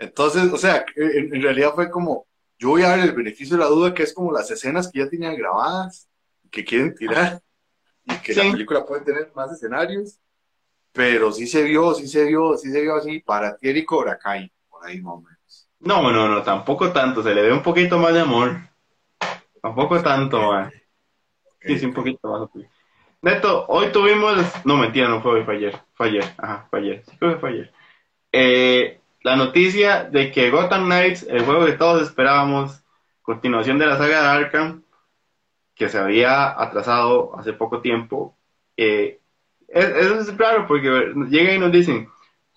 Entonces, 0.00 0.50
o 0.50 0.56
sea, 0.56 0.84
en, 0.96 1.42
realidad 1.42 1.74
fue 1.74 1.90
como, 1.90 2.26
yo 2.58 2.70
voy 2.70 2.82
a 2.82 2.88
dar 2.88 3.00
el 3.00 3.12
beneficio 3.12 3.56
de 3.56 3.62
la 3.62 3.68
duda, 3.68 3.92
que 3.92 4.02
es 4.02 4.14
como 4.14 4.32
las 4.32 4.50
escenas 4.50 4.90
que 4.90 5.00
ya 5.00 5.10
tenían 5.10 5.36
grabadas, 5.36 6.08
que 6.50 6.64
quieren 6.64 6.94
tirar, 6.94 7.42
y 8.04 8.16
que 8.16 8.34
la 8.34 8.50
película 8.50 8.86
puede 8.86 9.02
tener 9.02 9.30
más 9.34 9.52
escenarios, 9.52 10.18
pero 10.90 11.30
sí 11.30 11.46
se 11.46 11.62
vio, 11.64 11.92
sí 11.92 12.08
se 12.08 12.24
vio, 12.24 12.56
sí 12.56 12.72
se 12.72 12.80
vio 12.80 12.96
así 12.96 13.20
para 13.20 13.56
Thierry 13.58 13.84
Cobra 13.84 14.18
Kai, 14.18 14.50
por 14.70 14.86
ahí 14.86 15.02
más 15.02 15.14
o 15.14 15.20
menos. 15.20 15.68
No, 15.80 16.10
no, 16.10 16.28
no, 16.28 16.42
tampoco 16.42 16.90
tanto, 16.92 17.22
se 17.22 17.34
le 17.34 17.42
ve 17.42 17.52
un 17.52 17.62
poquito 17.62 17.98
más 17.98 18.14
de 18.14 18.20
amor. 18.20 18.56
Tampoco 19.60 20.02
tanto, 20.02 20.40
man. 20.40 20.72
Sí, 21.60 21.78
sí, 21.78 21.84
un 21.84 21.92
poquito 21.92 22.26
más. 22.26 22.64
Neto, 23.20 23.66
hoy 23.68 23.92
tuvimos. 23.92 24.42
No, 24.64 24.78
mentira, 24.78 25.08
no 25.08 25.20
fue 25.20 25.32
hoy, 25.32 25.44
fue 25.44 25.56
ayer. 25.56 25.78
Fue 25.92 26.08
ayer, 26.08 26.24
ajá, 26.38 26.66
fue 26.70 26.78
ayer. 26.78 27.04
Sí, 27.04 27.16
fue 27.18 27.50
ayer. 27.50 27.72
Eh, 28.32 29.00
la 29.22 29.36
noticia 29.36 30.04
de 30.04 30.30
que 30.32 30.50
Gotham 30.50 30.86
Knights, 30.86 31.24
el 31.28 31.44
juego 31.44 31.66
que 31.66 31.72
todos 31.72 32.02
esperábamos, 32.02 32.82
continuación 33.22 33.78
de 33.78 33.86
la 33.86 33.98
saga 33.98 34.22
de 34.22 34.28
Arkham, 34.28 34.82
que 35.74 35.88
se 35.88 35.98
había 35.98 36.60
atrasado 36.60 37.38
hace 37.38 37.52
poco 37.52 37.80
tiempo, 37.80 38.36
eh, 38.76 39.20
eso 39.68 40.18
es 40.18 40.36
raro 40.36 40.66
porque 40.66 41.12
llegan 41.28 41.56
y 41.56 41.58
nos 41.58 41.72
dicen, 41.72 42.08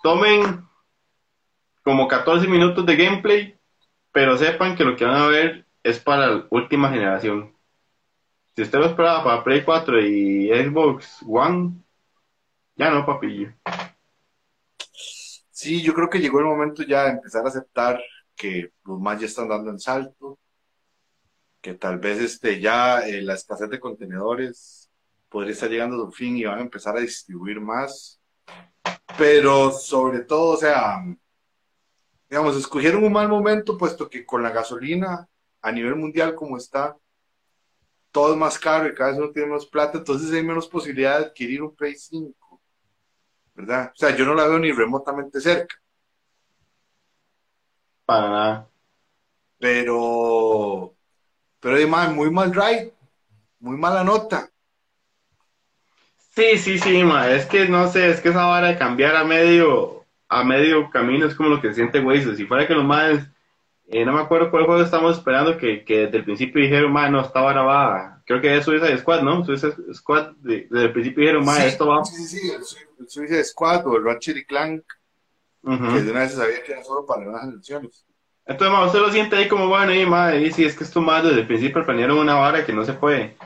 tomen 0.02 0.66
como 1.84 2.08
14 2.08 2.48
minutos 2.48 2.86
de 2.86 2.96
gameplay 2.96 3.58
pero 4.14 4.38
sepan 4.38 4.78
que 4.78 4.86
lo 4.86 4.96
que 4.96 5.04
van 5.04 5.20
a 5.20 5.28
ver 5.28 5.66
es 5.82 6.00
para 6.00 6.28
la 6.28 6.46
última 6.52 6.90
generación. 6.90 7.52
Si 8.56 8.62
usted 8.62 8.80
lo 8.80 8.86
esperaba 8.86 9.24
para 9.24 9.44
Play 9.44 9.64
4 9.64 10.00
y 10.06 10.50
Xbox 10.50 11.26
One, 11.28 11.74
ya 12.76 12.92
no, 12.92 13.06
papillo. 13.06 13.52
Sí, 15.64 15.82
yo 15.82 15.94
creo 15.94 16.10
que 16.10 16.20
llegó 16.20 16.40
el 16.40 16.46
momento 16.46 16.84
ya 16.84 17.06
de 17.06 17.12
empezar 17.12 17.46
a 17.46 17.48
aceptar 17.48 17.98
que 18.36 18.74
los 18.84 19.00
más 19.00 19.18
ya 19.22 19.28
están 19.28 19.48
dando 19.48 19.72
el 19.72 19.80
salto, 19.80 20.38
que 21.62 21.76
tal 21.76 22.00
vez 22.00 22.20
este, 22.20 22.60
ya 22.60 23.00
eh, 23.08 23.22
la 23.22 23.36
escasez 23.36 23.70
de 23.70 23.80
contenedores 23.80 24.92
podría 25.30 25.54
estar 25.54 25.70
llegando 25.70 25.96
a 25.96 26.06
su 26.08 26.12
fin 26.12 26.36
y 26.36 26.44
van 26.44 26.60
a 26.60 26.64
empezar 26.64 26.98
a 26.98 27.00
distribuir 27.00 27.62
más. 27.62 28.20
Pero 29.18 29.72
sobre 29.72 30.20
todo, 30.26 30.56
o 30.56 30.58
sea, 30.58 31.02
digamos, 32.30 32.58
escogieron 32.58 33.06
un 33.06 33.14
mal 33.14 33.30
momento, 33.30 33.78
puesto 33.78 34.10
que 34.10 34.26
con 34.26 34.44
la 34.44 34.52
gasolina 34.52 35.30
a 35.62 35.72
nivel 35.72 35.96
mundial 35.96 36.36
como 36.36 36.58
está, 36.58 36.98
todo 38.12 38.34
es 38.34 38.38
más 38.38 38.60
caro 38.60 38.90
y 38.90 38.94
cada 38.94 39.12
vez 39.12 39.20
uno 39.20 39.32
tiene 39.32 39.48
menos 39.48 39.68
plata, 39.68 39.98
entonces 39.98 40.30
hay 40.34 40.44
menos 40.44 40.68
posibilidad 40.68 41.20
de 41.20 41.28
adquirir 41.28 41.62
un 41.62 41.74
Play 41.74 41.96
5, 41.96 42.34
¿verdad? 43.56 43.92
O 43.94 43.98
sea, 43.98 44.16
yo 44.16 44.26
no 44.26 44.34
la 44.36 44.48
veo 44.48 44.60
ni 44.60 44.72
remotamente 44.72 45.40
cerca. 45.42 45.76
Para 48.06 48.30
nada. 48.30 48.70
Pero, 49.60 50.94
pero 51.60 51.76
además, 51.76 52.12
muy 52.14 52.30
mal 52.30 52.54
ride, 52.54 52.94
muy 53.60 53.78
mala 53.78 54.04
nota. 54.04 54.50
Sí, 56.36 56.58
sí, 56.58 56.80
sí, 56.80 57.04
ma, 57.04 57.30
es 57.30 57.46
que 57.46 57.68
no 57.70 57.88
sé, 57.88 58.10
es 58.10 58.20
que 58.20 58.30
esa 58.30 58.46
vara 58.46 58.70
de 58.70 58.78
cambiar 58.78 59.16
a 59.16 59.24
medio, 59.24 60.04
a 60.28 60.44
medio 60.44 60.90
camino 60.90 61.28
es 61.28 61.36
como 61.36 61.50
lo 61.50 61.62
que 61.62 61.74
siente 61.74 62.00
Waze. 62.00 62.36
Si 62.36 62.46
fuera 62.46 62.68
que 62.68 62.74
los 62.74 62.84
más, 62.84 63.30
eh, 63.88 64.06
no 64.06 64.14
me 64.14 64.22
acuerdo 64.22 64.50
cuál 64.50 64.66
juego 64.66 64.82
estamos 64.82 65.18
esperando, 65.18 65.58
que, 65.58 65.84
que 65.84 66.06
desde 66.06 66.18
el 66.18 66.24
principio 66.24 66.62
dijeron, 66.62 66.94
no, 66.94 67.22
esta 67.22 67.42
vara 67.42 67.64
va, 67.64 68.22
creo 68.26 68.42
que 68.42 68.56
es 68.58 68.66
Suicide 68.66 68.98
Squad, 68.98 69.22
¿no? 69.22 69.44
Suicide 69.46 69.76
Squad, 69.94 70.32
de- 70.38 70.68
desde 70.70 70.86
el 70.86 70.94
principio 70.94 71.22
dijeron, 71.22 71.46
Sí, 71.46 71.62
esto 71.64 71.88
va. 71.88 72.04
Sí, 72.06 72.16
sí, 72.16 72.40
sí, 72.40 72.50
el, 72.50 72.62
el 73.00 73.10
Suicide 73.10 73.44
Squad 73.44 73.86
o 73.88 73.98
el 73.98 74.04
Ratchet 74.04 74.38
y 74.38 74.46
Clank, 74.46 74.84
Ujú. 75.64 75.94
que 75.94 76.02
de 76.02 76.12
una 76.12 76.22
vez 76.22 76.32
se 76.32 76.38
sabía 76.38 76.64
que 76.64 76.72
era 76.72 76.84
solo 76.84 77.06
para 77.06 77.24
nuevas 77.24 77.42
generaciones. 77.44 78.06
Entonces, 78.46 78.74
ma, 78.78 78.86
usted 78.86 79.00
lo 79.00 79.12
siente 79.12 79.36
ahí 79.38 79.48
como, 79.48 79.68
bueno, 79.68 79.94
y 79.94 80.06
ma, 80.06 80.36
y 80.36 80.52
si 80.52 80.66
es 80.66 80.76
que 80.78 80.84
estos 80.84 81.02
más 81.02 81.24
desde 81.24 81.42
el 81.42 81.48
principio 81.48 81.86
planearon 81.86 82.18
una 82.18 82.36
vara 82.36 82.66
que 82.66 82.74
no 82.74 82.84
se 82.84 82.94
puede. 82.94 83.38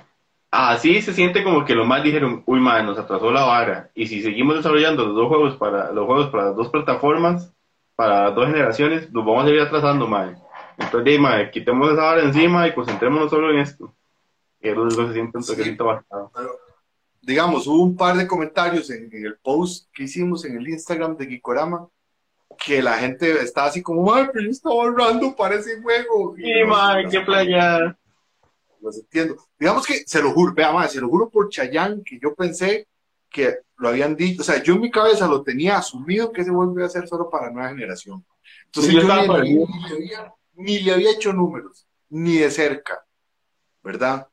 Así 0.50 1.02
se 1.02 1.14
siente 1.14 1.44
como 1.44 1.66
que 1.66 1.76
los 1.76 1.86
más 1.86 2.04
dijeron, 2.04 2.42
uy, 2.46 2.60
ma, 2.60 2.82
nos 2.82 2.98
atrasó 2.98 3.32
la 3.32 3.44
vara. 3.44 3.92
Y 3.94 4.08
si 4.08 4.22
seguimos 4.24 4.56
desarrollando 4.56 5.06
los 5.06 5.16
dos 5.16 5.28
juegos 5.28 5.56
para, 5.58 5.92
los 5.92 6.06
juegos 6.06 6.30
para 6.30 6.46
las 6.46 6.56
dos 6.56 6.70
plataformas, 6.70 7.54
para 7.98 8.30
dos 8.32 8.46
generaciones, 8.48 9.12
los 9.12 9.26
vamos 9.26 9.46
a 9.46 9.50
ir 9.50 9.60
atrasando, 9.60 10.08
ma. 10.08 10.34
Entonces, 10.78 11.04
di, 11.04 11.20
ma, 11.20 11.50
quitemos 11.50 11.92
esa 11.92 12.02
vara 12.04 12.22
encima 12.22 12.68
y 12.68 12.74
concentrémonos 12.74 13.30
solo 13.32 13.52
en 13.52 13.60
esto. 13.60 13.92
Que 14.62 14.70
es 14.70 14.78
lo 14.78 14.88
que 14.88 14.96
se 15.08 15.14
siente 15.14 15.38
un 15.38 15.44
Sí. 15.44 15.52
toquecito 15.52 15.86
bastante. 15.86 16.32
Pero, 16.36 16.52
digamos, 17.22 17.66
hubo 17.68 17.84
un 17.84 17.98
par 17.98 18.16
de 18.16 18.28
comentarios 18.28 18.90
en, 18.92 19.10
en 19.12 19.26
el 19.26 19.38
post 19.40 19.90
que 19.94 20.04
hicimos 20.04 20.46
en 20.46 20.58
el 20.58 20.70
Instagram 20.70 21.18
de 21.18 21.26
Gikorama 21.26 21.88
que 22.64 22.82
la 22.82 22.94
gente 22.98 23.32
está 23.42 23.66
así 23.66 23.82
como, 23.84 24.14
ay, 24.14 24.28
pero 24.32 24.46
yo 24.46 24.52
estaba 24.52 24.76
ahorrando 24.76 25.36
para 25.36 25.56
ese 25.56 25.82
juego. 25.82 26.36
Y 26.38 26.44
Sí, 26.44 26.52
no, 26.66 27.10
qué 27.10 27.20
no, 27.20 27.26
playa. 27.26 27.98
Los 28.80 28.98
entiendo. 29.00 29.36
Digamos 29.60 29.86
que 29.88 30.04
se 30.06 30.22
lo 30.22 30.32
juro, 30.32 30.54
vea, 30.54 30.72
ma, 30.72 30.88
se 30.88 31.02
lo 31.02 31.10
juro 31.10 31.30
por 31.30 31.50
Chayán 31.50 32.04
que 32.04 32.20
yo 32.22 32.34
pensé 32.36 32.88
que 33.30 33.60
lo 33.78 33.90
habían 33.90 34.16
dicho, 34.16 34.42
o 34.42 34.46
sea, 34.46 34.62
yo 34.64 34.76
en 34.76 34.82
mi 34.82 34.92
cabeza 34.92 35.28
lo 35.28 35.44
tenía 35.44 35.78
asumido 35.78 36.32
que 36.32 36.42
ese 36.42 36.52
juego 36.52 36.74
iba 36.76 36.86
a 36.86 36.90
ser 36.90 37.08
solo 37.08 37.30
para 37.30 37.52
nueva 37.52 37.70
generación. 37.70 38.26
Entonces 38.66 38.92
Sí, 38.92 38.96
yo 38.96 39.02
yo 39.08 39.08
ni, 39.44 39.56
ni- 39.56 39.66
le 39.90 39.96
había, 39.96 40.34
ni 40.56 40.80
le 40.80 40.94
había 40.94 41.12
hecho 41.12 41.34
números, 41.34 41.88
ni 42.10 42.38
de 42.38 42.50
cerca, 42.52 43.06
¿verdad? 43.84 44.28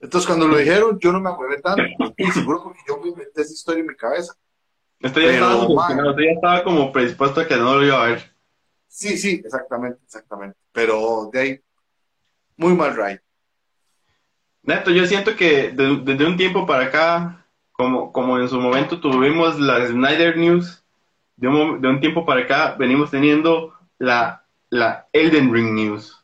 Entonces 0.00 0.26
cuando 0.26 0.48
lo 0.48 0.56
dijeron, 0.56 0.98
yo 1.00 1.12
no 1.12 1.20
me 1.20 1.30
acuerdo 1.30 1.60
tanto, 1.62 1.82
y 2.16 2.30
seguro 2.30 2.62
porque 2.64 2.80
yo 2.88 2.98
me 2.98 3.08
inventé 3.08 3.42
esa 3.42 3.52
historia 3.52 3.80
en 3.80 3.86
mi 3.88 3.96
cabeza. 3.96 4.34
Esto 5.00 5.20
ya 5.20 5.26
Pero, 5.28 5.68
estaba 5.68 6.08
esto 6.10 6.20
ya 6.20 6.30
estaba 6.32 6.64
como 6.64 6.92
predispuesto 6.92 7.40
a 7.40 7.48
que 7.48 7.56
no 7.56 7.76
lo 7.76 7.84
iba 7.86 8.02
a 8.02 8.08
ver. 8.08 8.34
Sí, 8.86 9.16
sí, 9.18 9.40
exactamente, 9.44 10.00
exactamente. 10.04 10.56
Pero 10.72 11.30
de 11.32 11.40
ahí, 11.40 11.60
muy 12.56 12.74
mal 12.74 12.94
ride. 12.94 13.22
Neto, 14.62 14.90
yo 14.90 15.06
siento 15.06 15.34
que 15.36 15.70
de- 15.70 16.00
desde 16.04 16.26
un 16.26 16.36
tiempo 16.36 16.66
para 16.66 16.86
acá, 16.86 17.39
como, 17.80 18.12
como 18.12 18.38
en 18.38 18.46
su 18.46 18.60
momento 18.60 19.00
tuvimos 19.00 19.58
la 19.58 19.86
Snyder 19.86 20.36
News, 20.36 20.84
de 21.36 21.48
un, 21.48 21.80
de 21.80 21.88
un 21.88 21.98
tiempo 21.98 22.26
para 22.26 22.42
acá 22.42 22.76
venimos 22.78 23.10
teniendo 23.10 23.72
la, 23.96 24.44
la 24.68 25.08
Elden 25.14 25.50
Ring 25.50 25.72
News. 25.72 26.22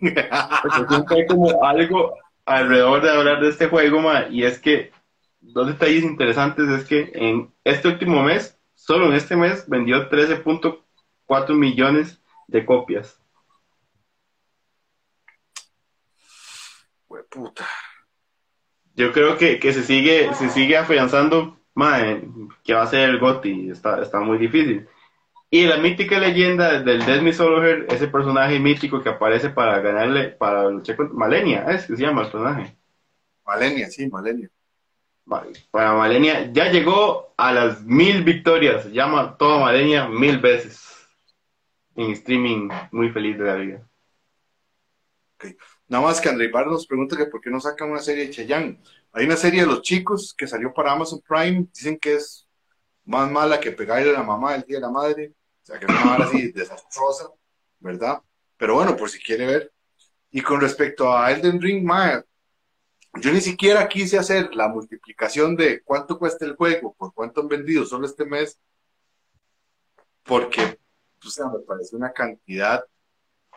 Porque 0.00 1.14
hay 1.14 1.26
como 1.28 1.64
algo 1.64 2.16
alrededor 2.44 3.02
de 3.02 3.10
hablar 3.10 3.40
de 3.40 3.50
este 3.50 3.68
juego, 3.68 4.00
ma, 4.00 4.26
y 4.28 4.42
es 4.42 4.58
que 4.58 4.90
dos 5.38 5.68
detalles 5.68 6.02
interesantes 6.02 6.68
es 6.70 6.84
que 6.86 7.12
en 7.14 7.54
este 7.62 7.86
último 7.86 8.24
mes, 8.24 8.58
solo 8.74 9.06
en 9.06 9.12
este 9.12 9.36
mes, 9.36 9.68
vendió 9.68 10.10
13.4 10.10 11.54
millones 11.54 12.20
de 12.48 12.66
copias. 12.66 13.20
Hue 17.06 17.22
puta. 17.30 17.64
Yo 18.96 19.12
creo 19.12 19.36
que, 19.36 19.60
que 19.60 19.72
se 19.72 19.82
sigue, 19.82 20.32
se 20.34 20.48
sigue 20.48 20.78
afianzando, 20.78 21.58
mae, 21.74 22.22
que 22.64 22.72
va 22.72 22.82
a 22.82 22.86
ser 22.86 23.10
el 23.10 23.18
GOTY, 23.18 23.70
está, 23.70 24.02
está 24.02 24.20
muy 24.20 24.38
difícil. 24.38 24.88
Y 25.50 25.66
la 25.66 25.76
mítica 25.76 26.18
leyenda 26.18 26.80
del 26.80 27.04
Desmi 27.04 27.32
Soloher, 27.32 27.86
ese 27.90 28.08
personaje 28.08 28.58
mítico 28.58 29.02
que 29.02 29.10
aparece 29.10 29.50
para 29.50 29.80
ganarle, 29.80 30.28
para 30.30 30.68
luchar 30.68 30.96
contra 30.96 31.14
Malenia, 31.14 31.66
es 31.70 31.86
que 31.86 31.96
se 31.96 32.02
llama 32.02 32.22
el 32.22 32.30
personaje. 32.30 32.76
Malenia, 33.44 33.88
sí, 33.88 34.08
Malenia. 34.08 34.48
Para 35.70 35.92
Malenia, 35.94 36.50
ya 36.52 36.70
llegó 36.70 37.34
a 37.36 37.52
las 37.52 37.82
mil 37.82 38.24
victorias, 38.24 38.84
se 38.84 38.92
llama 38.92 39.36
toda 39.36 39.60
Malenia 39.60 40.08
mil 40.08 40.38
veces. 40.38 41.06
En 41.94 42.10
streaming, 42.12 42.70
muy 42.92 43.10
feliz 43.10 43.38
de 43.38 43.44
la 43.44 43.54
vida. 43.54 43.88
Nada 45.88 46.04
más 46.04 46.20
que 46.20 46.28
André 46.28 46.46
Ibarra 46.46 46.70
nos 46.70 46.86
pregunta 46.86 47.16
que 47.16 47.26
por 47.26 47.40
qué 47.40 47.50
no 47.50 47.60
sacan 47.60 47.90
una 47.90 48.00
serie 48.00 48.26
de 48.26 48.30
Cheyenne. 48.30 48.80
Hay 49.12 49.24
una 49.24 49.36
serie 49.36 49.60
de 49.60 49.66
los 49.66 49.82
chicos 49.82 50.34
que 50.36 50.46
salió 50.46 50.72
para 50.74 50.92
Amazon 50.92 51.22
Prime, 51.26 51.68
dicen 51.72 51.98
que 51.98 52.14
es 52.14 52.48
más 53.04 53.30
mala 53.30 53.60
que 53.60 53.70
pegarle 53.70 54.10
a 54.10 54.14
la 54.14 54.22
mamá 54.22 54.56
el 54.56 54.62
día 54.62 54.78
de 54.78 54.82
la 54.82 54.90
madre, 54.90 55.32
o 55.62 55.66
sea 55.66 55.78
que 55.78 55.86
es 55.86 55.90
una 55.92 56.04
vara 56.04 56.24
así 56.24 56.50
desastrosa, 56.54 57.30
¿verdad? 57.78 58.20
Pero 58.56 58.74
bueno, 58.74 58.96
por 58.96 59.08
si 59.08 59.20
quiere 59.20 59.46
ver. 59.46 59.72
Y 60.30 60.42
con 60.42 60.60
respecto 60.60 61.16
a 61.16 61.30
Elden 61.30 61.60
Ring, 61.60 61.84
mae, 61.84 62.22
yo 63.20 63.32
ni 63.32 63.40
siquiera 63.40 63.88
quise 63.88 64.18
hacer 64.18 64.54
la 64.54 64.68
multiplicación 64.68 65.56
de 65.56 65.82
cuánto 65.82 66.18
cuesta 66.18 66.44
el 66.44 66.56
juego, 66.56 66.94
por 66.94 67.14
cuánto 67.14 67.40
han 67.40 67.48
vendido 67.48 67.84
solo 67.84 68.06
este 68.06 68.24
mes, 68.24 68.58
porque, 70.24 70.78
o 71.24 71.30
sea, 71.30 71.46
me 71.46 71.60
parece 71.60 71.94
una 71.94 72.12
cantidad 72.12 72.84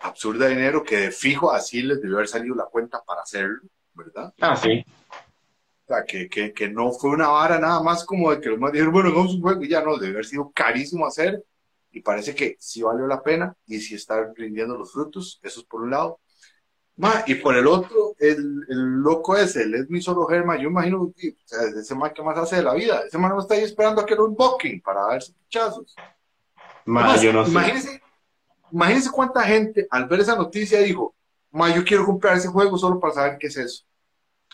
absurda 0.02 0.46
de 0.46 0.56
dinero 0.56 0.84
que 0.84 0.98
de 0.98 1.12
fijo 1.12 1.52
así 1.52 1.82
les 1.82 2.02
debió 2.02 2.18
haber 2.18 2.28
salido 2.28 2.56
la 2.56 2.66
cuenta 2.66 3.02
para 3.06 3.22
hacerlo, 3.22 3.62
¿verdad? 3.94 4.34
Ah, 4.40 4.56
sí. 4.56 4.84
O 5.86 5.88
sea, 5.88 6.04
que, 6.04 6.30
que, 6.30 6.54
que 6.54 6.70
no 6.70 6.92
fue 6.92 7.12
una 7.12 7.30
vara 7.30 7.60
nada 7.60 7.82
más 7.82 8.06
como 8.06 8.32
de 8.32 8.40
que 8.40 8.50
los 8.50 8.60
más 8.60 8.72
dijeron, 8.72 8.94
bueno, 8.94 9.10
hagamos 9.10 9.34
un 9.34 9.42
juego 9.42 9.64
y 9.64 9.70
ya 9.70 9.82
no, 9.82 9.98
debe 9.98 10.14
haber 10.14 10.26
sido 10.26 10.52
carísimo 10.52 11.06
hacer 11.06 11.44
y 11.92 12.02
parece 12.02 12.36
que 12.36 12.56
sí 12.60 12.84
valió 12.84 13.08
la 13.08 13.22
pena 13.22 13.56
y 13.66 13.80
sí 13.80 13.96
está 13.96 14.32
rindiendo 14.36 14.78
los 14.78 14.92
frutos, 14.92 15.40
eso 15.42 15.62
es 15.62 15.66
por 15.66 15.82
un 15.82 15.92
lado. 15.92 16.20
Ma, 16.98 17.24
y 17.26 17.36
por 17.36 17.56
el 17.56 17.66
otro, 17.66 18.14
el, 18.20 18.66
el 18.68 19.02
loco 19.02 19.38
ese, 19.38 19.64
el 19.64 19.74
Edmi 19.74 20.02
Solo 20.02 20.26
Germa, 20.26 20.58
yo 20.58 20.68
imagino 20.68 21.14
que 21.16 21.30
o 21.30 21.34
sea, 21.46 21.60
ese 21.80 21.96
man 21.96 22.12
que 22.14 22.22
más 22.22 22.38
hace 22.38 22.58
de 22.58 22.64
la 22.64 22.74
vida, 22.74 23.04
ese 23.08 23.18
man 23.18 23.32
no 23.32 23.40
está 23.40 23.54
ahí 23.54 23.64
esperando 23.64 24.02
a 24.02 24.06
que 24.06 24.16
lo 24.16 24.26
unboxing 24.26 24.82
para 24.82 25.04
darse 25.04 25.34
pichazos. 25.34 25.96
Ma, 26.86 27.06
Además, 27.06 27.22
yo 27.22 27.34
no 27.34 27.46
sé. 27.46 27.52
Imagínense, 27.52 28.02
imagínense 28.72 29.12
cuánta 29.12 29.42
gente 29.44 29.88
al 29.90 30.08
ver 30.08 30.22
esa 30.22 30.36
noticia 30.36 30.80
dijo, 30.80 31.16
ma, 31.52 31.74
yo 31.74 31.84
quiero 31.84 32.06
comprar 32.06 32.38
ese 32.38 32.48
juego 32.48 32.78
solo 32.78 33.00
para 33.00 33.14
saber 33.14 33.38
qué 33.40 33.48
es 33.48 33.58
eso. 33.58 33.84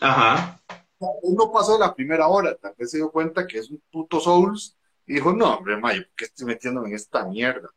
Ajá. 0.00 0.60
Él 1.00 1.34
no 1.36 1.52
pasó 1.52 1.74
de 1.74 1.80
la 1.80 1.94
primera 1.94 2.26
hora, 2.26 2.54
tal 2.54 2.74
vez 2.76 2.90
se 2.90 2.98
dio 2.98 3.10
cuenta 3.10 3.46
que 3.46 3.58
es 3.58 3.70
un 3.70 3.82
puto 3.90 4.18
Souls 4.20 4.76
y 5.06 5.14
dijo, 5.14 5.32
no, 5.32 5.54
hombre, 5.54 5.76
ma, 5.76 5.92
yo 5.92 6.02
¿por 6.02 6.16
qué 6.16 6.24
estoy 6.24 6.46
metiéndome 6.46 6.88
en 6.88 6.94
esta 6.94 7.24
mierda? 7.24 7.68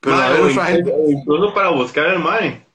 Pero 0.00 0.16
Ma, 0.16 0.26
a 0.26 0.30
ver, 0.30 0.40
o 0.40 0.50
incluso, 0.50 0.66
gente, 0.66 0.94
incluso 1.08 1.54
para 1.54 1.70
buscar 1.70 2.06
el 2.08 2.18
mae. 2.18 2.66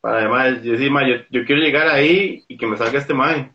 Para 0.00 0.18
además 0.18 0.62
decir, 0.62 0.90
ma, 0.90 1.06
yo, 1.06 1.16
yo 1.30 1.44
quiero 1.44 1.60
llegar 1.60 1.88
ahí 1.88 2.44
y 2.48 2.56
que 2.56 2.66
me 2.66 2.76
salga 2.76 2.98
este 2.98 3.12
mae. 3.12 3.52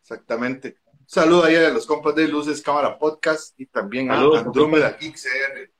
exactamente. 0.00 0.76
Saludo 1.06 1.44
ahí 1.44 1.56
a 1.56 1.68
los 1.68 1.84
compas 1.84 2.14
de 2.14 2.26
Luces 2.28 2.62
Cámara 2.62 2.98
Podcast 2.98 3.58
y 3.60 3.66
también 3.66 4.10
a 4.10 4.14
Saludos, 4.14 4.46
Andrómeda 4.46 4.96
Geek 4.98 5.14
CR. 5.14 5.71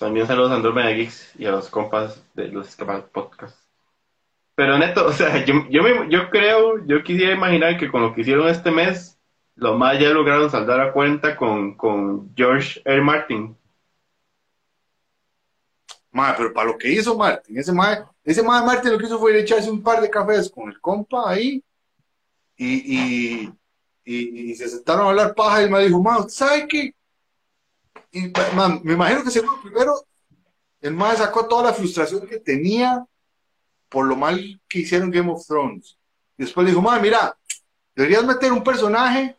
También 0.00 0.26
saludos 0.26 0.50
a 0.50 0.54
Andromeda 0.54 0.88
Geeks 0.92 1.38
y 1.38 1.44
a 1.44 1.50
los 1.50 1.68
compas 1.68 2.24
de 2.32 2.48
los 2.48 2.70
Escapados 2.70 3.04
Podcast. 3.10 3.54
Pero 4.54 4.78
neto, 4.78 5.06
o 5.08 5.12
sea, 5.12 5.44
yo, 5.44 5.68
yo, 5.68 5.82
me- 5.82 6.08
yo 6.08 6.30
creo, 6.30 6.82
yo 6.86 7.04
quisiera 7.04 7.34
imaginar 7.34 7.78
que 7.78 7.90
con 7.90 8.00
lo 8.00 8.14
que 8.14 8.22
hicieron 8.22 8.48
este 8.48 8.70
mes, 8.70 9.18
los 9.56 9.78
más 9.78 10.00
ya 10.00 10.08
lograron 10.08 10.48
saldar 10.48 10.80
a 10.80 10.94
cuenta 10.94 11.36
con, 11.36 11.76
con 11.76 12.34
George 12.34 12.80
R. 12.82 13.02
Martin. 13.02 13.54
Madre, 16.12 16.34
pero 16.38 16.54
para 16.54 16.68
lo 16.70 16.78
que 16.78 16.90
hizo 16.90 17.14
Martin, 17.14 17.58
ese 17.58 17.70
madre, 17.72 18.04
ese 18.24 18.42
madre 18.42 18.66
Martin 18.66 18.92
lo 18.92 18.98
que 18.98 19.04
hizo 19.04 19.18
fue 19.18 19.38
echarse 19.38 19.70
un 19.70 19.82
par 19.82 20.00
de 20.00 20.08
cafés 20.08 20.50
con 20.50 20.70
el 20.70 20.80
compa 20.80 21.30
ahí 21.30 21.62
y, 22.56 22.96
y, 22.98 24.50
y, 24.50 24.54
se 24.54 24.66
sentaron 24.66 25.06
a 25.06 25.10
hablar 25.10 25.34
paja 25.34 25.62
y 25.62 25.68
madre 25.68 25.86
dijo, 25.86 26.02
madre, 26.02 26.30
¿sabe 26.30 26.66
qué? 26.66 26.94
Y, 28.12 28.32
me 28.82 28.92
imagino 28.92 29.22
que 29.22 29.30
seguro 29.30 29.60
primero 29.62 29.94
el 30.80 30.94
madre 30.94 31.18
sacó 31.18 31.46
toda 31.46 31.64
la 31.64 31.74
frustración 31.74 32.26
que 32.26 32.38
tenía 32.38 33.04
por 33.88 34.06
lo 34.06 34.16
mal 34.16 34.60
que 34.68 34.80
hicieron 34.80 35.10
Game 35.10 35.30
of 35.30 35.46
Thrones. 35.46 35.96
Después 36.36 36.64
le 36.64 36.70
dijo, 36.70 36.82
madre, 36.82 37.02
mira, 37.02 37.36
deberías 37.94 38.24
meter 38.24 38.52
un 38.52 38.64
personaje 38.64 39.36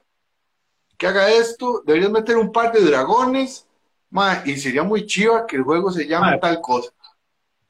que 0.98 1.08
haga 1.08 1.32
esto, 1.32 1.82
deberías 1.86 2.12
meter 2.12 2.38
un 2.38 2.52
par 2.52 2.72
de 2.72 2.82
dragones, 2.82 3.66
y 4.46 4.58
sería 4.58 4.84
muy 4.84 5.06
chiva 5.06 5.48
que 5.48 5.56
el 5.56 5.64
juego 5.64 5.92
se 5.92 6.06
llame 6.06 6.38
tal 6.38 6.62
cosa. 6.62 6.92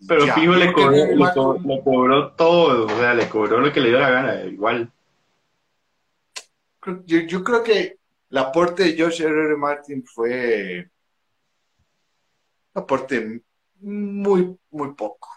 Pero 0.07 0.33
fijo 0.33 0.53
le 0.53 0.73
cobró, 0.73 2.31
todo, 2.33 2.87
o 2.87 2.89
sea, 2.89 3.13
le 3.13 3.29
cobró 3.29 3.59
lo 3.59 3.71
que 3.71 3.79
le 3.79 3.89
dio 3.89 3.99
la 3.99 4.09
gana, 4.09 4.43
igual. 4.45 4.91
Yo, 7.05 7.43
creo 7.43 7.63
que 7.63 7.99
el 8.31 8.37
aporte 8.37 8.83
de 8.83 9.03
Josh 9.03 9.21
R. 9.21 9.57
Martin 9.57 10.03
fue 10.05 10.89
un 12.73 12.81
aporte 12.81 13.41
muy, 13.81 14.55
muy 14.69 14.93
poco. 14.93 15.27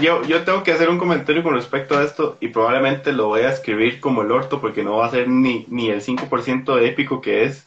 yo, 0.00 0.22
yo 0.24 0.44
tengo 0.44 0.62
que 0.62 0.72
hacer 0.72 0.90
un 0.90 0.98
comentario 0.98 1.42
con 1.42 1.54
respecto 1.54 1.96
a 1.96 2.04
esto 2.04 2.36
y 2.40 2.48
probablemente 2.48 3.12
lo 3.12 3.28
voy 3.28 3.40
a 3.42 3.52
escribir 3.52 4.00
como 4.00 4.22
el 4.22 4.30
orto 4.30 4.60
porque 4.60 4.84
no 4.84 4.96
va 4.96 5.06
a 5.06 5.10
ser 5.10 5.28
ni, 5.28 5.64
ni 5.68 5.88
el 5.88 6.02
5% 6.02 6.76
de 6.76 6.88
épico 6.88 7.22
que 7.22 7.44
es. 7.44 7.66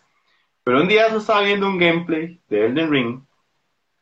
Pero 0.64 0.82
un 0.82 0.88
día 0.88 1.10
yo 1.10 1.18
estaba 1.18 1.42
viendo 1.42 1.68
un 1.68 1.80
gameplay 1.80 2.40
de 2.48 2.68
Elden 2.68 2.92
Ring 2.92 3.22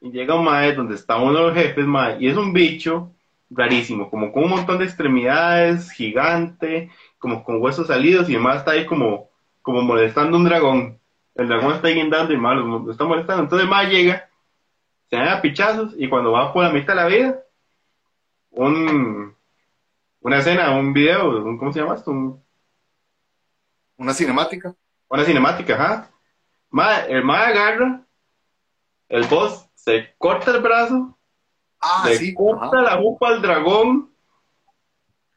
y 0.01 0.11
llega 0.11 0.35
un 0.35 0.43
mae 0.43 0.73
donde 0.73 0.95
está 0.95 1.17
uno 1.17 1.33
de 1.33 1.43
los 1.43 1.53
jefes, 1.53 1.85
mae, 1.85 2.17
y 2.19 2.27
es 2.27 2.35
un 2.35 2.51
bicho 2.51 3.13
rarísimo, 3.49 4.09
como 4.09 4.31
con 4.31 4.43
un 4.43 4.49
montón 4.51 4.77
de 4.79 4.85
extremidades, 4.85 5.91
gigante, 5.91 6.91
como 7.17 7.43
con 7.43 7.61
huesos 7.61 7.87
salidos 7.87 8.29
y 8.29 8.35
además 8.35 8.57
está 8.57 8.71
ahí 8.71 8.85
como, 8.85 9.28
como 9.61 9.81
molestando 9.81 10.37
a 10.37 10.39
un 10.39 10.45
dragón. 10.45 10.99
El 11.35 11.47
dragón 11.47 11.75
está 11.75 11.89
guindando 11.89 12.33
y 12.33 12.37
mae 12.37 12.55
lo 12.55 12.91
está 12.91 13.05
molestando. 13.05 13.43
Entonces 13.43 13.63
el 13.63 13.69
mae 13.69 13.89
llega, 13.89 14.29
se 15.09 15.15
dan 15.15 15.29
a 15.29 15.41
pichazos 15.41 15.93
y 15.97 16.09
cuando 16.09 16.31
va 16.31 16.51
por 16.53 16.63
la 16.63 16.71
mitad 16.71 16.93
de 16.93 17.01
la 17.01 17.07
vida, 17.07 17.39
un, 18.51 19.35
una 20.21 20.37
escena, 20.37 20.71
un 20.71 20.93
video, 20.93 21.43
¿cómo 21.57 21.71
se 21.71 21.79
llama 21.79 21.95
esto? 21.95 22.39
una 23.97 24.13
cinemática. 24.13 24.73
Una 25.09 25.23
cinemática, 25.25 25.73
ajá 25.73 26.09
el 27.07 27.23
mae 27.23 27.45
agarra, 27.45 28.01
el 29.09 29.23
boss 29.25 29.67
se 29.73 30.13
corta 30.17 30.51
el 30.51 30.61
brazo, 30.61 31.17
ah, 31.81 32.07
se 32.07 32.33
corta 32.33 32.81
la 32.81 32.97
jupa 32.97 33.29
al 33.29 33.41
dragón, 33.41 34.09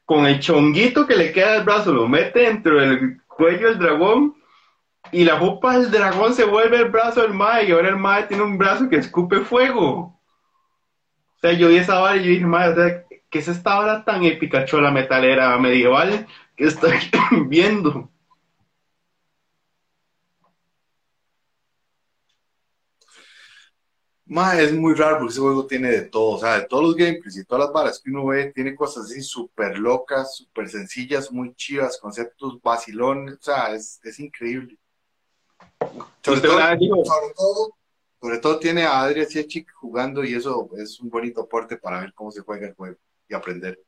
con 0.05 0.25
el 0.27 0.39
chonguito 0.39 1.07
que 1.07 1.15
le 1.15 1.31
queda 1.31 1.53
del 1.53 1.63
brazo, 1.63 1.91
lo 1.91 2.07
mete 2.07 2.41
dentro 2.41 2.79
del 2.79 3.21
cuello 3.35 3.69
del 3.69 3.79
dragón, 3.79 4.35
y 5.11 5.25
la 5.25 5.37
jupa 5.37 5.77
del 5.77 5.91
dragón 5.91 6.33
se 6.33 6.45
vuelve 6.45 6.77
el 6.77 6.89
brazo 6.89 7.21
del 7.21 7.33
mae, 7.33 7.65
y 7.65 7.71
ahora 7.71 7.89
el 7.89 7.97
mae 7.97 8.23
tiene 8.23 8.43
un 8.43 8.57
brazo 8.57 8.89
que 8.89 8.97
escupe 8.97 9.41
fuego. 9.41 9.89
O 9.89 11.39
sea, 11.41 11.53
yo 11.53 11.69
vi 11.69 11.77
esa 11.77 12.01
hora 12.01 12.15
y 12.15 12.23
yo 12.23 12.29
dije, 12.29 12.45
mae, 12.45 12.69
o 12.69 12.75
sea, 12.75 13.03
¿qué 13.29 13.39
es 13.39 13.47
esta 13.47 13.79
hora 13.79 14.05
tan 14.05 14.23
épica, 14.23 14.65
chola 14.65 14.91
metalera 14.91 15.57
medieval 15.57 16.25
que 16.55 16.65
estoy 16.65 16.97
viendo? 17.47 18.09
Es 24.53 24.73
muy 24.73 24.93
raro 24.95 25.19
porque 25.19 25.31
ese 25.31 25.41
juego 25.41 25.65
tiene 25.67 25.91
de 25.91 26.01
todo, 26.01 26.31
o 26.31 26.39
sea, 26.39 26.59
de 26.59 26.65
todos 26.65 26.83
los 26.83 26.95
gameplays 26.95 27.37
y 27.37 27.45
todas 27.45 27.65
las 27.65 27.73
balas 27.73 28.01
que 28.03 28.09
uno 28.09 28.25
ve, 28.25 28.51
tiene 28.51 28.75
cosas 28.75 29.05
así 29.05 29.21
súper 29.21 29.77
locas, 29.77 30.37
súper 30.37 30.69
sencillas, 30.69 31.31
muy 31.31 31.53
chivas, 31.55 31.99
conceptos 31.99 32.61
vacilones, 32.61 33.35
o 33.35 33.41
sea, 33.41 33.73
es, 33.75 34.19
increíble. 34.19 34.77
Sobre 36.23 36.41
todo, 36.41 37.75
sobre 38.19 38.37
todo, 38.39 38.59
tiene 38.59 38.83
a 38.83 39.01
Adria 39.01 39.25
Siechik 39.25 39.71
jugando 39.73 40.23
y 40.23 40.33
eso 40.33 40.69
es 40.77 40.99
un 40.99 41.09
bonito 41.09 41.41
aporte 41.41 41.77
para 41.77 41.99
ver 41.99 42.13
cómo 42.13 42.31
se 42.31 42.41
juega 42.41 42.67
el 42.67 42.73
juego 42.73 42.97
y 43.27 43.33
aprender. 43.33 43.79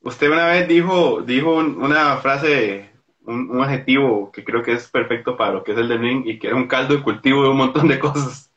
Usted 0.00 0.30
una 0.30 0.46
vez 0.46 0.66
dijo, 0.66 1.22
dijo 1.22 1.56
una 1.56 2.16
frase, 2.18 2.90
un, 3.24 3.60
adjetivo 3.60 4.32
que 4.32 4.42
creo 4.42 4.62
que 4.62 4.72
es 4.72 4.88
perfecto 4.88 5.36
para 5.36 5.52
lo 5.52 5.64
que 5.64 5.72
es 5.72 5.78
el 5.78 5.88
de 5.88 5.98
ring 5.98 6.26
y 6.26 6.38
que 6.38 6.46
era 6.46 6.56
un 6.56 6.66
caldo 6.66 6.96
de 6.96 7.02
cultivo 7.02 7.42
de 7.42 7.50
un 7.50 7.56
montón 7.56 7.88
de 7.88 7.98
cosas. 7.98 8.47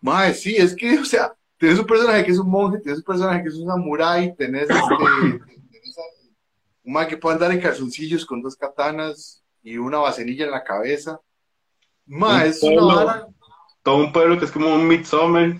Mae, 0.00 0.34
sí, 0.34 0.56
es 0.56 0.74
que, 0.74 0.98
o 0.98 1.04
sea, 1.04 1.34
tienes 1.56 1.78
un 1.78 1.86
personaje 1.86 2.24
que 2.24 2.32
es 2.32 2.38
un 2.38 2.48
monje, 2.48 2.78
tienes 2.78 2.98
un 2.98 3.04
personaje 3.04 3.42
que 3.42 3.48
es 3.48 3.54
un 3.54 3.66
samurai, 3.66 4.34
tenés 4.36 4.68
este, 4.70 4.78
un 6.84 6.92
mae 6.92 7.08
que 7.08 7.16
puede 7.16 7.34
andar 7.34 7.52
en 7.52 7.60
calzoncillos 7.60 8.24
con 8.24 8.40
dos 8.40 8.56
katanas 8.56 9.42
y 9.62 9.76
una 9.76 9.98
bacenilla 9.98 10.44
en 10.44 10.52
la 10.52 10.64
cabeza. 10.64 11.20
Mae, 12.06 12.48
es 12.48 12.62
una 12.62 12.82
vara. 12.82 13.26
Todo 13.82 13.96
un 13.96 14.12
pueblo 14.12 14.38
que 14.38 14.44
es 14.44 14.50
como 14.50 14.72
un 14.72 14.86
midsummer. 14.86 15.56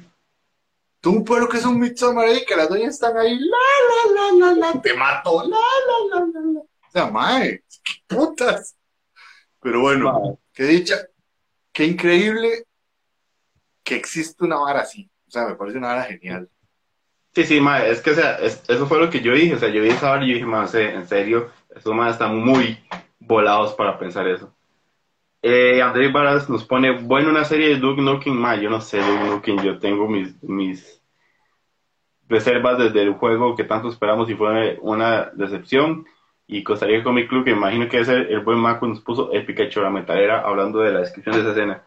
Todo 1.00 1.14
un 1.14 1.24
pueblo 1.24 1.48
que 1.48 1.58
es 1.58 1.64
un 1.64 1.78
midsummer 1.78 2.28
ahí, 2.28 2.44
que 2.44 2.56
las 2.56 2.68
doñas 2.68 2.94
están 2.94 3.16
ahí, 3.16 3.38
la, 3.38 3.56
la, 3.88 4.14
la, 4.14 4.54
la, 4.54 4.72
la, 4.72 4.82
te 4.82 4.94
mato, 4.94 5.42
la, 5.42 5.56
la, 5.56 6.20
la, 6.20 6.26
la, 6.26 6.52
la. 6.52 6.60
O 6.60 6.90
sea, 6.90 7.10
mae, 7.10 7.62
qué 7.84 8.16
putas. 8.16 8.76
Pero 9.60 9.80
bueno, 9.80 10.38
qué 10.52 10.64
dicha, 10.64 10.96
qué 11.72 11.84
increíble 11.84 12.67
que 13.88 13.96
existe 13.96 14.44
una 14.44 14.56
vara 14.56 14.80
así. 14.80 15.10
O 15.26 15.30
sea, 15.30 15.46
me 15.46 15.54
parece 15.54 15.78
una 15.78 15.88
vara 15.88 16.04
genial. 16.04 16.48
Sí, 17.34 17.44
sí, 17.44 17.60
ma, 17.60 17.84
es 17.84 18.02
que, 18.02 18.14
sea, 18.14 18.36
eso 18.36 18.86
fue 18.86 18.98
lo 18.98 19.08
que 19.08 19.20
yo 19.20 19.32
dije. 19.32 19.54
O 19.54 19.58
sea, 19.58 19.70
yo 19.70 19.82
vi 19.82 19.88
esa 19.88 20.10
vara 20.10 20.24
y 20.24 20.28
yo 20.28 20.34
dije, 20.34 20.46
ma, 20.46 20.66
en 20.74 21.06
serio, 21.06 21.50
estos 21.74 21.94
más 21.94 22.12
están 22.12 22.36
muy 22.36 22.78
volados 23.18 23.72
para 23.74 23.98
pensar 23.98 24.28
eso. 24.28 24.52
Eh, 25.40 25.80
Andrés 25.80 26.12
Varas 26.12 26.50
nos 26.50 26.64
pone, 26.64 27.00
bueno, 27.00 27.30
una 27.30 27.44
serie 27.44 27.68
de 27.68 27.76
Duke 27.76 28.02
Nukem, 28.02 28.34
ma, 28.34 28.56
yo 28.56 28.68
no 28.68 28.80
sé, 28.80 28.98
Duke 28.98 29.24
Nukem, 29.24 29.62
yo 29.62 29.78
tengo 29.78 30.06
mis, 30.06 30.42
mis 30.42 31.02
reservas 32.28 32.78
desde 32.78 33.02
el 33.02 33.14
juego 33.14 33.56
que 33.56 33.64
tanto 33.64 33.88
esperamos 33.88 34.28
y 34.28 34.34
fue 34.34 34.78
una 34.82 35.30
decepción. 35.34 36.04
Y 36.46 36.62
Costa 36.62 36.86
Rica 36.86 37.04
Comic 37.04 37.28
Club, 37.28 37.44
que 37.44 37.50
imagino 37.50 37.88
que 37.88 38.00
ese 38.00 38.14
el 38.14 38.40
buen 38.40 38.58
Maco 38.58 38.86
nos 38.86 39.00
puso 39.00 39.32
épica 39.32 39.68
chora 39.68 39.90
metalera 39.90 40.40
hablando 40.40 40.80
de 40.80 40.92
la 40.92 41.00
descripción 41.00 41.34
de 41.34 41.42
esa 41.42 41.50
escena. 41.50 41.82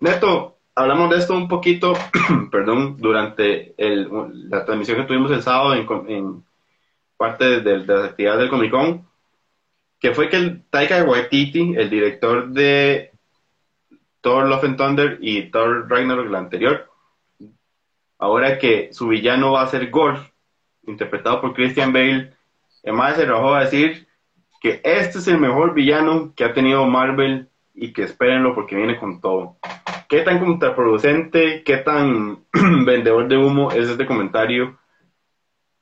Neto, 0.00 0.58
hablamos 0.74 1.10
de 1.10 1.18
esto 1.18 1.34
un 1.34 1.48
poquito, 1.48 1.94
perdón, 2.50 2.96
durante 2.98 3.74
la 3.78 4.64
transmisión 4.64 4.98
que 4.98 5.04
tuvimos 5.04 5.30
el 5.30 5.42
sábado 5.42 5.74
en, 5.74 6.44
parte 7.16 7.60
de, 7.60 7.78
las 7.78 8.10
actividades 8.10 8.40
del 8.40 8.50
Comic 8.50 8.70
Con, 8.70 9.06
que 10.00 10.12
fue 10.12 10.28
que 10.28 10.36
el 10.36 10.64
Taika 10.68 11.04
Waititi, 11.04 11.74
el 11.76 11.88
director 11.88 12.48
de 12.48 13.12
Thor 14.20 14.48
Love 14.48 14.64
and 14.64 14.76
Thunder 14.76 15.18
y 15.20 15.50
Thor 15.50 15.88
Ragnarok, 15.88 16.30
la 16.30 16.38
anterior, 16.38 16.90
ahora 18.18 18.58
que 18.58 18.92
su 18.92 19.08
villano 19.08 19.52
va 19.52 19.62
a 19.62 19.68
ser 19.68 19.90
Gore, 19.90 20.32
interpretado 20.86 21.40
por 21.40 21.54
Christian 21.54 21.92
Bale, 21.92 22.34
además 22.82 23.16
se 23.16 23.22
arrojó 23.22 23.54
a 23.54 23.64
decir 23.64 24.08
que 24.60 24.80
este 24.82 25.18
es 25.18 25.28
el 25.28 25.38
mejor 25.38 25.74
villano 25.74 26.32
que 26.34 26.44
ha 26.44 26.54
tenido 26.54 26.84
Marvel 26.86 27.48
y 27.74 27.92
que 27.92 28.02
espérenlo 28.02 28.54
porque 28.54 28.76
viene 28.76 28.98
con 28.98 29.20
todo. 29.20 29.56
¿Qué 30.12 30.20
tan 30.20 30.40
contraproducente, 30.40 31.64
qué 31.64 31.78
tan 31.78 32.46
vendedor 32.84 33.26
de 33.28 33.38
humo 33.38 33.72
es 33.72 33.88
este 33.88 34.06
comentario? 34.06 34.78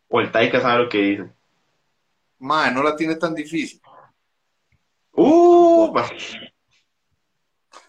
¿O 0.07 0.21
el 0.21 0.31
Taika 0.31 0.61
sabe 0.61 0.85
lo 0.85 0.89
que 0.89 0.99
dice? 0.99 1.33
Mae, 2.39 2.73
no 2.73 2.81
la 2.85 2.95
tiene 2.95 3.17
tan 3.17 3.35
difícil. 3.35 3.83
Uh, 5.11 5.93
o 5.93 6.05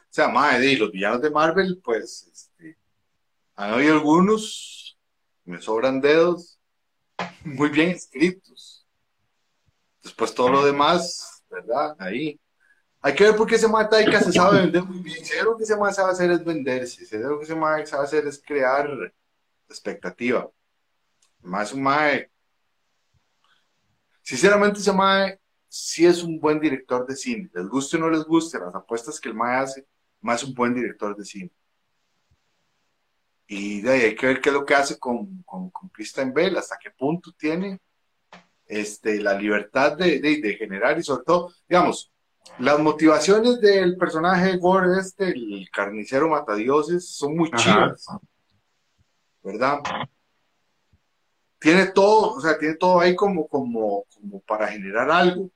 sea, 0.09 0.29
mae, 0.29 0.77
los 0.77 0.91
villanos 0.91 1.21
de 1.21 1.29
Marvel, 1.29 1.79
pues, 1.83 2.27
este, 2.33 2.75
han 3.53 3.75
habido 3.75 3.93
algunos, 3.93 4.97
me 5.45 5.61
sobran 5.61 6.01
dedos, 6.01 6.59
muy 7.45 7.69
bien 7.69 7.91
escritos. 7.91 8.87
Después 10.01 10.33
todo 10.33 10.49
lo 10.49 10.65
demás, 10.65 11.43
¿verdad? 11.51 11.95
Ahí. 11.99 12.39
Hay 13.03 13.15
que 13.15 13.23
ver 13.23 13.35
por 13.35 13.47
qué 13.47 13.55
ese 13.55 13.67
mae 13.67 13.87
Taika 13.87 14.21
se 14.21 14.31
sabe 14.31 14.61
vender 14.61 14.83
muy 14.83 14.99
bien. 14.99 15.25
Si 15.25 15.35
lo 15.41 15.57
que 15.57 15.63
ese 15.63 15.75
mae 15.75 15.91
sabe 15.91 16.11
hacer 16.11 16.29
es 16.31 16.43
venderse. 16.43 17.03
Si 17.03 17.17
lo 17.17 17.39
que 17.39 17.45
ese 17.45 17.55
mae 17.55 17.85
sabe 17.85 18.03
hacer 18.03 18.27
es 18.27 18.41
crear 18.45 18.87
expectativa. 19.67 20.49
Más 21.41 21.73
un 21.73 21.81
mae. 21.81 22.29
Sinceramente, 24.21 24.79
ese 24.79 24.93
mae 24.93 25.39
sí 25.67 26.05
es 26.05 26.21
un 26.21 26.39
buen 26.39 26.59
director 26.59 27.07
de 27.07 27.15
cine. 27.15 27.49
Les 27.53 27.67
guste 27.67 27.97
o 27.97 27.99
no 28.01 28.09
les 28.09 28.23
guste, 28.23 28.59
las 28.59 28.75
apuestas 28.75 29.19
que 29.19 29.29
el 29.29 29.35
mae 29.35 29.57
hace, 29.57 29.87
más 30.19 30.43
un 30.43 30.53
buen 30.53 30.75
director 30.75 31.15
de 31.15 31.25
cine. 31.25 31.51
Y 33.47 33.81
de 33.81 33.91
ahí 33.91 34.01
hay 34.01 34.15
que 34.15 34.27
ver 34.27 34.41
qué 34.41 34.49
es 34.49 34.53
lo 34.53 34.65
que 34.65 34.75
hace 34.75 34.99
con, 34.99 35.41
con, 35.43 35.71
con 35.71 35.89
Christian 35.89 36.31
Bell, 36.33 36.55
hasta 36.55 36.77
qué 36.77 36.91
punto 36.91 37.33
tiene 37.33 37.79
este, 38.65 39.19
la 39.19 39.33
libertad 39.33 39.97
de, 39.97 40.19
de, 40.19 40.39
de 40.39 40.53
generar 40.55 40.97
y 40.99 41.03
sobre 41.03 41.23
todo, 41.23 41.53
digamos, 41.67 42.11
las 42.59 42.79
motivaciones 42.79 43.59
del 43.59 43.97
personaje 43.97 44.57
Gore, 44.57 44.99
este, 44.99 45.29
el 45.29 45.69
carnicero 45.71 46.29
matadioses, 46.29 47.09
son 47.09 47.35
muy 47.35 47.49
chidas. 47.51 48.05
¿Verdad? 49.43 49.79
Tiene 51.59 51.87
todo, 51.87 52.33
o 52.33 52.41
sea, 52.41 52.57
tiene 52.57 52.75
todo 52.75 52.99
ahí 52.99 53.15
como, 53.15 53.47
como, 53.47 54.05
como 54.13 54.39
para 54.41 54.67
generar 54.67 55.09
algo. 55.09 55.49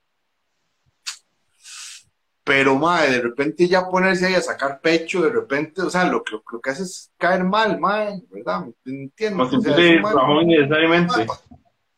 Pero, 2.44 2.76
madre, 2.76 3.12
de 3.12 3.22
repente 3.22 3.68
ya 3.68 3.90
ponerse 3.90 4.28
ahí 4.28 4.36
a 4.36 4.42
sacar 4.42 4.80
pecho, 4.80 5.24
de 5.24 5.32
repente, 5.32 5.82
o 5.82 5.90
sea, 5.90 6.06
lo 6.06 6.24
que, 6.24 6.38
lo 6.52 6.62
que 6.62 6.70
hace 6.70 6.84
es 6.84 7.12
caer 7.18 7.44
mal, 7.44 7.80
madre, 7.80 8.22
¿verdad? 8.30 8.66
Entiendo. 8.86 9.50
No 9.50 10.44
necesariamente. 10.44 11.26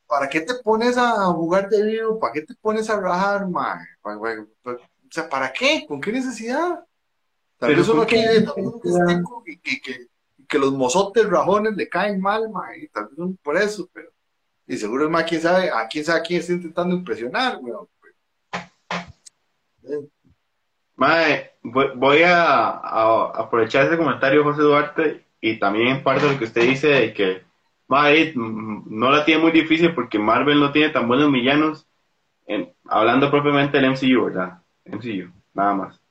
¿Para 0.08 0.30
qué 0.30 0.41
te 0.41 0.53
pones 0.55 0.97
a 0.97 1.26
jugar 1.34 1.70
de 1.70 1.84
vivo? 1.84 2.20
¿Para 2.20 2.34
qué 2.34 2.41
te 2.41 2.55
pones 2.55 2.89
a 2.89 2.99
rajar, 2.99 3.47
madre? 3.47 3.86
O 4.03 4.78
sea, 5.12 5.28
¿para 5.30 5.51
qué? 5.51 5.86
¿Con 5.88 5.99
qué 5.99 6.12
necesidad? 6.12 6.84
Tal 7.58 7.76
vez 7.76 7.88
uno 7.89 8.05
quiere 8.05 8.45
que, 8.45 9.60
que, 9.62 9.82
que, 9.82 10.08
que, 10.47 10.60
los 10.60 10.72
mozotes 10.74 11.28
rajones 11.28 11.76
le 11.76 11.89
caen 11.89 12.22
mal, 12.22 12.49
madre, 12.49 12.89
tal 12.93 13.10
vez 13.12 13.36
por 13.41 13.58
eso, 13.58 13.89
pero. 13.91 14.12
Y 14.68 14.78
seguro 14.78 15.05
es 15.05 15.12
más, 15.12 15.24
quién 15.24 15.41
sabe, 15.41 15.70
a 15.70 15.88
quién 15.88 16.03
sabe 16.03 16.20
a 16.20 16.24
quién 16.24 16.39
está 16.39 16.53
intentando 16.53 16.95
impresionar, 16.95 17.58
weón. 17.62 17.88
Mae, 20.95 21.51
voy 21.64 22.24
a, 22.24 22.70
aprovechar 23.30 23.88
ese 23.88 23.97
comentario, 23.97 24.43
José 24.43 24.62
Duarte, 24.62 25.26
y 25.39 25.58
también 25.60 25.88
en 25.88 26.03
parte 26.03 26.26
de 26.26 26.34
lo 26.34 26.39
que 26.39 26.45
usted 26.45 26.62
dice 26.62 26.88
de 26.88 27.14
que 27.14 27.47
mae, 27.88 28.34
no 28.36 29.12
la 29.12 29.26
tiene 29.26 29.42
muy 29.42 29.52
difícil 29.52 29.94
porque 29.94 30.20
Marvel 30.20 30.60
no 30.60 30.72
tiene 30.72 30.90
tan 30.90 31.08
buenos 31.08 31.32
villanos, 31.32 31.88
en, 32.46 32.74
hablando 32.86 33.30
propiamente 33.32 33.78
del 33.80 33.92
MCU, 33.92 34.26
¿verdad? 34.26 34.62
MCU, 34.86 35.32
nada 35.54 35.74
más. 35.74 36.02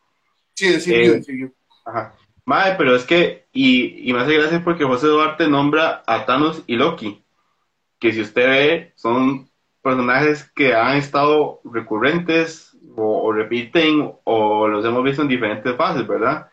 Sí, 0.55 0.69
MCU, 0.69 0.93
eh, 0.93 1.21
MCU. 1.21 1.55
Ajá. 1.85 2.15
Mae, 2.45 2.77
pero 2.77 2.95
es 2.95 3.05
que, 3.05 3.47
y, 3.53 4.09
y 4.09 4.13
me 4.13 4.21
hace 4.21 4.37
gracia 4.37 4.63
porque 4.63 4.85
José 4.85 5.09
Duarte 5.09 5.49
nombra 5.49 6.03
a 6.07 6.27
Thanos 6.27 6.63
y 6.67 6.77
Loki, 6.77 7.25
que 7.99 8.13
si 8.13 8.21
usted 8.21 8.47
ve, 8.47 8.93
son 8.95 9.49
personajes 9.83 10.51
que 10.53 10.75
han 10.75 10.97
estado 10.97 11.61
recurrentes 11.65 12.77
o, 12.97 13.33
repiten 13.33 14.13
o 14.25 14.69
los 14.69 14.85
hemos 14.85 15.05
visto 15.05 15.23
en 15.23 15.29
diferentes 15.29 15.77
fases, 15.77 16.07
¿verdad? 16.07 16.49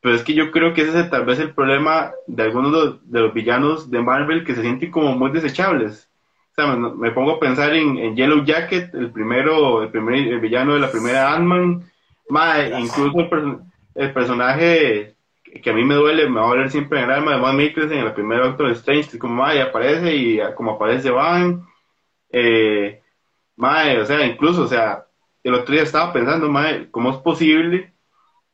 Pero 0.00 0.14
es 0.14 0.22
que 0.22 0.34
yo 0.34 0.50
creo 0.52 0.74
que 0.74 0.82
ese 0.82 1.00
es 1.00 1.10
tal 1.10 1.24
vez 1.24 1.40
el 1.40 1.54
problema 1.54 2.12
de 2.26 2.44
algunos 2.44 3.00
de 3.10 3.20
los, 3.20 3.34
villanos 3.34 3.90
de 3.90 4.00
Marvel 4.00 4.44
que 4.44 4.54
se 4.54 4.62
sienten 4.62 4.90
como 4.90 5.16
muy 5.16 5.32
desechables. 5.32 6.08
O 6.52 6.54
sea, 6.54 6.76
me, 6.76 7.10
pongo 7.10 7.32
a 7.32 7.40
pensar 7.40 7.74
en, 7.74 8.16
Yellow 8.16 8.44
Jacket, 8.44 8.94
el 8.94 9.10
primero, 9.10 9.82
el 9.82 9.90
primer 9.90 10.40
villano 10.40 10.74
de 10.74 10.80
la 10.80 10.90
primera 10.90 11.34
Ant-Man, 11.34 11.84
incluso 12.78 13.28
el, 13.94 14.12
personaje 14.12 15.14
que 15.62 15.70
a 15.70 15.72
mí 15.72 15.84
me 15.84 15.94
duele, 15.94 16.28
me 16.28 16.40
va 16.40 16.46
a 16.46 16.48
doler 16.50 16.70
siempre 16.70 16.98
en 16.98 17.06
el 17.06 17.10
alma 17.10 17.32
de 17.32 17.40
Van 17.40 17.56
Mikkelsen 17.56 17.98
en 17.98 18.06
el 18.06 18.12
primer 18.12 18.40
Doctor 18.40 18.70
Strange, 18.72 19.10
que 19.10 19.18
como 19.18 19.44
aparece 19.44 20.14
y 20.14 20.40
como 20.54 20.72
aparece 20.72 21.10
Van, 21.10 21.64
eh, 22.30 23.00
o 23.56 24.04
sea, 24.04 24.24
incluso, 24.26 24.62
o 24.62 24.68
sea, 24.68 25.06
el 25.42 25.54
otro 25.54 25.72
día 25.72 25.82
estaba 25.82 26.12
pensando, 26.12 26.48
mae, 26.48 26.90
¿cómo 26.90 27.10
es 27.10 27.16
posible 27.18 27.92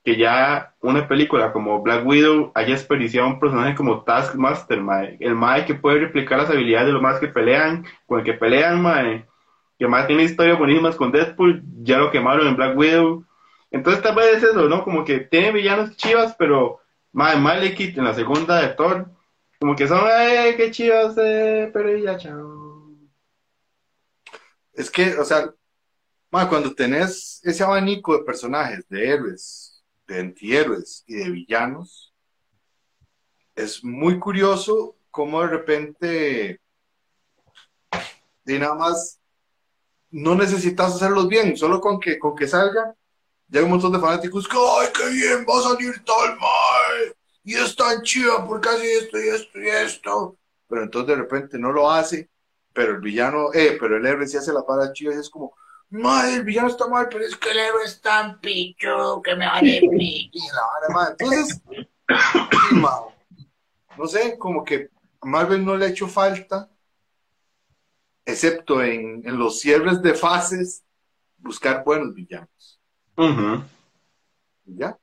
que 0.04 0.16
ya 0.18 0.74
una 0.80 1.08
película 1.08 1.50
como 1.52 1.82
Black 1.82 2.06
Widow 2.06 2.52
haya 2.54 2.74
desperdiciado 2.74 3.26
un 3.26 3.40
personaje 3.40 3.74
como 3.74 4.04
Taskmaster, 4.04 4.80
mae? 4.80 5.16
El 5.18 5.34
mae 5.34 5.64
que 5.64 5.74
puede 5.74 6.00
replicar 6.00 6.38
las 6.38 6.50
habilidades 6.50 6.88
de 6.88 6.92
los 6.92 7.02
más 7.02 7.18
que 7.18 7.28
pelean, 7.28 7.86
con 8.06 8.18
el 8.18 8.24
que 8.24 8.34
pelean, 8.34 8.82
mae. 8.82 9.26
Que 9.78 9.88
más 9.88 10.06
tiene 10.06 10.24
historias 10.24 10.58
buenísimas 10.58 10.96
con 10.96 11.10
Deadpool, 11.10 11.62
ya 11.82 11.98
lo 11.98 12.10
quemaron 12.10 12.46
en 12.46 12.56
Black 12.56 12.76
Widow. 12.76 13.24
Entonces 13.70 14.02
tal 14.02 14.14
vez 14.14 14.36
es 14.36 14.42
eso, 14.44 14.68
¿no? 14.68 14.84
Como 14.84 15.04
que 15.04 15.20
tiene 15.20 15.52
villanos 15.52 15.96
chivas, 15.96 16.36
pero 16.38 16.80
mae, 17.12 17.38
Malekith 17.38 17.96
en 17.96 18.04
la 18.04 18.14
segunda 18.14 18.60
de 18.60 18.68
Thor, 18.74 19.10
como 19.58 19.74
que 19.74 19.88
son, 19.88 20.00
¡ay, 20.04 20.54
qué 20.56 20.70
chivas, 20.70 21.16
eh, 21.16 21.70
pero 21.72 21.96
ya, 21.96 22.18
chao! 22.18 22.90
Es 24.74 24.90
que, 24.90 25.14
o 25.16 25.24
sea, 25.24 25.50
cuando 26.30 26.74
tenés 26.74 27.40
ese 27.42 27.62
abanico 27.62 28.18
de 28.18 28.24
personajes, 28.24 28.86
de 28.88 29.08
héroes, 29.08 29.73
de 30.06 30.20
antihéroes 30.20 31.04
y 31.06 31.14
de 31.14 31.30
villanos, 31.30 32.14
es 33.54 33.82
muy 33.84 34.18
curioso 34.18 34.96
cómo 35.10 35.40
de 35.42 35.46
repente, 35.48 36.60
de 38.44 38.58
nada 38.58 38.74
más, 38.74 39.20
no 40.10 40.34
necesitas 40.34 40.94
hacerlos 40.94 41.28
bien, 41.28 41.56
solo 41.56 41.80
con 41.80 41.98
que, 41.98 42.18
con 42.18 42.34
que 42.34 42.46
salga, 42.46 42.94
hay 43.52 43.62
un 43.62 43.70
montón 43.70 43.92
de 43.92 44.00
fanáticos 44.00 44.48
que, 44.48 44.56
¡ay, 44.56 44.88
qué 44.92 45.08
bien! 45.10 45.46
Va 45.48 45.58
a 45.58 45.62
salir 45.62 46.02
tal 46.04 46.36
mal, 46.38 47.16
y 47.44 47.54
es 47.54 47.76
tan 47.76 48.02
chido 48.02 48.44
porque 48.46 48.68
hace 48.68 48.98
esto 48.98 49.18
y 49.20 49.28
esto 49.28 49.60
y 49.60 49.68
esto. 49.68 50.38
Pero 50.66 50.82
entonces 50.82 51.08
de 51.08 51.22
repente 51.22 51.58
no 51.58 51.72
lo 51.72 51.90
hace, 51.90 52.30
pero 52.72 52.92
el 52.92 53.00
villano, 53.00 53.52
eh, 53.52 53.76
pero 53.78 53.96
el 53.96 54.06
héroe 54.06 54.26
sí 54.26 54.36
hace 54.36 54.52
la 54.52 54.64
para 54.64 54.92
chida 54.92 55.14
y 55.14 55.18
es 55.18 55.30
como, 55.30 55.54
madre, 55.90 56.36
el 56.36 56.44
villano 56.44 56.68
está 56.68 56.86
mal, 56.88 57.08
pero 57.10 57.24
es 57.24 57.36
que 57.36 57.50
el 57.50 57.58
héroe 57.58 57.84
es 57.84 58.00
tan 58.00 58.40
picho 58.40 59.20
que 59.22 59.34
me 59.36 59.46
vale 59.46 59.80
picho. 59.98 60.38
Entonces, 61.18 61.62
no 63.96 64.06
sé, 64.06 64.38
como 64.38 64.64
que 64.64 64.90
a 65.20 65.26
Marvel 65.26 65.64
no 65.64 65.76
le 65.76 65.86
ha 65.86 65.88
hecho 65.88 66.08
falta, 66.08 66.70
excepto 68.24 68.82
en, 68.82 69.22
los 69.38 69.60
cierres 69.60 70.02
de 70.02 70.14
fases, 70.14 70.84
buscar 71.38 71.84
buenos 71.84 72.14
villanos. 72.14 72.80
¿Ya? 74.64 74.98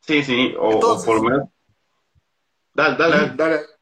Sí, 0.00 0.22
sí, 0.22 0.54
o, 0.58 1.02
por 1.04 1.16
lo 1.16 1.22
menos. 1.22 1.48
Dale, 2.72 2.96
dale. 2.96 3.32
dale. 3.34 3.77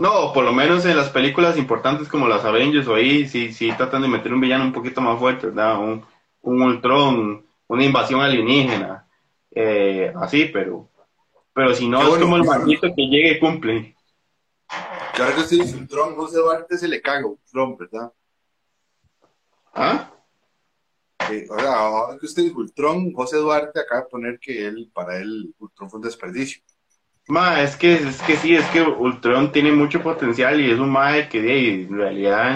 No, 0.00 0.32
por 0.32 0.44
lo 0.44 0.52
menos 0.52 0.84
en 0.86 0.96
las 0.96 1.10
películas 1.10 1.58
importantes 1.58 2.08
como 2.08 2.26
las 2.26 2.44
Avengers 2.44 2.88
o 2.88 2.94
ahí 2.94 3.28
sí, 3.28 3.52
sí 3.52 3.70
tratan 3.76 4.02
de 4.02 4.08
meter 4.08 4.32
un 4.32 4.40
villano 4.40 4.64
un 4.64 4.72
poquito 4.72 5.00
más 5.00 5.18
fuerte, 5.18 5.48
¿verdad? 5.48 5.78
Un, 5.78 6.04
un 6.42 6.62
Ultron, 6.62 7.46
una 7.66 7.84
invasión 7.84 8.20
alienígena, 8.20 9.06
eh, 9.50 10.12
así, 10.16 10.46
pero 10.46 10.88
pero 11.52 11.74
si 11.74 11.88
no 11.88 12.00
es 12.00 12.22
como 12.22 12.36
el 12.36 12.44
maldito 12.44 12.88
que 12.94 13.02
llegue 13.02 13.32
y 13.32 13.38
cumple. 13.38 13.96
Claro 15.14 15.36
que 15.36 15.42
si 15.42 15.60
Ultron, 15.60 16.14
José 16.14 16.38
Duarte 16.38 16.78
se 16.78 16.88
le 16.88 17.02
caga 17.02 17.26
Ultron, 17.26 17.76
¿verdad? 17.76 18.12
¿Ah? 19.74 20.10
sea, 21.28 21.74
ahora 21.74 22.18
que 22.18 22.26
usted 22.26 22.44
dijo 22.44 22.60
Ultron, 22.60 23.12
José 23.12 23.36
Duarte 23.36 23.80
acaba 23.80 24.02
de 24.02 24.08
poner 24.08 24.38
que 24.38 24.66
él, 24.66 24.90
para 24.94 25.18
él, 25.18 25.54
Ultron 25.58 25.90
fue 25.90 25.98
un 25.98 26.04
desperdicio. 26.04 26.62
Ma, 27.30 27.62
es 27.62 27.76
que, 27.76 27.94
es 27.94 28.20
que 28.22 28.36
sí, 28.36 28.56
es 28.56 28.66
que 28.70 28.82
Ultron 28.82 29.52
tiene 29.52 29.70
mucho 29.72 30.02
potencial 30.02 30.60
y 30.60 30.70
es 30.70 30.78
un 30.80 30.90
mae 30.90 31.28
que 31.28 31.40
de, 31.40 31.82
en 31.84 31.96
realidad 31.96 32.50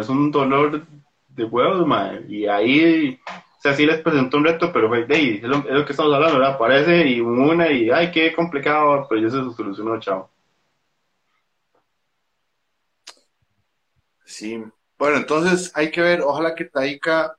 es 0.00 0.08
un 0.08 0.30
dolor 0.30 0.86
de 1.28 1.44
huevos, 1.44 1.86
ma, 1.86 2.12
y 2.28 2.46
ahí, 2.46 3.20
o 3.58 3.60
sea, 3.60 3.74
sí 3.74 3.84
les 3.84 4.00
presentó 4.00 4.38
un 4.38 4.44
reto, 4.44 4.72
pero 4.72 4.88
de, 4.90 5.34
es, 5.36 5.42
lo, 5.42 5.58
es 5.58 5.70
lo 5.70 5.84
que 5.84 5.92
estamos 5.92 6.14
hablando, 6.14 6.38
¿verdad? 6.38 6.54
Aparece 6.54 7.06
y 7.06 7.20
una 7.20 7.70
y, 7.70 7.90
ay, 7.90 8.10
qué 8.12 8.32
complicado, 8.34 9.06
pero 9.08 9.20
ya 9.20 9.30
se 9.30 9.54
solucionó, 9.54 10.00
chao. 10.00 10.30
Sí, 14.24 14.62
bueno, 14.98 15.18
entonces 15.18 15.70
hay 15.74 15.90
que 15.90 16.00
ver, 16.00 16.22
ojalá 16.22 16.54
que 16.54 16.64
Taika 16.64 17.36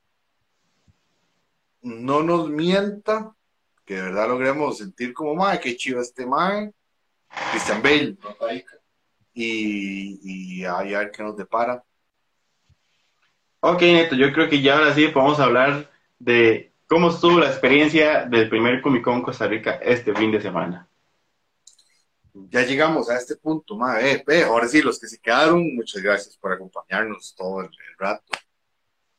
no 1.82 2.24
nos 2.24 2.50
mienta 2.50 3.36
que 3.86 3.96
de 3.96 4.02
verdad 4.02 4.28
logremos 4.28 4.78
sentir 4.78 5.14
como, 5.14 5.36
mae, 5.36 5.60
qué 5.60 5.76
chido 5.78 6.02
este 6.02 6.26
mae, 6.26 6.74
Christian 7.52 7.82
Bale, 7.82 8.18
y, 9.34 10.60
y 10.60 10.66
a 10.66 10.78
ver 10.82 11.12
qué 11.12 11.24
nos 11.24 11.38
depara. 11.38 11.84
Ok, 13.60 13.82
Neto, 13.82 14.16
yo 14.16 14.32
creo 14.32 14.50
que 14.50 14.62
ya 14.62 14.78
ahora 14.78 14.94
sí 14.94 15.08
podemos 15.08 15.40
hablar 15.40 15.90
de 16.20 16.72
cómo 16.88 17.10
estuvo 17.10 17.40
la 17.40 17.48
experiencia 17.48 18.26
del 18.26 18.50
primer 18.50 18.82
Comic 18.82 19.04
Con 19.04 19.22
Costa 19.22 19.48
Rica 19.48 19.80
este 19.82 20.14
fin 20.14 20.32
de 20.32 20.42
semana. 20.42 20.88
Ya 22.34 22.64
llegamos 22.64 23.10
a 23.10 23.18
este 23.18 23.36
punto, 23.38 23.76
mae. 23.76 24.24
Eh, 24.28 24.44
ahora 24.44 24.68
sí, 24.68 24.82
los 24.82 25.00
que 25.00 25.08
se 25.08 25.20
quedaron, 25.20 25.76
muchas 25.76 26.02
gracias 26.02 26.38
por 26.38 26.52
acompañarnos 26.52 27.34
todo 27.34 27.62
el, 27.62 27.70
rato. 27.98 28.38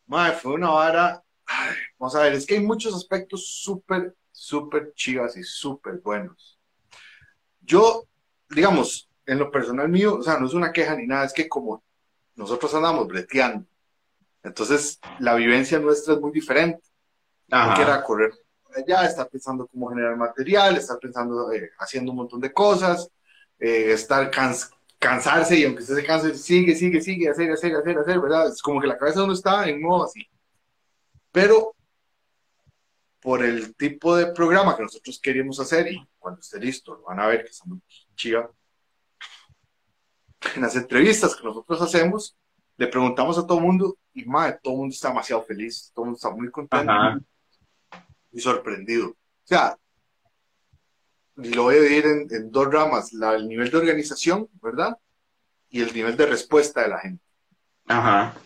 Mae, 0.07 0.33
fue 0.33 0.53
una 0.53 0.71
vara. 0.71 1.25
vamos 1.99 2.15
a 2.15 2.23
ver, 2.23 2.35
es 2.35 2.47
que 2.47 2.55
hay 2.55 2.61
muchos 2.61 2.95
aspectos 2.95 3.47
súper 3.47 4.15
súper 4.37 4.93
chivas 4.95 5.37
y 5.37 5.43
súper 5.43 5.99
buenos. 6.01 6.59
Yo, 7.63 8.05
digamos, 8.51 9.09
en 9.25 9.39
lo 9.39 9.51
personal 9.51 9.89
mío, 9.89 10.17
o 10.17 10.23
sea, 10.23 10.39
no 10.39 10.47
es 10.47 10.55
una 10.55 10.73
queja 10.73 10.95
ni 10.95 11.07
nada, 11.07 11.25
es 11.25 11.33
que 11.33 11.49
como 11.49 11.83
nosotros 12.35 12.73
andamos 12.75 13.09
breteando, 13.09 13.67
entonces 14.43 15.01
la 15.19 15.35
vivencia 15.35 15.79
nuestra 15.79 16.15
es 16.15 16.21
muy 16.21 16.33
diferente. 16.33 16.83
No 17.49 17.75
quiera 17.75 18.03
correr 18.03 18.33
allá, 18.77 19.07
estar 19.07 19.29
pensando 19.29 19.67
cómo 19.67 19.89
generar 19.89 20.17
material, 20.17 20.77
estar 20.77 20.99
pensando, 20.99 21.51
eh, 21.53 21.71
haciendo 21.79 22.11
un 22.13 22.19
montón 22.19 22.41
de 22.41 22.53
cosas, 22.53 23.09
eh, 23.59 23.93
estar 23.93 24.31
cansarse 24.99 25.57
y 25.59 25.65
aunque 25.65 25.83
usted 25.83 25.97
se 25.97 26.05
canse, 26.05 26.35
sigue, 26.35 26.75
sigue, 26.75 27.01
sigue, 27.01 27.29
hacer, 27.31 27.51
hacer, 27.51 27.75
hacer, 27.75 27.99
hacer, 27.99 28.21
¿verdad? 28.21 28.49
Es 28.49 28.61
como 28.61 28.81
que 28.81 28.87
la 28.87 28.99
cabeza 28.99 29.27
no 29.27 29.33
está 29.33 29.67
en 29.69 29.81
modo 29.81 30.05
así. 30.05 30.27
Pero 31.33 31.76
por 33.27 33.45
el 33.45 33.75
tipo 33.75 34.15
de 34.15 34.29
programa 34.29 34.77
que 34.77 34.85
nosotros 34.85 35.19
queríamos 35.21 35.59
hacer 35.59 35.91
y 35.91 36.01
cuando 36.17 36.41
esté 36.41 36.61
listo 36.61 36.95
lo 36.95 37.03
van 37.03 37.19
a 37.19 37.27
ver 37.27 37.43
que 37.43 37.51
está 37.51 37.65
muy 37.65 37.81
chiva. 38.15 38.49
En 40.55 40.63
las 40.63 40.77
entrevistas 40.77 41.35
que 41.35 41.43
nosotros 41.43 41.83
hacemos, 41.83 42.37
le 42.77 42.87
preguntamos 42.87 43.37
a 43.37 43.45
todo 43.45 43.59
el 43.59 43.65
mundo 43.65 43.99
y 44.15 44.25
madre, 44.27 44.61
todo 44.63 44.75
el 44.75 44.79
mundo 44.79 44.93
está 44.95 45.09
demasiado 45.09 45.43
feliz, 45.43 45.91
todo 45.93 46.05
el 46.05 46.11
mundo 46.11 46.19
está 46.19 46.31
muy 46.31 46.49
contento 46.53 46.93
y 48.31 48.39
sorprendido. 48.39 49.09
O 49.09 49.17
sea, 49.43 49.77
lo 51.35 51.65
voy 51.65 51.79
a 51.79 51.81
dividir 51.81 52.07
en, 52.31 52.53
dos 52.53 52.73
ramas, 52.73 53.13
el 53.13 53.49
nivel 53.49 53.73
de 53.73 53.77
organización, 53.77 54.49
¿verdad? 54.63 54.97
Y 55.69 55.83
el 55.83 55.93
nivel 55.93 56.17
de 56.17 56.27
respuesta 56.27 56.83
de 56.83 56.89
la 56.91 57.01
gente. 57.01 57.25
Ajá. 57.89 58.37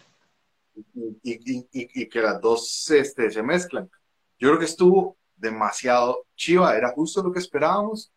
Y, 1.23 2.09
que 2.09 2.23
las 2.23 2.41
dos 2.41 2.91
este, 2.91 3.31
se 3.31 3.43
mezclan. 3.43 3.91
Yo 4.41 4.49
creo 4.49 4.59
que 4.59 4.65
estuvo 4.65 5.17
demasiado 5.37 6.27
chiva, 6.35 6.77
era 6.77 6.91
justo 6.91 7.23
lo 7.23 7.33
que 7.33 7.39
esperábamos. 7.39 8.13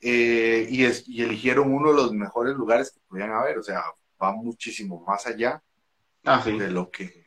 Eh, 0.00 0.66
y, 0.68 0.84
y 1.06 1.22
eligieron 1.22 1.72
uno 1.72 1.90
de 1.90 1.96
los 1.96 2.12
mejores 2.12 2.54
lugares 2.56 2.90
que 2.90 3.00
podían 3.08 3.30
haber, 3.30 3.58
o 3.58 3.62
sea, 3.62 3.82
va 4.20 4.32
muchísimo 4.32 5.04
más 5.06 5.26
allá 5.26 5.62
ah, 6.24 6.42
de 6.44 6.70
lo 6.70 6.90
que 6.90 7.22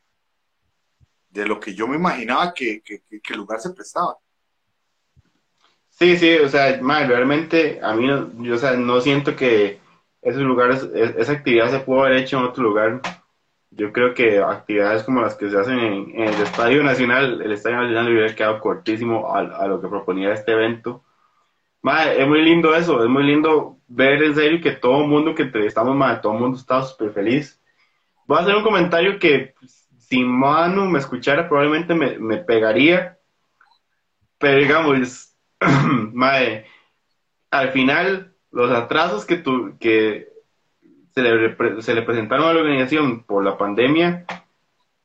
de 1.29 1.45
lo 1.45 1.59
que 1.59 1.73
yo 1.73 1.87
me 1.87 1.97
imaginaba 1.97 2.53
que, 2.53 2.81
que, 2.81 3.01
que 3.01 3.33
el 3.33 3.39
lugar 3.39 3.59
se 3.59 3.71
prestaba. 3.71 4.17
Sí, 5.89 6.17
sí, 6.17 6.35
o 6.35 6.49
sea, 6.49 6.77
realmente 6.77 7.79
a 7.81 7.93
mí 7.93 8.07
no, 8.07 8.31
yo, 8.43 8.55
o 8.55 8.57
sea, 8.57 8.73
no 8.73 8.99
siento 9.01 9.35
que 9.35 9.79
esos 10.21 10.41
lugares, 10.41 10.83
esa 10.93 11.33
actividad 11.33 11.69
se 11.69 11.79
pudo 11.79 12.03
haber 12.03 12.17
hecho 12.17 12.37
en 12.37 12.45
otro 12.45 12.63
lugar. 12.63 13.01
Yo 13.71 13.91
creo 13.91 14.13
que 14.13 14.39
actividades 14.39 15.03
como 15.03 15.21
las 15.21 15.35
que 15.35 15.49
se 15.49 15.57
hacen 15.57 15.79
en, 15.79 16.21
el 16.21 16.41
Estadio 16.41 16.83
Nacional, 16.83 17.41
el 17.41 17.51
Estadio 17.51 17.77
Nacional 17.77 18.11
hubiera 18.11 18.35
quedado 18.35 18.59
cortísimo 18.59 19.35
a, 19.35 19.67
lo 19.67 19.81
que 19.81 19.87
proponía 19.87 20.33
este 20.33 20.53
evento. 20.53 21.03
Madre, 21.81 22.21
es 22.21 22.27
muy 22.27 22.41
lindo 22.41 22.75
eso, 22.75 23.03
es 23.03 23.09
muy 23.09 23.23
lindo 23.23 23.77
ver 23.87 24.23
en 24.23 24.35
serio 24.35 24.61
que 24.61 24.71
todo 24.71 25.01
el 25.01 25.07
mundo 25.07 25.35
que 25.35 25.43
entrevistamos, 25.43 25.95
madre, 25.95 26.21
todo 26.21 26.33
el 26.33 26.39
mundo 26.39 26.57
estaba 26.57 26.83
súper 26.83 27.11
feliz. 27.11 27.61
Voy 28.25 28.37
a 28.37 28.41
hacer 28.41 28.55
un 28.55 28.63
comentario 28.63 29.19
que 29.19 29.53
si 29.97 30.23
Manu 30.23 30.85
me 30.85 30.99
escuchara 30.99 31.47
probablemente 31.47 31.93
me, 31.93 32.17
me 32.17 32.37
pegaría, 32.37 33.19
pero 34.37 34.59
digamos, 34.59 35.35
Mae, 36.13 36.65
al 37.51 37.71
final, 37.71 38.35
los 38.51 38.71
atrasos 38.71 39.25
que, 39.25 39.37
tu, 39.37 39.77
que 39.79 40.29
se, 41.15 41.21
le, 41.23 41.81
se 41.81 41.95
le 41.95 42.01
presentaron 42.01 42.47
a 42.47 42.53
la 42.53 42.59
organización 42.59 43.23
por 43.23 43.43
la 43.43 43.57
pandemia, 43.57 44.25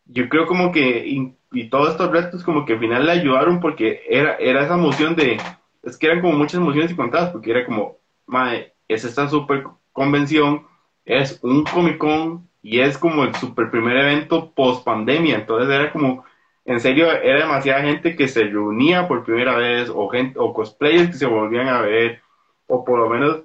yo 0.07 0.29
creo 0.29 0.47
como 0.47 0.73
que, 0.73 1.07
y, 1.07 1.37
todos 1.69 1.91
estos 1.91 2.11
retos 2.11 2.45
como 2.45 2.65
que 2.65 2.75
al 2.75 2.79
final 2.79 3.07
le 3.07 3.13
ayudaron 3.13 3.61
porque 3.61 4.03
era, 4.09 4.35
era 4.37 4.65
esa 4.65 4.75
emoción 4.75 5.17
de, 5.17 5.39
es 5.83 5.97
que 5.97 6.07
eran 6.07 6.21
como 6.21 6.37
muchas 6.37 6.55
emociones 6.61 6.91
y 6.91 6.97
contadas, 6.97 7.31
porque 7.31 7.51
era 7.51 7.65
como, 7.65 7.99
mae, 8.27 8.73
es 8.89 9.05
esta 9.05 9.29
super 9.29 9.65
convención, 9.93 10.67
es 11.05 11.39
un 11.43 11.65
Comic 11.65 11.99
Con 11.99 12.49
y 12.63 12.81
es 12.81 12.99
como 12.99 13.25
el 13.25 13.35
super 13.37 13.71
primer 13.71 13.97
evento 13.97 14.53
post 14.53 14.85
pandemia, 14.85 15.37
entonces 15.37 15.69
era 15.69 15.93
como 15.93 16.25
en 16.65 16.81
serio 16.81 17.11
era 17.11 17.41
demasiada 17.41 17.83
gente 17.83 18.15
que 18.15 18.29
se 18.29 18.45
reunía 18.45 19.09
por 19.09 19.25
primera 19.25 19.57
vez 19.57 19.91
o, 19.93 20.09
gente, 20.09 20.39
o 20.39 20.53
cosplayers 20.53 21.11
que 21.11 21.17
se 21.17 21.27
volvían 21.27 21.69
a 21.69 21.81
ver 21.83 22.21
o 22.67 22.85
por 22.85 22.99
lo 22.99 23.09
menos 23.09 23.43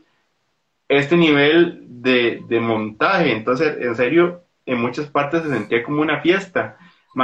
este 0.88 1.18
nivel 1.18 1.86
de, 2.02 2.60
montaje. 2.62 3.32
Entonces, 3.32 3.78
en 3.80 3.96
serio, 3.96 4.44
en 4.66 4.82
muchas 4.82 5.08
partes 5.08 5.44
se 5.44 5.50
sentía 5.50 5.84
como 5.84 6.02
una 6.02 6.22
fiesta. 6.22 6.78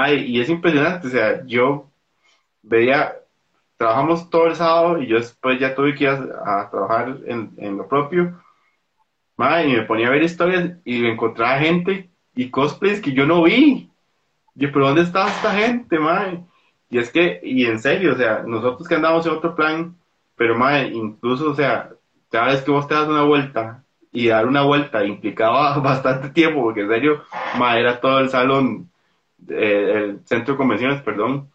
y 0.10 0.40
es 0.40 0.50
impresionante, 0.50 1.08
o 1.08 1.10
sea, 1.12 1.46
yo 1.46 1.92
veía, 2.64 3.16
trabajamos 3.78 4.30
todo 4.30 4.48
el 4.48 4.56
sábado 4.56 5.02
y 5.02 5.08
yo 5.08 5.18
después 5.18 5.60
ya 5.60 5.76
tuve 5.76 5.96
que 5.96 6.06
ir 6.06 6.10
a, 6.10 6.70
trabajar 6.70 7.18
en, 7.26 7.78
lo 7.78 7.88
propio. 7.88 8.42
y 9.38 9.74
me 9.74 9.84
ponía 9.84 10.08
a 10.08 10.12
ver 10.12 10.24
historias 10.24 10.78
y 10.86 11.00
me 11.00 11.12
encontraba 11.12 11.60
gente 11.60 12.10
y 12.36 12.50
cosplays 12.50 13.02
que 13.02 13.14
yo 13.14 13.26
no 13.26 13.44
vi. 13.44 13.90
Yo, 14.56 14.72
pero 14.72 14.88
¿dónde 14.88 15.02
está 15.04 15.28
esta 15.28 15.54
gente, 15.54 15.98
mae? 16.00 16.44
Y 16.90 17.00
es 17.00 17.10
que, 17.10 17.40
y 17.44 17.66
en 17.66 17.80
serio, 17.80 18.14
o 18.14 18.18
sea, 18.18 18.44
nosotros 18.46 18.88
que 18.88 18.96
andamos 18.96 19.26
en 19.26 19.34
otro 19.34 19.56
plan, 19.56 19.96
pero 20.36 20.58
mae, 20.58 20.90
incluso, 20.90 21.52
o 21.52 21.56
sea, 21.56 21.92
cada 22.32 22.48
vez 22.48 22.62
que 22.64 22.72
vos 22.72 22.88
te 22.88 22.96
das 22.96 23.08
una 23.08 23.24
vuelta, 23.24 23.84
y 24.12 24.28
dar 24.28 24.48
una 24.48 24.64
vuelta 24.64 25.06
implicaba 25.06 25.78
bastante 25.80 26.30
tiempo, 26.30 26.62
porque 26.62 26.82
en 26.82 26.90
serio, 26.90 27.24
mae, 27.58 27.80
era 27.80 28.00
todo 28.00 28.20
el 28.20 28.30
salón, 28.30 28.90
eh, 29.50 29.92
el 29.96 30.20
centro 30.26 30.54
de 30.54 30.58
convenciones, 30.58 31.02
perdón, 31.02 31.50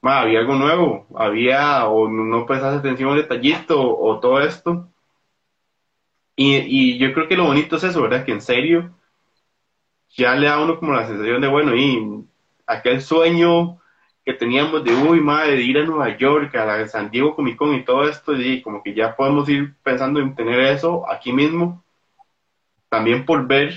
mae, 0.00 0.20
había 0.20 0.40
algo 0.40 0.54
nuevo, 0.54 1.06
había, 1.16 1.86
o 1.86 2.08
no 2.08 2.46
prestas 2.46 2.76
atención 2.76 3.10
al 3.10 3.16
detallito, 3.16 3.80
o, 3.80 4.10
o 4.10 4.20
todo 4.20 4.40
esto. 4.40 4.88
Y, 6.36 6.56
y 6.56 6.98
yo 6.98 7.12
creo 7.14 7.28
que 7.28 7.36
lo 7.36 7.44
bonito 7.44 7.76
es 7.76 7.84
eso, 7.84 8.02
¿verdad? 8.02 8.24
Que 8.24 8.32
en 8.32 8.42
serio, 8.42 8.90
ya 10.10 10.34
le 10.34 10.46
da 10.46 10.54
a 10.54 10.64
uno 10.64 10.78
como 10.78 10.92
la 10.92 11.06
sensación 11.06 11.40
de, 11.40 11.48
bueno, 11.48 11.74
y 11.74 12.24
aquel 12.66 13.00
sueño 13.02 13.78
que 14.26 14.34
teníamos 14.34 14.82
de, 14.82 14.92
uy, 14.92 15.20
madre, 15.20 15.52
de 15.52 15.62
ir 15.62 15.78
a 15.78 15.84
Nueva 15.84 16.16
York, 16.16 16.52
a 16.56 16.66
la 16.66 16.88
San 16.88 17.12
Diego 17.12 17.36
Comic 17.36 17.56
Con 17.56 17.76
y 17.76 17.84
todo 17.84 18.08
esto, 18.08 18.34
y 18.34 18.60
como 18.60 18.82
que 18.82 18.92
ya 18.92 19.14
podemos 19.14 19.48
ir 19.48 19.76
pensando 19.84 20.18
en 20.18 20.34
tener 20.34 20.58
eso 20.62 21.08
aquí 21.08 21.32
mismo, 21.32 21.84
también 22.88 23.24
por 23.24 23.46
ver 23.46 23.72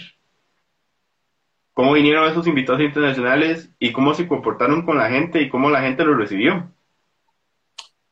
cómo 1.76 1.94
vinieron 1.94 2.28
esos 2.28 2.48
invitados 2.48 2.82
internacionales 2.82 3.70
y 3.78 3.92
cómo 3.92 4.16
se 4.16 4.28
comportaron 4.28 4.84
con 4.88 4.98
la 4.98 5.08
gente 5.12 5.40
y 5.40 5.50
cómo 5.50 5.70
la 5.70 5.82
gente 5.82 6.04
lo 6.04 6.16
recibió. 6.16 6.74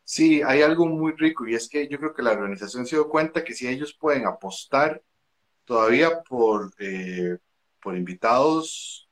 Sí, 0.03 0.43
hay 0.43 0.61
algo 0.61 0.85
muy 0.85 1.13
rico 1.13 1.47
y 1.47 1.55
es 1.55 1.67
que 1.67 1.87
yo 1.87 1.97
creo 1.97 2.13
que 2.13 2.21
la 2.21 2.33
organización 2.33 2.85
se 2.85 2.97
dio 2.97 3.09
cuenta 3.09 3.43
que 3.43 3.53
si 3.53 3.67
ellos 3.67 3.95
pueden 3.95 4.27
apostar 4.27 5.01
todavía 5.65 6.21
por, 6.21 6.71
eh, 6.77 7.39
por 7.81 7.97
invitados 7.97 9.06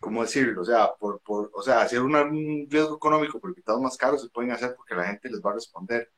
¿cómo 0.00 0.22
decirlo? 0.22 0.62
O 0.62 0.64
sea, 0.64 0.92
por, 0.98 1.20
por, 1.20 1.50
o 1.54 1.62
sea, 1.62 1.82
hacer 1.82 2.00
un 2.00 2.66
riesgo 2.68 2.96
económico 2.96 3.40
por 3.40 3.50
invitados 3.50 3.80
más 3.80 3.96
caros 3.96 4.22
se 4.22 4.28
pueden 4.28 4.52
hacer 4.52 4.74
porque 4.76 4.94
la 4.94 5.04
gente 5.04 5.30
les 5.30 5.40
va 5.40 5.50
a 5.50 5.54
responder, 5.54 6.10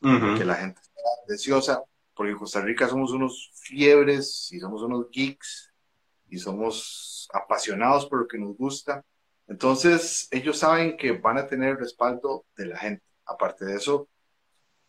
porque 0.00 0.44
la 0.44 0.54
gente 0.56 0.80
está 0.80 1.00
deseosa, 1.26 1.82
porque 2.14 2.32
en 2.32 2.38
Costa 2.38 2.60
Rica 2.60 2.88
somos 2.88 3.12
unos 3.12 3.50
fiebres 3.54 4.52
y 4.52 4.60
somos 4.60 4.82
unos 4.82 5.10
geeks 5.10 5.72
y 6.28 6.38
somos 6.38 7.28
apasionados 7.32 8.06
por 8.06 8.20
lo 8.20 8.28
que 8.28 8.38
nos 8.38 8.56
gusta. 8.56 9.04
Entonces, 9.46 10.28
ellos 10.30 10.58
saben 10.58 10.96
que 10.96 11.12
van 11.12 11.38
a 11.38 11.46
tener 11.46 11.70
el 11.70 11.78
respaldo 11.78 12.46
de 12.56 12.66
la 12.66 12.78
gente. 12.78 13.04
Aparte 13.26 13.64
de 13.64 13.76
eso, 13.76 14.08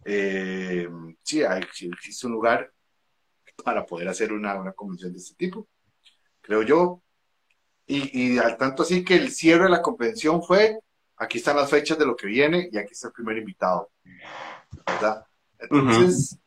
eh, 0.06 0.88
sí, 1.24 1.44
hay, 1.44 1.62
existe 1.62 2.28
un 2.28 2.34
lugar 2.34 2.72
para 3.64 3.86
poder 3.86 4.08
hacer 4.08 4.34
una, 4.34 4.56
una 4.56 4.74
convención 4.74 5.12
de 5.14 5.20
este 5.20 5.36
tipo. 5.36 5.68
Creo 6.42 6.62
yo, 6.62 7.02
y, 7.88 8.34
y 8.36 8.38
al 8.40 8.58
tanto 8.58 8.84
así 8.84 9.04
que 9.04 9.16
el 9.16 9.32
cierre 9.32 9.66
de 9.66 9.70
la 9.70 9.82
convención 9.82 10.42
fue, 10.42 10.80
aquí 11.18 11.38
están 11.38 11.58
las 11.58 11.70
fechas 11.70 11.98
de 11.98 12.06
lo 12.06 12.16
que 12.16 12.28
viene 12.28 12.70
y 12.72 12.78
aquí 12.78 12.94
está 12.94 13.08
el 13.08 13.14
primer 13.14 13.38
invitado. 13.38 13.92
¿Verdad? 14.86 15.26
Entonces, 15.60 16.38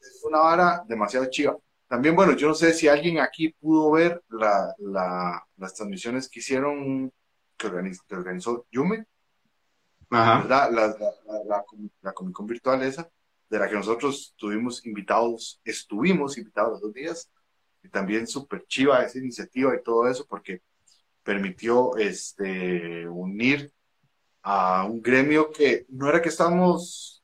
es 0.00 0.24
una 0.24 0.38
vara 0.38 0.84
demasiado 0.86 1.26
chiva. 1.26 1.56
También, 1.88 2.16
bueno, 2.16 2.32
yo 2.32 2.48
no 2.48 2.54
sé 2.54 2.72
si 2.72 2.88
alguien 2.88 3.20
aquí 3.20 3.50
pudo 3.50 3.92
ver 3.92 4.22
la, 4.28 4.74
la, 4.78 5.46
las 5.56 5.74
transmisiones 5.74 6.28
que 6.28 6.40
hicieron, 6.40 7.12
que, 7.56 7.68
organizó 7.68 8.66
Yume, 8.72 9.06
¿verdad? 10.10 10.70
La, 10.70 10.86
la, 10.88 11.64
la, 12.02 12.12
Comic 12.12 12.34
Con 12.34 12.46
virtual 12.46 12.82
esa, 12.82 13.08
de 13.48 13.58
la 13.58 13.68
que 13.68 13.76
nosotros 13.76 14.34
tuvimos 14.36 14.84
invitados, 14.84 15.60
estuvimos 15.64 16.36
invitados 16.38 16.72
los 16.72 16.80
dos 16.80 16.92
días, 16.92 17.30
y 17.84 17.88
también 17.88 18.26
súper 18.26 18.66
chiva 18.66 19.04
esa 19.04 19.18
iniciativa 19.18 19.72
y 19.74 19.82
todo 19.82 20.08
eso, 20.08 20.26
porque 20.28 20.62
permitió 21.26 21.96
este, 21.96 23.06
unir 23.08 23.72
a 24.42 24.84
un 24.84 25.02
gremio 25.02 25.50
que 25.50 25.84
no 25.88 26.08
era 26.08 26.22
que 26.22 26.28
estamos 26.28 27.20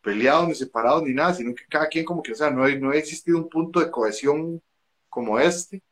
peleados 0.00 0.46
ni 0.46 0.54
separados 0.54 1.02
ni 1.02 1.12
nada, 1.12 1.34
sino 1.34 1.52
que 1.52 1.66
cada 1.68 1.88
quien 1.88 2.04
como 2.04 2.22
que, 2.22 2.30
o 2.30 2.34
sea, 2.36 2.50
no, 2.50 2.68
no 2.68 2.90
ha 2.92 2.96
existido 2.96 3.36
un 3.38 3.48
punto 3.48 3.80
de 3.80 3.90
cohesión 3.90 4.62
como 5.08 5.40
este 5.40 5.82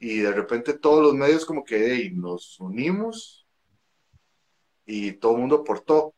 y 0.00 0.18
de 0.18 0.32
repente 0.32 0.72
todos 0.72 1.00
los 1.00 1.14
medios 1.14 1.44
como 1.44 1.64
que 1.64 2.10
nos 2.12 2.58
unimos 2.58 3.46
y 4.84 5.12
todo 5.12 5.34
el 5.34 5.38
mundo 5.38 5.56
aportó. 5.56 6.12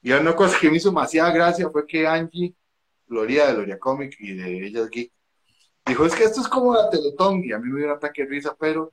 Y 0.00 0.12
una 0.12 0.34
cosa 0.34 0.58
que 0.58 0.70
me 0.70 0.78
hizo 0.78 0.88
demasiada 0.88 1.32
gracia 1.32 1.68
fue 1.68 1.86
que 1.86 2.06
Angie, 2.06 2.54
Gloria 3.06 3.48
de 3.48 3.54
Gloria 3.54 3.78
Comic 3.78 4.16
y 4.20 4.32
de 4.32 4.66
Ellas 4.66 4.88
Geek, 4.88 5.12
dijo, 5.84 6.06
es 6.06 6.14
que 6.14 6.24
esto 6.24 6.40
es 6.40 6.48
como 6.48 6.74
la 6.74 6.88
Teletón, 6.88 7.44
y 7.44 7.52
a 7.52 7.58
mí 7.58 7.68
me 7.68 7.80
dio 7.80 7.88
un 7.88 7.96
ataque 7.96 8.22
de 8.22 8.28
risa, 8.30 8.56
pero 8.58 8.92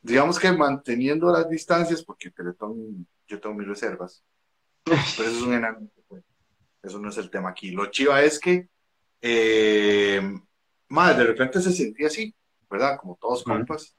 digamos 0.00 0.38
que 0.38 0.52
manteniendo 0.52 1.30
las 1.30 1.48
distancias, 1.48 2.02
porque 2.02 2.30
Teletón 2.30 3.06
yo 3.26 3.40
tengo 3.40 3.54
mis 3.54 3.68
reservas, 3.68 4.24
pero 4.84 4.98
eso 4.98 5.22
es 5.22 5.42
un 5.42 5.54
enano. 5.54 5.88
Eso 6.82 6.98
no 6.98 7.08
es 7.08 7.18
el 7.18 7.30
tema 7.30 7.50
aquí. 7.50 7.70
Lo 7.70 7.86
chiva 7.86 8.22
es 8.22 8.38
que, 8.38 8.68
eh, 9.20 10.20
de 10.90 11.24
repente 11.24 11.60
se 11.60 11.72
sentía 11.72 12.06
así, 12.06 12.34
¿verdad? 12.70 12.98
Como 12.98 13.16
todos 13.20 13.42
compas. 13.42 13.94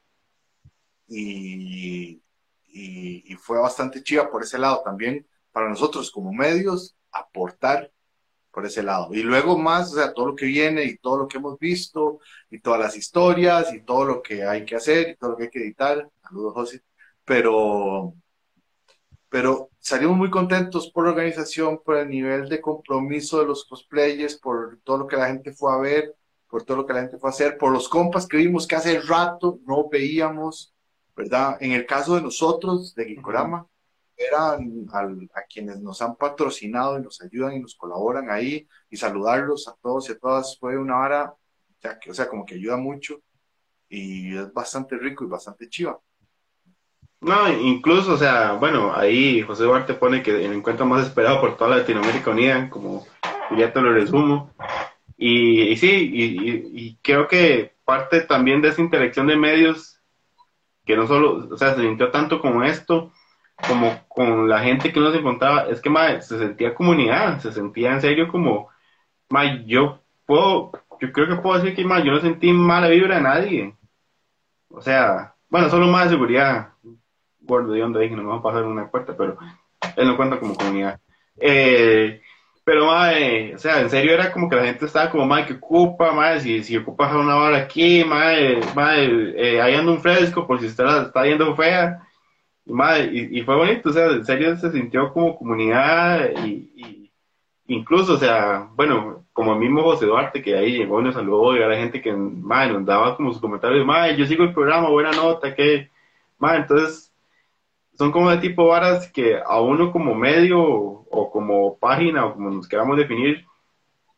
Y, 1.07 2.21
y, 2.67 3.35
fue 3.35 3.59
bastante 3.59 4.03
chiva 4.03 4.29
por 4.29 4.43
ese 4.43 4.57
lado 4.57 4.81
también. 4.83 5.27
para 5.51 5.67
nosotros 5.67 6.11
como 6.11 6.31
medios 6.31 6.95
aportar 7.11 7.91
por 8.51 8.65
ese 8.65 8.83
lado. 8.83 9.13
Y 9.13 9.21
luego 9.23 9.57
más, 9.57 9.91
o 9.93 9.95
sea, 9.95 10.13
todo 10.13 10.27
lo 10.27 10.35
que 10.35 10.45
viene 10.45 10.83
y 10.83 10.97
todo 10.97 11.17
lo 11.19 11.27
que 11.27 11.37
hemos 11.37 11.57
visto 11.59 12.19
y 12.49 12.59
todas 12.59 12.79
las 12.79 12.95
historias 12.97 13.73
y 13.73 13.81
todo 13.81 14.05
lo 14.05 14.21
que 14.21 14.43
hay 14.43 14.65
que 14.65 14.75
hacer 14.75 15.09
y 15.09 15.15
todo 15.17 15.31
lo 15.31 15.37
que 15.37 15.43
hay 15.43 15.49
que 15.49 15.59
editar. 15.59 16.09
Saludos, 16.23 16.53
José. 16.53 16.81
Pero, 17.25 18.13
pero 19.29 19.69
salimos 19.79 20.17
muy 20.17 20.29
contentos 20.29 20.91
por 20.91 21.05
la 21.05 21.11
organización, 21.11 21.81
por 21.83 21.97
el 21.97 22.09
nivel 22.09 22.49
de 22.49 22.61
compromiso 22.61 23.39
de 23.39 23.45
los 23.45 23.65
cosplayers, 23.65 24.37
por 24.37 24.79
todo 24.83 24.99
lo 24.99 25.07
que 25.07 25.17
la 25.17 25.27
gente 25.27 25.53
fue 25.53 25.73
a 25.73 25.77
ver, 25.77 26.15
por 26.49 26.63
todo 26.63 26.77
lo 26.77 26.85
que 26.85 26.93
la 26.93 27.01
gente 27.01 27.17
fue 27.19 27.29
a 27.29 27.33
hacer, 27.33 27.57
por 27.57 27.71
los 27.71 27.87
compas 27.87 28.27
que 28.27 28.37
vimos 28.37 28.65
que 28.67 28.75
hace 28.75 28.99
rato 29.01 29.59
no 29.65 29.87
veíamos, 29.89 30.73
¿verdad? 31.15 31.57
En 31.61 31.73
el 31.73 31.85
caso 31.85 32.15
de 32.15 32.21
nosotros, 32.21 32.95
de 32.95 33.05
Gikorama, 33.05 33.67
a 34.37 35.41
quienes 35.51 35.79
nos 35.79 36.01
han 36.01 36.15
patrocinado 36.15 36.97
y 36.97 37.01
nos 37.01 37.21
ayudan 37.21 37.53
y 37.53 37.59
nos 37.59 37.75
colaboran 37.75 38.29
ahí 38.29 38.67
y 38.89 38.97
saludarlos 38.97 39.67
a 39.67 39.75
todos 39.81 40.09
y 40.09 40.13
a 40.13 40.19
todas 40.19 40.57
fue 40.59 40.77
una 40.77 40.97
vara, 40.97 41.33
ya 41.81 41.97
que, 41.99 42.11
o 42.11 42.13
sea, 42.13 42.27
como 42.27 42.45
que 42.45 42.55
ayuda 42.55 42.77
mucho 42.77 43.21
y 43.87 44.35
es 44.37 44.53
bastante 44.53 44.97
rico 44.97 45.23
y 45.23 45.27
bastante 45.27 45.69
chiva. 45.69 45.99
No, 47.21 47.51
incluso, 47.51 48.13
o 48.13 48.17
sea, 48.17 48.53
bueno, 48.53 48.93
ahí 48.95 49.41
José 49.41 49.63
Duarte 49.63 49.93
pone 49.93 50.23
que 50.23 50.45
el 50.45 50.53
encuentro 50.53 50.85
más 50.85 51.05
esperado 51.05 51.41
por 51.41 51.57
toda 51.57 51.77
Latinoamérica 51.77 52.31
Unida, 52.31 52.69
como 52.69 53.05
ya 53.57 53.73
te 53.73 53.81
lo 53.81 53.91
resumo. 53.91 54.53
Y, 55.17 55.75
sí, 55.75 56.11
y, 56.13 56.95
creo 57.01 57.27
que 57.27 57.73
parte 57.83 58.21
también 58.21 58.61
de 58.61 58.69
esa 58.69 58.81
interacción 58.81 59.27
de 59.27 59.35
medios, 59.35 59.99
que 60.85 60.95
no 60.95 61.07
solo, 61.07 61.49
o 61.51 61.57
sea, 61.57 61.75
se 61.75 61.81
sintió 61.81 62.09
tanto 62.09 62.39
como 62.39 62.63
esto, 62.63 63.11
como 63.67 64.07
con 64.07 64.47
la 64.47 64.59
gente 64.59 64.91
que 64.91 64.99
uno 64.99 65.11
se 65.11 65.19
encontraba, 65.19 65.67
es 65.69 65.81
que 65.81 65.91
se 66.21 66.37
sentía 66.39 66.73
comunidad, 66.73 67.39
se 67.39 67.51
sentía 67.51 67.91
en 67.91 68.01
serio 68.01 68.27
como, 68.27 68.69
yo 69.65 69.99
puedo, 70.25 70.71
yo 70.99 71.11
creo 71.11 71.27
que 71.27 71.35
puedo 71.35 71.59
decir 71.59 71.75
que 71.75 71.83
yo 71.83 72.11
no 72.11 72.19
sentí 72.19 72.51
mala 72.53 72.87
vibra 72.87 73.15
de 73.15 73.21
nadie. 73.21 73.75
O 74.69 74.81
sea, 74.81 75.33
bueno, 75.49 75.69
solo 75.69 75.87
más 75.87 76.05
de 76.05 76.11
seguridad, 76.11 76.73
gordo 77.41 77.73
de 77.73 77.83
onda 77.83 77.99
dije, 77.99 78.15
no 78.15 78.23
me 78.23 78.29
vamos 78.29 78.41
a 78.41 78.49
pasar 78.49 78.63
una 78.63 78.89
puerta, 78.89 79.15
pero 79.17 79.37
él 79.95 80.07
no 80.07 80.15
cuenta 80.15 80.39
como 80.39 80.55
comunidad. 80.55 80.99
Eh, 81.37 82.21
pero, 82.63 82.85
madre, 82.87 83.55
o 83.55 83.57
sea, 83.57 83.81
en 83.81 83.89
serio 83.89 84.13
era 84.13 84.31
como 84.31 84.47
que 84.47 84.55
la 84.55 84.65
gente 84.65 84.85
estaba 84.85 85.09
como, 85.09 85.25
madre, 85.25 85.47
que 85.47 85.53
ocupa, 85.53 86.11
madre, 86.11 86.41
si, 86.41 86.63
si 86.63 86.77
ocupas 86.77 87.13
una 87.13 87.37
hora 87.37 87.57
aquí, 87.57 88.03
madre, 88.03 88.59
madre, 88.75 89.33
eh, 89.37 89.61
ahí 89.61 89.73
anda 89.73 89.91
un 89.91 90.01
fresco 90.01 90.45
por 90.45 90.59
si 90.59 90.67
usted 90.67 90.83
la 90.83 91.01
está 91.03 91.23
viendo 91.23 91.55
fea 91.55 92.08
y, 93.11 93.41
fue 93.41 93.55
bonito, 93.55 93.89
o 93.89 93.93
sea, 93.93 94.07
en 94.07 94.25
serio 94.25 94.55
se 94.57 94.71
sintió 94.71 95.11
como 95.11 95.35
comunidad 95.35 96.29
y, 96.45 97.11
incluso, 97.67 98.13
o 98.13 98.17
sea, 98.17 98.69
bueno, 98.75 99.25
como 99.33 99.53
el 99.53 99.59
mismo 99.59 99.83
José 99.83 100.05
Duarte 100.05 100.41
que 100.41 100.55
ahí 100.55 100.71
llegó 100.77 101.01
y 101.01 101.03
nos 101.03 101.15
saludó 101.15 101.55
y 101.55 101.63
a 101.63 101.67
la 101.67 101.77
gente 101.77 102.01
que, 102.01 102.13
madre, 102.13 102.73
nos 102.73 102.85
daba 102.85 103.15
como 103.15 103.31
sus 103.31 103.41
comentarios, 103.41 103.85
madre, 103.85 104.17
yo 104.17 104.25
sigo 104.25 104.43
el 104.43 104.53
programa, 104.53 104.89
buena 104.89 105.11
nota, 105.11 105.55
que, 105.55 105.89
madre, 106.37 106.59
entonces, 106.59 107.13
son 107.97 108.11
como 108.11 108.29
de 108.29 108.37
tipo 108.37 108.67
varas 108.67 109.11
que 109.11 109.37
a 109.43 109.59
uno 109.61 109.91
como 109.91 110.15
medio 110.15 110.61
o 110.61 111.31
como 111.31 111.77
página 111.79 112.25
o 112.25 112.33
como 112.33 112.51
nos 112.51 112.67
queramos 112.67 112.97
definir, 112.97 113.45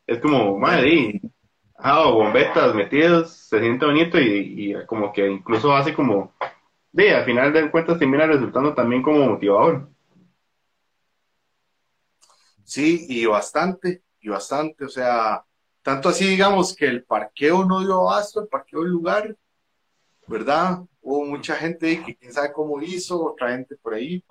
es 0.06 0.18
como, 0.20 0.58
madre, 0.58 1.20
ah, 1.78 2.02
o 2.08 2.14
bombetas 2.16 2.74
metidos, 2.74 3.32
se 3.32 3.60
siente 3.60 3.86
bonito 3.86 4.20
y, 4.20 4.72
y 4.72 4.86
como 4.86 5.12
que 5.12 5.26
incluso 5.30 5.74
hace 5.74 5.94
como 5.94 6.32
de, 6.92 7.14
al 7.14 7.24
final 7.24 7.52
de 7.52 7.70
cuentas 7.70 7.98
termina 7.98 8.26
resultando 8.26 8.74
también 8.74 9.02
como 9.02 9.26
motivador. 9.26 9.88
Sí, 12.64 13.06
y 13.08 13.26
bastante, 13.26 14.02
y 14.20 14.28
bastante, 14.28 14.84
o 14.84 14.88
sea, 14.88 15.44
tanto 15.82 16.08
así 16.08 16.26
digamos 16.26 16.74
que 16.74 16.86
el 16.86 17.04
parqueo 17.04 17.64
no 17.64 17.80
dio 17.80 18.08
abasto, 18.08 18.40
el 18.40 18.48
parqueo 18.48 18.82
del 18.82 18.92
lugar, 18.92 19.36
¿verdad? 20.26 20.80
Hubo 21.00 21.24
mucha 21.24 21.56
gente 21.56 22.02
que 22.04 22.16
quién 22.16 22.32
sabe 22.32 22.52
cómo 22.52 22.80
hizo, 22.80 23.22
otra 23.24 23.50
gente 23.50 23.76
por 23.76 23.94
ahí, 23.94 24.24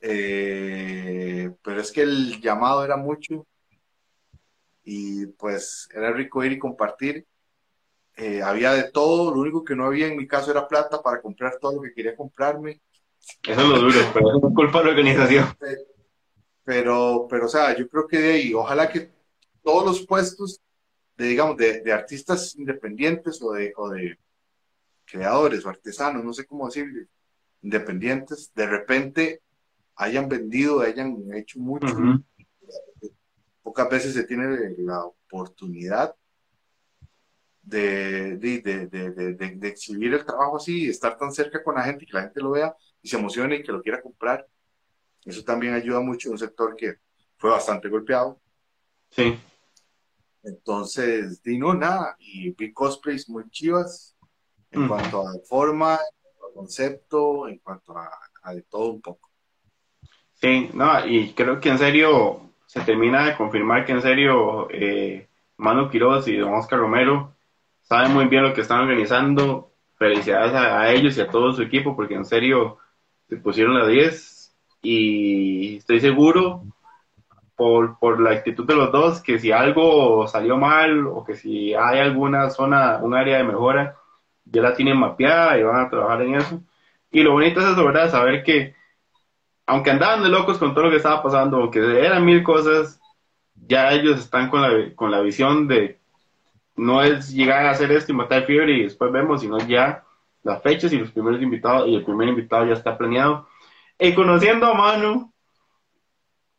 eh, 0.00 1.50
pero 1.62 1.80
es 1.80 1.90
que 1.90 2.02
el 2.02 2.40
llamado 2.40 2.84
era 2.84 2.96
mucho 2.96 3.46
y 4.84 5.26
pues 5.26 5.88
era 5.94 6.12
rico 6.12 6.44
ir 6.44 6.52
y 6.52 6.58
compartir 6.58 7.26
eh, 8.16 8.42
había 8.42 8.72
de 8.72 8.90
todo, 8.90 9.34
lo 9.34 9.40
único 9.40 9.64
que 9.64 9.74
no 9.74 9.86
había 9.86 10.06
en 10.06 10.16
mi 10.16 10.26
caso 10.26 10.50
era 10.50 10.68
plata 10.68 11.02
para 11.02 11.20
comprar 11.20 11.58
todo 11.60 11.76
lo 11.76 11.82
que 11.82 11.92
quería 11.92 12.16
comprarme. 12.16 12.80
Eso 13.42 13.60
es 13.60 13.68
lo 13.68 13.78
duro, 13.80 13.98
pero 14.12 14.36
es 14.36 14.54
culpa 14.54 14.78
de 14.78 14.84
la 14.84 14.90
organización. 14.90 15.46
Pero, 16.64 17.26
pero, 17.28 17.46
o 17.46 17.48
sea, 17.48 17.76
yo 17.76 17.88
creo 17.88 18.06
que 18.06 18.18
de 18.18 18.32
ahí, 18.32 18.54
ojalá 18.54 18.88
que 18.88 19.10
todos 19.62 19.84
los 19.84 20.06
puestos 20.06 20.60
de, 21.16 21.26
digamos, 21.26 21.56
de, 21.56 21.92
artistas 21.92 22.54
independientes 22.56 23.42
o 23.42 23.52
de, 23.52 23.72
o 23.76 23.90
de 23.90 24.18
creadores 25.04 25.64
o 25.64 25.68
artesanos, 25.68 26.24
no 26.24 26.32
sé 26.32 26.46
cómo 26.46 26.66
decirle, 26.66 27.08
independientes, 27.62 28.52
de 28.54 28.66
repente 28.66 29.42
hayan 29.96 30.28
vendido, 30.28 30.80
hayan 30.80 31.16
hecho 31.34 31.58
mucho. 31.58 31.94
Pocas 33.62 33.90
veces 33.90 34.14
se 34.14 34.24
tiene 34.24 34.74
la 34.78 35.04
oportunidad 35.04 36.14
de, 37.64 38.36
de, 38.36 38.60
de, 38.60 39.34
de, 39.34 39.68
exhibir 39.68 40.12
el 40.12 40.24
trabajo 40.24 40.58
así, 40.58 40.88
estar 40.88 41.16
tan 41.16 41.32
cerca 41.32 41.62
con 41.62 41.74
la 41.74 41.82
gente 41.82 42.04
y 42.04 42.06
que 42.06 42.16
la 42.16 42.22
gente 42.22 42.40
lo 42.40 42.50
vea 42.50 42.76
y 43.00 43.08
se 43.08 43.16
emocione 43.16 43.56
y 43.56 43.62
que 43.62 43.72
lo 43.72 43.82
quiera 43.82 44.02
comprar. 44.02 44.46
Eso 45.24 45.42
también 45.42 45.72
ayuda 45.72 46.00
mucho 46.00 46.28
en 46.28 46.32
un 46.32 46.38
sector 46.38 46.76
que 46.76 46.96
fue 47.36 47.50
bastante 47.50 47.88
golpeado. 47.88 48.40
Sí. 49.10 49.38
Entonces, 50.42 51.42
di 51.42 51.58
no, 51.58 51.72
nada, 51.72 52.16
y 52.18 52.50
vi 52.50 52.72
cosplays 52.72 53.28
muy 53.30 53.48
chivas 53.48 54.14
en 54.70 54.86
cuanto 54.86 55.26
a 55.26 55.32
forma, 55.48 55.94
en 55.94 56.38
cuanto 56.38 56.46
a 56.46 56.54
concepto, 56.54 57.48
en 57.48 57.58
cuanto 57.58 57.96
a, 57.96 58.54
de 58.54 58.62
todo 58.62 58.90
un 58.90 59.00
poco. 59.00 59.30
Sí, 60.34 60.68
no, 60.74 61.06
y 61.06 61.32
creo 61.32 61.58
que 61.60 61.70
en 61.70 61.78
serio 61.78 62.52
se 62.66 62.80
termina 62.82 63.24
de 63.24 63.36
confirmar 63.36 63.86
que 63.86 63.92
en 63.92 64.02
serio 64.02 64.68
eh, 64.70 65.28
Manu 65.56 65.88
Quiroz 65.88 66.28
y 66.28 66.36
Don 66.36 66.52
Oscar 66.52 66.80
Romero 66.80 67.33
saben 67.84 68.12
muy 68.12 68.26
bien 68.26 68.42
lo 68.42 68.52
que 68.52 68.62
están 68.62 68.80
organizando. 68.80 69.70
Felicidades 69.96 70.52
a, 70.54 70.90
ellos 70.92 71.16
y 71.16 71.20
a 71.20 71.28
todo 71.28 71.52
su 71.52 71.62
equipo 71.62 71.94
porque 71.94 72.14
en 72.14 72.24
serio 72.24 72.78
se 73.28 73.36
pusieron 73.36 73.76
a 73.76 73.86
10 73.86 74.54
y 74.82 75.76
estoy 75.76 76.00
seguro 76.00 76.64
por, 77.56 77.98
por 77.98 78.20
la 78.20 78.30
actitud 78.30 78.66
de 78.66 78.74
los 78.74 78.90
dos 78.90 79.22
que 79.22 79.38
si 79.38 79.52
algo 79.52 80.26
salió 80.26 80.56
mal 80.56 81.06
o 81.06 81.24
que 81.24 81.36
si 81.36 81.74
hay 81.74 82.00
alguna 82.00 82.50
zona, 82.50 82.98
un 83.00 83.14
área 83.14 83.38
de 83.38 83.44
mejora, 83.44 83.96
ya 84.44 84.62
la 84.62 84.74
tienen 84.74 84.98
mapeada 84.98 85.58
y 85.58 85.62
van 85.62 85.86
a 85.86 85.88
trabajar 85.88 86.22
en 86.22 86.34
eso. 86.34 86.60
Y 87.12 87.22
lo 87.22 87.32
bonito 87.32 87.60
es 87.60 87.66
eso, 87.66 87.84
¿verdad? 87.84 88.10
Saber 88.10 88.42
que 88.42 88.74
aunque 89.66 89.90
andaban 89.90 90.22
de 90.22 90.28
locos 90.28 90.58
con 90.58 90.74
todo 90.74 90.84
lo 90.84 90.90
que 90.90 90.96
estaba 90.96 91.22
pasando, 91.22 91.58
aunque 91.58 91.78
eran 92.04 92.24
mil 92.24 92.42
cosas, 92.42 93.00
ya 93.54 93.92
ellos 93.92 94.20
están 94.20 94.50
con 94.50 94.60
la, 94.60 94.94
con 94.94 95.10
la 95.10 95.20
visión 95.20 95.68
de 95.68 96.00
no 96.76 97.02
es 97.02 97.30
llegar 97.32 97.66
a 97.66 97.70
hacer 97.70 97.92
esto 97.92 98.12
y 98.12 98.16
matar 98.16 98.46
fiebre 98.46 98.78
y 98.78 98.82
después 98.84 99.12
vemos, 99.12 99.40
sino 99.40 99.58
ya 99.58 100.04
las 100.42 100.62
fechas 100.62 100.92
y 100.92 100.98
los 100.98 101.10
primeros 101.10 101.40
invitados, 101.40 101.88
y 101.88 101.94
el 101.94 102.04
primer 102.04 102.28
invitado 102.28 102.66
ya 102.66 102.74
está 102.74 102.96
planeado. 102.96 103.48
Y 103.98 104.14
conociendo 104.14 104.66
a 104.66 104.74
Manu, 104.74 105.32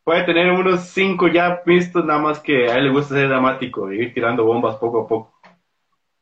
puede 0.03 0.23
tener 0.23 0.51
unos 0.51 0.81
cinco 0.89 1.27
ya 1.27 1.61
vistos, 1.65 2.05
nada 2.05 2.19
más 2.19 2.39
que 2.39 2.69
a 2.69 2.77
él 2.77 2.85
le 2.85 2.91
gusta 2.91 3.15
ser 3.15 3.27
dramático 3.27 3.91
y 3.91 4.01
ir 4.01 4.13
tirando 4.13 4.45
bombas 4.45 4.77
poco 4.77 5.01
a 5.01 5.07
poco. 5.07 5.39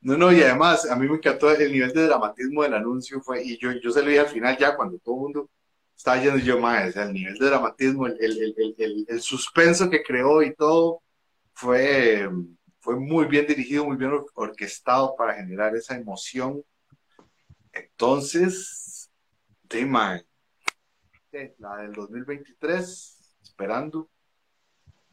No, 0.02 0.18
no, 0.18 0.34
y 0.34 0.42
además 0.42 0.90
a 0.90 0.98
mí 0.98 1.08
me 1.08 1.16
encantó 1.16 1.50
el 1.52 1.72
nivel 1.72 1.94
de 1.94 2.08
dramatismo 2.08 2.64
del 2.64 2.74
anuncio, 2.74 3.22
fue, 3.22 3.42
y 3.42 3.58
yo, 3.58 3.72
yo 3.72 3.92
se 3.92 4.04
lo 4.04 4.20
al 4.20 4.28
final 4.28 4.58
ya 4.58 4.76
cuando 4.76 4.98
todo 5.00 5.16
el 5.16 5.22
mundo 5.22 5.50
estaba 5.96 6.22
yendo 6.22 6.40
yo 6.40 6.60
más, 6.60 6.96
el 6.98 7.14
nivel 7.14 7.38
de 7.38 7.46
dramatismo, 7.46 8.08
el, 8.08 8.18
el, 8.20 8.54
el, 8.78 9.06
el, 9.08 9.22
suspenso 9.22 9.90
que 9.90 10.04
creó 10.04 10.44
y 10.44 10.54
todo, 10.56 11.02
fue, 11.54 12.30
fue 12.84 12.98
muy 12.98 13.28
bien 13.28 13.48
dirigido, 13.48 13.86
muy 13.86 13.96
bien 13.96 14.12
orquestado 14.36 15.16
para 15.16 15.36
generar 15.36 15.74
esa 15.74 15.96
emoción. 15.96 16.62
Entonces, 17.72 19.10
tema, 19.70 20.22
la 21.60 21.78
del 21.78 21.94
2023, 21.94 23.38
esperando. 23.42 24.10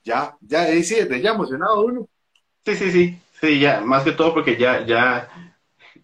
Ya, 0.02 0.36
ya, 0.40 0.66
sí, 0.82 0.96
ya 1.22 1.30
emocionado 1.30 1.84
uno. 1.84 2.08
Sí, 2.64 2.74
sí, 2.74 2.90
sí, 2.90 3.22
sí, 3.40 3.60
ya, 3.60 3.80
más 3.82 4.02
que 4.02 4.12
todo 4.12 4.34
porque 4.34 4.56
ya, 4.56 4.84
ya, 4.84 5.54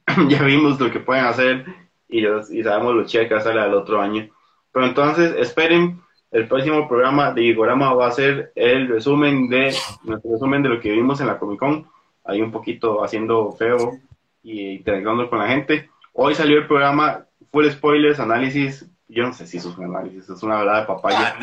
ya 0.29 0.43
vimos 0.45 0.79
lo 0.79 0.93
que 0.93 1.01
pueden 1.01 1.25
hacer 1.25 1.67
y, 2.07 2.25
y 2.25 2.63
sabemos 2.63 2.95
lo 2.95 3.05
que 3.05 3.41
sale 3.41 3.61
al 3.61 3.75
otro 3.75 4.01
año. 4.01 4.31
Pero 4.71 4.87
entonces, 4.87 5.35
esperen 5.37 6.01
el 6.31 6.49
próximo 6.49 6.89
programa 6.89 7.33
de 7.33 7.43
Igorama 7.43 7.95
va 7.95 8.09
a 8.09 8.13
ser 8.13 8.53
el 8.55 8.89
resumen 8.89 9.49
de 9.49 9.75
nuestro 10.05 10.33
resumen 10.33 10.63
de 10.63 10.69
lo 10.69 10.81
que 10.81 10.93
vimos 10.93 11.21
en 11.21 11.29
la 11.29 11.39
Comic 11.39 11.59
Con. 11.59 11.87
Ahí 12.25 12.43
un 12.43 12.53
poquito 12.53 13.05
haciendo 13.05 13.53
feo 13.53 13.99
y 14.43 14.77
interactuando 14.77 15.31
con 15.31 15.39
la 15.39 15.49
gente. 15.49 15.91
Hoy 16.13 16.35
salió 16.35 16.59
el 16.59 16.67
programa 16.67 17.27
Full 17.51 17.69
Spoilers, 17.71 18.21
análisis 18.21 18.89
yo 19.09 19.23
no 19.23 19.33
sé 19.33 19.47
si 19.47 19.59
eso 19.59 19.71
es 19.71 19.79
un 19.79 19.85
análisis, 19.85 20.29
es 20.29 20.43
una 20.43 20.59
verdad 20.59 20.81
de 20.81 20.87
papaya. 20.87 21.37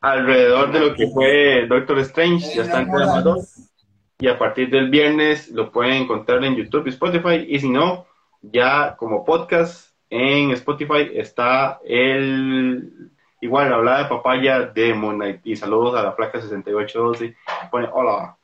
Alrededor 0.00 0.72
de 0.72 0.80
lo 0.80 0.94
que 0.94 1.08
fue 1.08 1.66
Doctor 1.66 1.98
Strange, 2.00 2.54
ya 2.54 2.62
está 2.62 2.82
en 2.82 2.90
Y 4.18 4.28
a 4.28 4.38
partir 4.38 4.70
del 4.70 4.90
viernes 4.90 5.50
lo 5.50 5.72
pueden 5.72 6.02
encontrar 6.02 6.44
en 6.44 6.56
YouTube 6.56 6.86
y 6.86 6.90
Spotify. 6.90 7.46
Y 7.48 7.58
si 7.58 7.70
no, 7.70 8.06
ya 8.42 8.96
como 8.96 9.24
podcast 9.24 9.94
en 10.10 10.50
Spotify 10.52 11.10
está 11.14 11.80
el 11.84 13.10
igual 13.40 13.72
hablada 13.72 14.04
de 14.04 14.08
papaya 14.08 14.60
de 14.60 14.94
Moon 14.94 15.40
Y 15.44 15.56
saludos 15.56 15.94
a 15.96 16.02
la 16.02 16.16
placa 16.16 16.40
6812. 16.40 17.36
Pone 17.70 17.88
hola. 17.92 18.36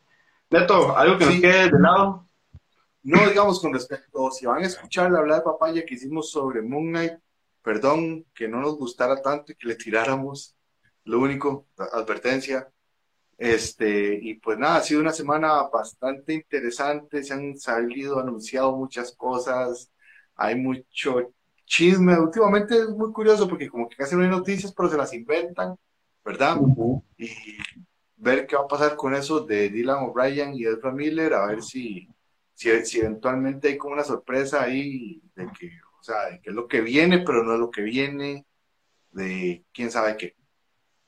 Neto, 0.50 0.96
¿algo 0.96 1.18
que 1.18 1.24
nos 1.24 1.40
quede 1.40 1.70
de 1.70 1.80
lado? 1.80 2.26
No, 3.02 3.26
digamos, 3.26 3.60
con 3.60 3.72
respecto, 3.72 4.30
si 4.30 4.46
van 4.46 4.62
a 4.62 4.66
escuchar 4.66 5.10
la 5.10 5.18
hablada 5.18 5.40
de 5.40 5.44
papaya 5.44 5.84
que 5.84 5.94
hicimos 5.94 6.30
sobre 6.30 6.62
Moon 6.62 6.90
Knight, 6.90 7.14
perdón 7.62 8.26
que 8.34 8.46
no 8.46 8.60
nos 8.60 8.76
gustara 8.76 9.20
tanto 9.20 9.52
y 9.52 9.54
que 9.56 9.66
le 9.66 9.74
tiráramos, 9.74 10.54
lo 11.04 11.18
único, 11.20 11.66
advertencia. 11.76 12.68
Este, 13.36 14.18
y 14.22 14.34
pues 14.34 14.56
nada, 14.56 14.76
ha 14.76 14.80
sido 14.82 15.00
una 15.00 15.12
semana 15.12 15.64
bastante 15.64 16.32
interesante, 16.32 17.24
se 17.24 17.34
han 17.34 17.58
salido, 17.58 18.20
anunciado 18.20 18.76
muchas 18.76 19.16
cosas, 19.16 19.90
hay 20.36 20.54
mucho 20.54 21.32
chisme. 21.64 22.18
Últimamente 22.18 22.76
es 22.78 22.88
muy 22.88 23.12
curioso 23.12 23.48
porque 23.48 23.68
como 23.68 23.88
que 23.88 23.96
casi 23.96 24.16
no 24.16 24.22
hay 24.22 24.28
noticias, 24.28 24.72
pero 24.72 24.88
se 24.88 24.96
las 24.96 25.12
inventan, 25.12 25.76
¿verdad? 26.24 26.58
Y 27.16 27.30
ver 28.22 28.46
qué 28.46 28.56
va 28.56 28.62
a 28.62 28.68
pasar 28.68 28.96
con 28.96 29.14
eso 29.14 29.40
de 29.40 29.68
Dylan 29.68 30.04
O'Brien 30.04 30.54
y 30.54 30.64
Ezra 30.64 30.92
Miller, 30.92 31.34
a 31.34 31.46
ver 31.46 31.62
si, 31.62 32.08
si, 32.54 33.00
eventualmente 33.00 33.68
hay 33.68 33.76
como 33.76 33.94
una 33.94 34.04
sorpresa 34.04 34.62
ahí 34.62 35.20
de 35.34 35.48
que, 35.58 35.72
o 36.00 36.02
sea, 36.02 36.26
de 36.30 36.40
que 36.40 36.50
es 36.50 36.54
lo 36.54 36.68
que 36.68 36.80
viene, 36.80 37.18
pero 37.18 37.42
no 37.42 37.54
es 37.54 37.58
lo 37.58 37.70
que 37.70 37.82
viene, 37.82 38.46
de 39.10 39.64
quién 39.72 39.90
sabe 39.90 40.16
qué. 40.16 40.36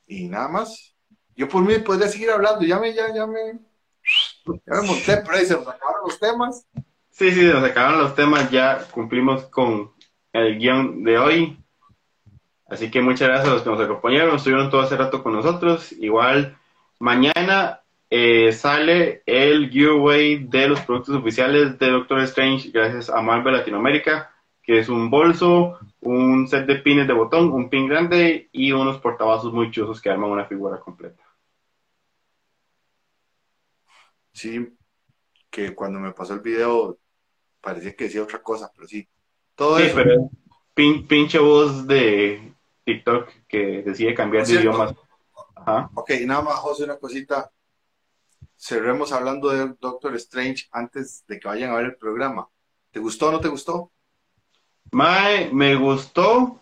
Y 0.07 0.27
nada 0.27 0.47
más. 0.49 0.93
Yo 1.37 1.49
por 1.49 1.63
mí 1.63 1.77
podría 1.79 2.07
seguir 2.07 2.31
hablando, 2.31 2.65
ya 2.65 2.79
me, 2.79 2.93
ya, 2.93 3.13
ya 3.13 3.27
me, 3.27 3.59
ya 4.65 4.81
me 4.81 4.87
monté, 4.87 5.17
pero 5.17 5.37
ahí 5.37 5.45
se 5.45 5.55
nos 5.55 5.67
acabaron 5.67 6.01
los 6.05 6.19
temas. 6.19 6.65
Sí, 7.09 7.31
sí, 7.31 7.45
nos 7.45 7.63
acabaron 7.63 8.01
los 8.01 8.15
temas, 8.15 8.51
ya 8.51 8.85
cumplimos 8.91 9.45
con 9.45 9.93
el 10.35 10.59
guion 10.59 11.03
de 11.03 11.17
hoy. 11.17 11.57
Así 12.67 12.91
que 12.91 13.01
muchas 13.01 13.29
gracias 13.29 13.49
a 13.49 13.53
los 13.53 13.63
que 13.63 13.69
nos 13.69 13.81
acompañaron, 13.81 14.35
estuvieron 14.35 14.69
todo 14.69 14.81
hace 14.81 14.97
rato 14.97 15.23
con 15.23 15.33
nosotros. 15.33 15.91
Igual, 15.93 16.57
mañana 16.99 17.81
eh, 18.09 18.51
sale 18.51 19.23
el 19.25 19.69
giveaway 19.69 20.45
de 20.45 20.67
los 20.67 20.81
productos 20.81 21.15
oficiales 21.15 21.79
de 21.79 21.89
Doctor 21.89 22.19
Strange 22.21 22.71
gracias 22.71 23.09
a 23.09 23.21
Marvel 23.21 23.53
Latinoamérica, 23.53 24.31
que 24.61 24.79
es 24.79 24.89
un 24.89 25.09
bolso, 25.09 25.79
un 26.01 26.47
set 26.47 26.65
de 26.65 26.77
pines 26.77 27.07
de 27.07 27.13
botón, 27.13 27.51
un 27.51 27.69
pin 27.69 27.87
grande 27.87 28.49
y 28.51 28.71
unos 28.71 28.99
portavasos 28.99 29.53
muy 29.53 29.71
chusos 29.71 30.01
que 30.01 30.09
arman 30.09 30.31
una 30.31 30.45
figura 30.45 30.79
completa. 30.79 31.23
Sí, 34.33 34.75
que 35.49 35.73
cuando 35.73 35.99
me 35.99 36.11
pasó 36.11 36.33
el 36.33 36.41
video 36.41 36.97
parecía 37.61 37.95
que 37.95 38.05
decía 38.05 38.23
otra 38.23 38.41
cosa, 38.43 38.71
pero 38.75 38.87
sí, 38.87 39.07
todo 39.55 39.79
sí, 39.79 39.91
pero 39.93 40.29
pinche 40.73 41.39
voz 41.39 41.87
de 41.87 42.53
TikTok 42.83 43.29
que 43.47 43.81
decide 43.83 44.13
cambiar 44.13 44.45
de 44.45 44.53
idiomas. 44.53 44.93
Ajá. 45.55 45.89
Ok, 45.95 46.11
nada 46.25 46.41
más, 46.41 46.55
José, 46.55 46.83
una 46.83 46.97
cosita. 46.97 47.51
Cerremos 48.57 49.11
hablando 49.11 49.49
de 49.49 49.75
Doctor 49.79 50.15
Strange 50.15 50.67
antes 50.71 51.25
de 51.27 51.39
que 51.39 51.47
vayan 51.47 51.71
a 51.71 51.75
ver 51.75 51.85
el 51.85 51.95
programa. 51.95 52.47
¿Te 52.91 52.99
gustó 52.99 53.29
o 53.29 53.31
no 53.31 53.39
te 53.39 53.47
gustó? 53.47 53.91
Mae, 54.91 55.49
me 55.51 55.75
gustó. 55.75 56.59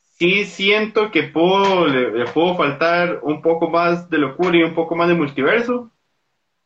Sí 0.00 0.44
siento 0.44 1.10
que 1.10 1.24
puedo, 1.24 1.86
le, 1.86 2.24
puedo 2.32 2.56
faltar 2.56 3.20
un 3.22 3.42
poco 3.42 3.68
más 3.68 4.08
de 4.08 4.18
locura 4.18 4.56
y 4.56 4.62
un 4.62 4.74
poco 4.74 4.94
más 4.94 5.08
de 5.08 5.14
multiverso, 5.14 5.90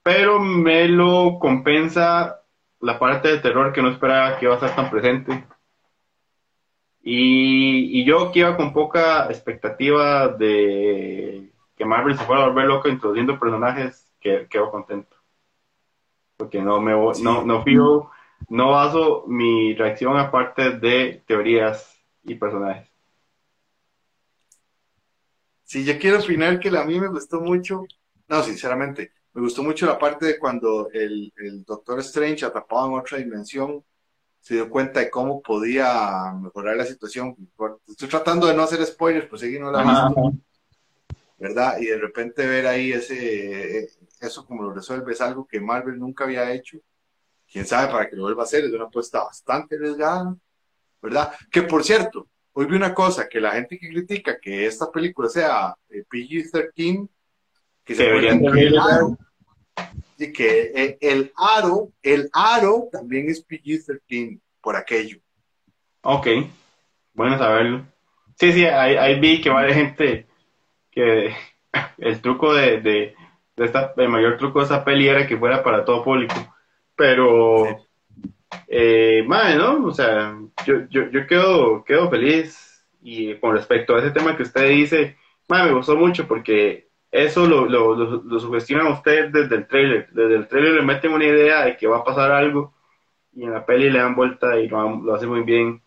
pero 0.02 0.38
me 0.38 0.86
lo 0.86 1.38
compensa 1.40 2.37
la 2.80 2.98
parte 2.98 3.28
de 3.28 3.38
terror 3.38 3.72
que 3.72 3.82
no 3.82 3.90
esperaba 3.90 4.38
que 4.38 4.44
iba 4.44 4.54
a 4.54 4.56
estar 4.56 4.74
tan 4.74 4.90
presente. 4.90 5.44
Y, 7.02 8.04
yo 8.04 8.30
que 8.32 8.40
iba 8.40 8.56
con 8.56 8.72
poca 8.72 9.26
expectativa 9.26 10.28
de 10.28 11.50
que 11.76 11.84
Marvel 11.84 12.18
se 12.18 12.24
fuera 12.24 12.42
a 12.42 12.46
volver 12.48 12.66
loco 12.66 12.88
introduciendo 12.88 13.38
personajes, 13.38 14.12
que 14.20 14.46
quedo 14.48 14.70
contento. 14.70 15.16
Porque 16.36 16.60
no 16.60 16.80
me 16.80 16.92
no, 16.92 17.44
no 17.44 17.62
fío, 17.62 18.10
no 18.48 18.70
baso 18.70 19.24
mi 19.26 19.74
reacción 19.74 20.16
aparte 20.16 20.72
de 20.72 21.22
teorías 21.26 22.00
y 22.24 22.34
personajes. 22.34 22.88
Sí, 25.64 25.84
yo 25.84 25.98
quiero 25.98 26.18
opinar 26.18 26.58
que 26.60 26.68
a 26.68 26.84
mí 26.84 26.98
me 26.98 27.08
gustó 27.08 27.40
mucho, 27.40 27.84
no, 28.26 28.42
sinceramente, 28.42 29.12
me 29.38 29.44
gustó 29.44 29.62
mucho 29.62 29.86
la 29.86 29.96
parte 29.96 30.26
de 30.26 30.36
cuando 30.36 30.90
el, 30.92 31.32
el 31.36 31.62
Doctor 31.62 32.00
Strange, 32.00 32.44
atrapado 32.44 32.88
en 32.88 32.98
otra 32.98 33.18
dimensión, 33.18 33.84
se 34.40 34.54
dio 34.54 34.68
cuenta 34.68 34.98
de 34.98 35.10
cómo 35.10 35.40
podía 35.40 36.32
mejorar 36.42 36.76
la 36.76 36.84
situación. 36.84 37.36
Estoy 37.86 38.08
tratando 38.08 38.48
de 38.48 38.54
no 38.54 38.64
hacer 38.64 38.84
spoilers, 38.84 39.28
pues 39.28 39.40
seguir 39.40 39.60
no 39.60 39.70
la 39.70 39.84
visto. 39.84 40.32
¿Verdad? 41.38 41.78
Y 41.78 41.86
de 41.86 41.98
repente 41.98 42.44
ver 42.48 42.66
ahí 42.66 42.90
ese, 42.90 43.88
eso 44.20 44.44
como 44.44 44.64
lo 44.64 44.74
resuelve 44.74 45.12
es 45.12 45.20
algo 45.20 45.46
que 45.46 45.60
Marvel 45.60 46.00
nunca 46.00 46.24
había 46.24 46.52
hecho. 46.52 46.78
Quién 47.48 47.64
sabe 47.64 47.92
para 47.92 48.10
que 48.10 48.16
lo 48.16 48.24
vuelva 48.24 48.42
a 48.42 48.44
hacer, 48.44 48.64
es 48.64 48.72
una 48.72 48.86
apuesta 48.86 49.22
bastante 49.22 49.76
arriesgada, 49.76 50.34
¿verdad? 51.00 51.32
Que 51.48 51.62
por 51.62 51.84
cierto, 51.84 52.26
hoy 52.54 52.66
vi 52.66 52.74
una 52.74 52.92
cosa, 52.92 53.28
que 53.28 53.40
la 53.40 53.52
gente 53.52 53.78
que 53.78 53.88
critica 53.88 54.40
que 54.40 54.66
esta 54.66 54.90
película 54.90 55.28
sea 55.28 55.76
eh, 55.90 56.02
PG-13, 56.10 57.08
que 57.84 57.94
se 57.94 58.02
deberían 58.02 58.42
y 60.18 60.32
que 60.32 60.72
eh, 60.74 60.98
el 61.00 61.32
aro, 61.36 61.90
el 62.02 62.28
aro 62.32 62.88
también 62.90 63.28
es 63.28 63.46
PG-13 63.46 64.40
por 64.60 64.76
aquello. 64.76 65.18
Ok, 66.02 66.26
bueno 67.14 67.38
saberlo. 67.38 67.86
Sí, 68.36 68.52
sí, 68.52 68.64
ahí, 68.64 69.18
vi 69.18 69.40
que 69.40 69.50
varias 69.50 69.76
gente 69.76 70.26
que 70.90 71.34
el 71.98 72.20
truco 72.20 72.54
de, 72.54 72.80
de, 72.80 73.14
esta, 73.56 73.92
el 73.96 74.08
mayor 74.08 74.36
truco 74.36 74.60
de 74.60 74.64
esta 74.64 74.84
peli 74.84 75.08
era 75.08 75.26
que 75.26 75.36
fuera 75.36 75.62
para 75.62 75.84
todo 75.84 76.04
público. 76.04 76.34
Pero, 76.94 77.66
eh, 78.66 79.24
¿no? 79.26 79.86
O 79.86 79.92
sea, 79.92 80.36
yo, 80.66 80.86
yo, 80.88 81.10
yo 81.10 81.26
quedo, 81.26 81.84
quedo 81.84 82.10
feliz 82.10 82.84
y 83.02 83.34
con 83.36 83.54
respecto 83.54 83.94
a 83.94 84.00
ese 84.00 84.10
tema 84.10 84.36
que 84.36 84.42
usted 84.42 84.68
dice, 84.68 85.16
madre, 85.48 85.70
me 85.70 85.76
gustó 85.76 85.96
mucho 85.96 86.26
porque 86.26 86.87
eso 87.10 87.46
lo, 87.46 87.66
lo, 87.66 87.94
lo, 87.94 88.40
sugestionan 88.40 88.86
a 88.88 88.94
usted 88.94 89.30
desde 89.30 89.56
el 89.56 89.66
trailer. 89.66 90.08
Desde 90.12 90.36
el 90.36 90.48
trailer 90.48 90.74
le 90.74 90.82
meten 90.82 91.12
una 91.12 91.24
idea 91.24 91.64
de 91.64 91.76
que 91.76 91.86
va 91.86 91.98
a 91.98 92.04
pasar 92.04 92.30
algo 92.30 92.74
y 93.32 93.44
en 93.44 93.52
la 93.52 93.64
peli 93.64 93.90
le 93.90 93.98
dan 93.98 94.14
vuelta 94.14 94.58
y 94.58 94.68
lo, 94.68 94.96
lo 94.96 95.14
hace 95.14 95.26
muy 95.26 95.42
bien. 95.42 95.82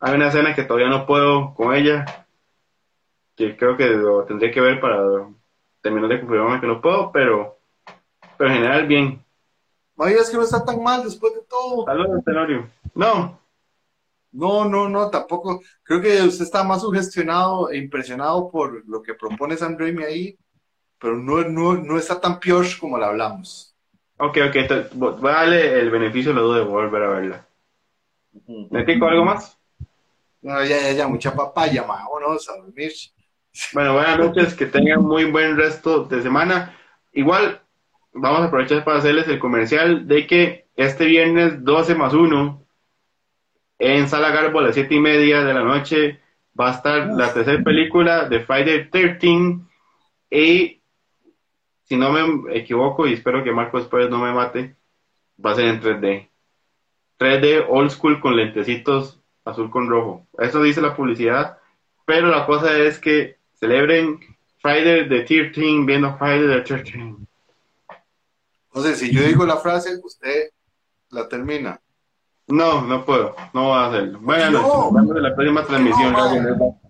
Hay 0.00 0.14
una 0.14 0.28
escena 0.28 0.54
que 0.54 0.64
todavía 0.64 0.88
no 0.88 1.06
puedo 1.06 1.54
con 1.54 1.74
ella, 1.74 2.04
que 3.34 3.56
creo 3.56 3.76
que 3.76 3.88
lo 3.88 4.24
tendré 4.24 4.50
que 4.50 4.60
ver 4.60 4.80
para 4.80 5.28
terminar 5.82 6.08
de 6.08 6.20
confirmarme 6.20 6.60
que 6.60 6.66
no 6.66 6.80
puedo, 6.80 7.12
pero, 7.12 7.58
pero 8.38 8.50
en 8.50 8.56
general 8.56 8.86
bien. 8.86 9.24
Es 9.98 10.30
que 10.30 10.36
no 10.36 10.42
está 10.42 10.64
tan 10.64 10.82
mal 10.82 11.04
después 11.04 11.34
de 11.34 11.40
todo. 11.48 11.84
Saludos, 11.84 12.24
Tenorio. 12.24 12.68
No. 12.94 13.40
No, 14.32 14.66
no, 14.66 14.88
no, 14.88 15.10
tampoco. 15.10 15.62
Creo 15.82 16.00
que 16.00 16.22
usted 16.22 16.44
está 16.44 16.62
más 16.62 16.82
sugestionado 16.82 17.70
e 17.70 17.78
impresionado 17.78 18.50
por 18.50 18.86
lo 18.86 19.02
que 19.02 19.14
propone 19.14 19.56
Sam 19.56 19.76
Raimi 19.78 20.04
ahí 20.04 20.38
pero 20.98 21.16
no, 21.16 21.42
no, 21.42 21.74
no 21.74 21.98
está 21.98 22.20
tan 22.20 22.40
peor 22.40 22.66
como 22.80 22.98
la 22.98 23.08
hablamos. 23.08 23.74
Ok, 24.18 24.38
ok, 24.48 24.92
voy 24.94 25.30
a 25.30 25.34
darle 25.34 25.78
el 25.78 25.90
beneficio 25.90 26.32
de 26.32 26.36
la 26.36 26.42
duda 26.42 26.58
de 26.58 26.64
volver 26.64 27.02
a 27.02 27.08
verla. 27.08 27.46
¿Necesito 28.70 29.06
algo 29.06 29.24
más? 29.24 29.58
No, 30.42 30.64
ya, 30.64 30.80
ya, 30.80 30.92
ya, 30.92 31.08
mucha 31.08 31.34
papaya, 31.34 31.82
vámonos 31.82 32.48
a 32.48 32.56
dormir. 32.56 32.92
Bueno, 33.72 33.94
buenas 33.94 34.18
noches, 34.20 34.54
que 34.54 34.66
tengan 34.66 35.02
muy 35.02 35.24
buen 35.24 35.56
resto 35.56 36.04
de 36.04 36.22
semana. 36.22 36.74
Igual, 37.12 37.60
vamos 38.12 38.40
a 38.40 38.44
aprovechar 38.44 38.84
para 38.84 38.98
hacerles 38.98 39.28
el 39.28 39.38
comercial 39.38 40.06
de 40.06 40.26
que 40.26 40.66
este 40.76 41.04
viernes 41.04 41.64
12 41.64 41.94
más 41.94 42.14
1 42.14 42.62
en 43.78 44.08
Sala 44.08 44.30
Garbo 44.30 44.60
a 44.60 44.62
las 44.62 44.74
7 44.74 44.94
y 44.94 45.00
media 45.00 45.44
de 45.44 45.54
la 45.54 45.62
noche 45.62 46.20
va 46.58 46.70
a 46.70 46.74
estar 46.74 47.06
la 47.08 47.32
tercera 47.32 47.62
película 47.62 48.28
de 48.28 48.40
Friday 48.40 48.88
13 48.88 49.58
y 50.30 50.75
si 51.88 51.96
no 51.96 52.10
me 52.12 52.56
equivoco, 52.58 53.06
y 53.06 53.14
espero 53.14 53.42
que 53.42 53.52
Marco 53.52 53.78
después 53.78 54.10
no 54.10 54.18
me 54.18 54.32
mate, 54.32 54.76
va 55.44 55.52
a 55.52 55.54
ser 55.54 55.66
en 55.66 55.80
3D. 55.80 56.28
3D 57.18 57.66
old 57.68 57.90
school 57.90 58.20
con 58.20 58.36
lentecitos 58.36 59.18
azul 59.44 59.70
con 59.70 59.88
rojo. 59.88 60.26
Eso 60.38 60.62
dice 60.62 60.80
la 60.82 60.94
publicidad, 60.94 61.58
pero 62.04 62.28
la 62.28 62.44
cosa 62.46 62.76
es 62.76 62.98
que 62.98 63.38
celebren 63.54 64.18
Friday 64.60 65.08
the 65.08 65.20
13 65.22 65.84
viendo 65.84 66.16
Friday 66.18 66.46
the 66.48 66.60
13. 66.62 67.14
Entonces, 68.68 68.98
si 68.98 69.12
yo 69.14 69.22
digo 69.22 69.46
la 69.46 69.56
frase, 69.56 69.96
usted 70.04 70.50
la 71.10 71.28
termina. 71.28 71.80
No, 72.48 72.82
no 72.82 73.04
puedo, 73.04 73.34
no 73.54 73.68
voy 73.68 73.78
a 73.78 73.86
hacerlo. 73.86 74.18
Buenas 74.20 74.52
No. 74.52 74.58
noches, 74.60 74.74
nos 74.78 74.92
vemos 74.94 75.16
en 75.16 75.22
la 75.22 75.34
próxima 75.34 75.62
transmisión. 75.64 76.12
No, 76.12 76.80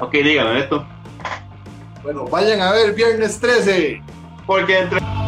ok, 0.00 0.12
díganlo 0.12 0.56
esto. 0.56 0.86
Bueno, 2.02 2.24
vayan 2.24 2.60
a 2.60 2.72
ver 2.72 2.94
viernes 2.94 3.38
13. 3.38 4.02
Porque 4.46 4.78
entre... 4.80 5.21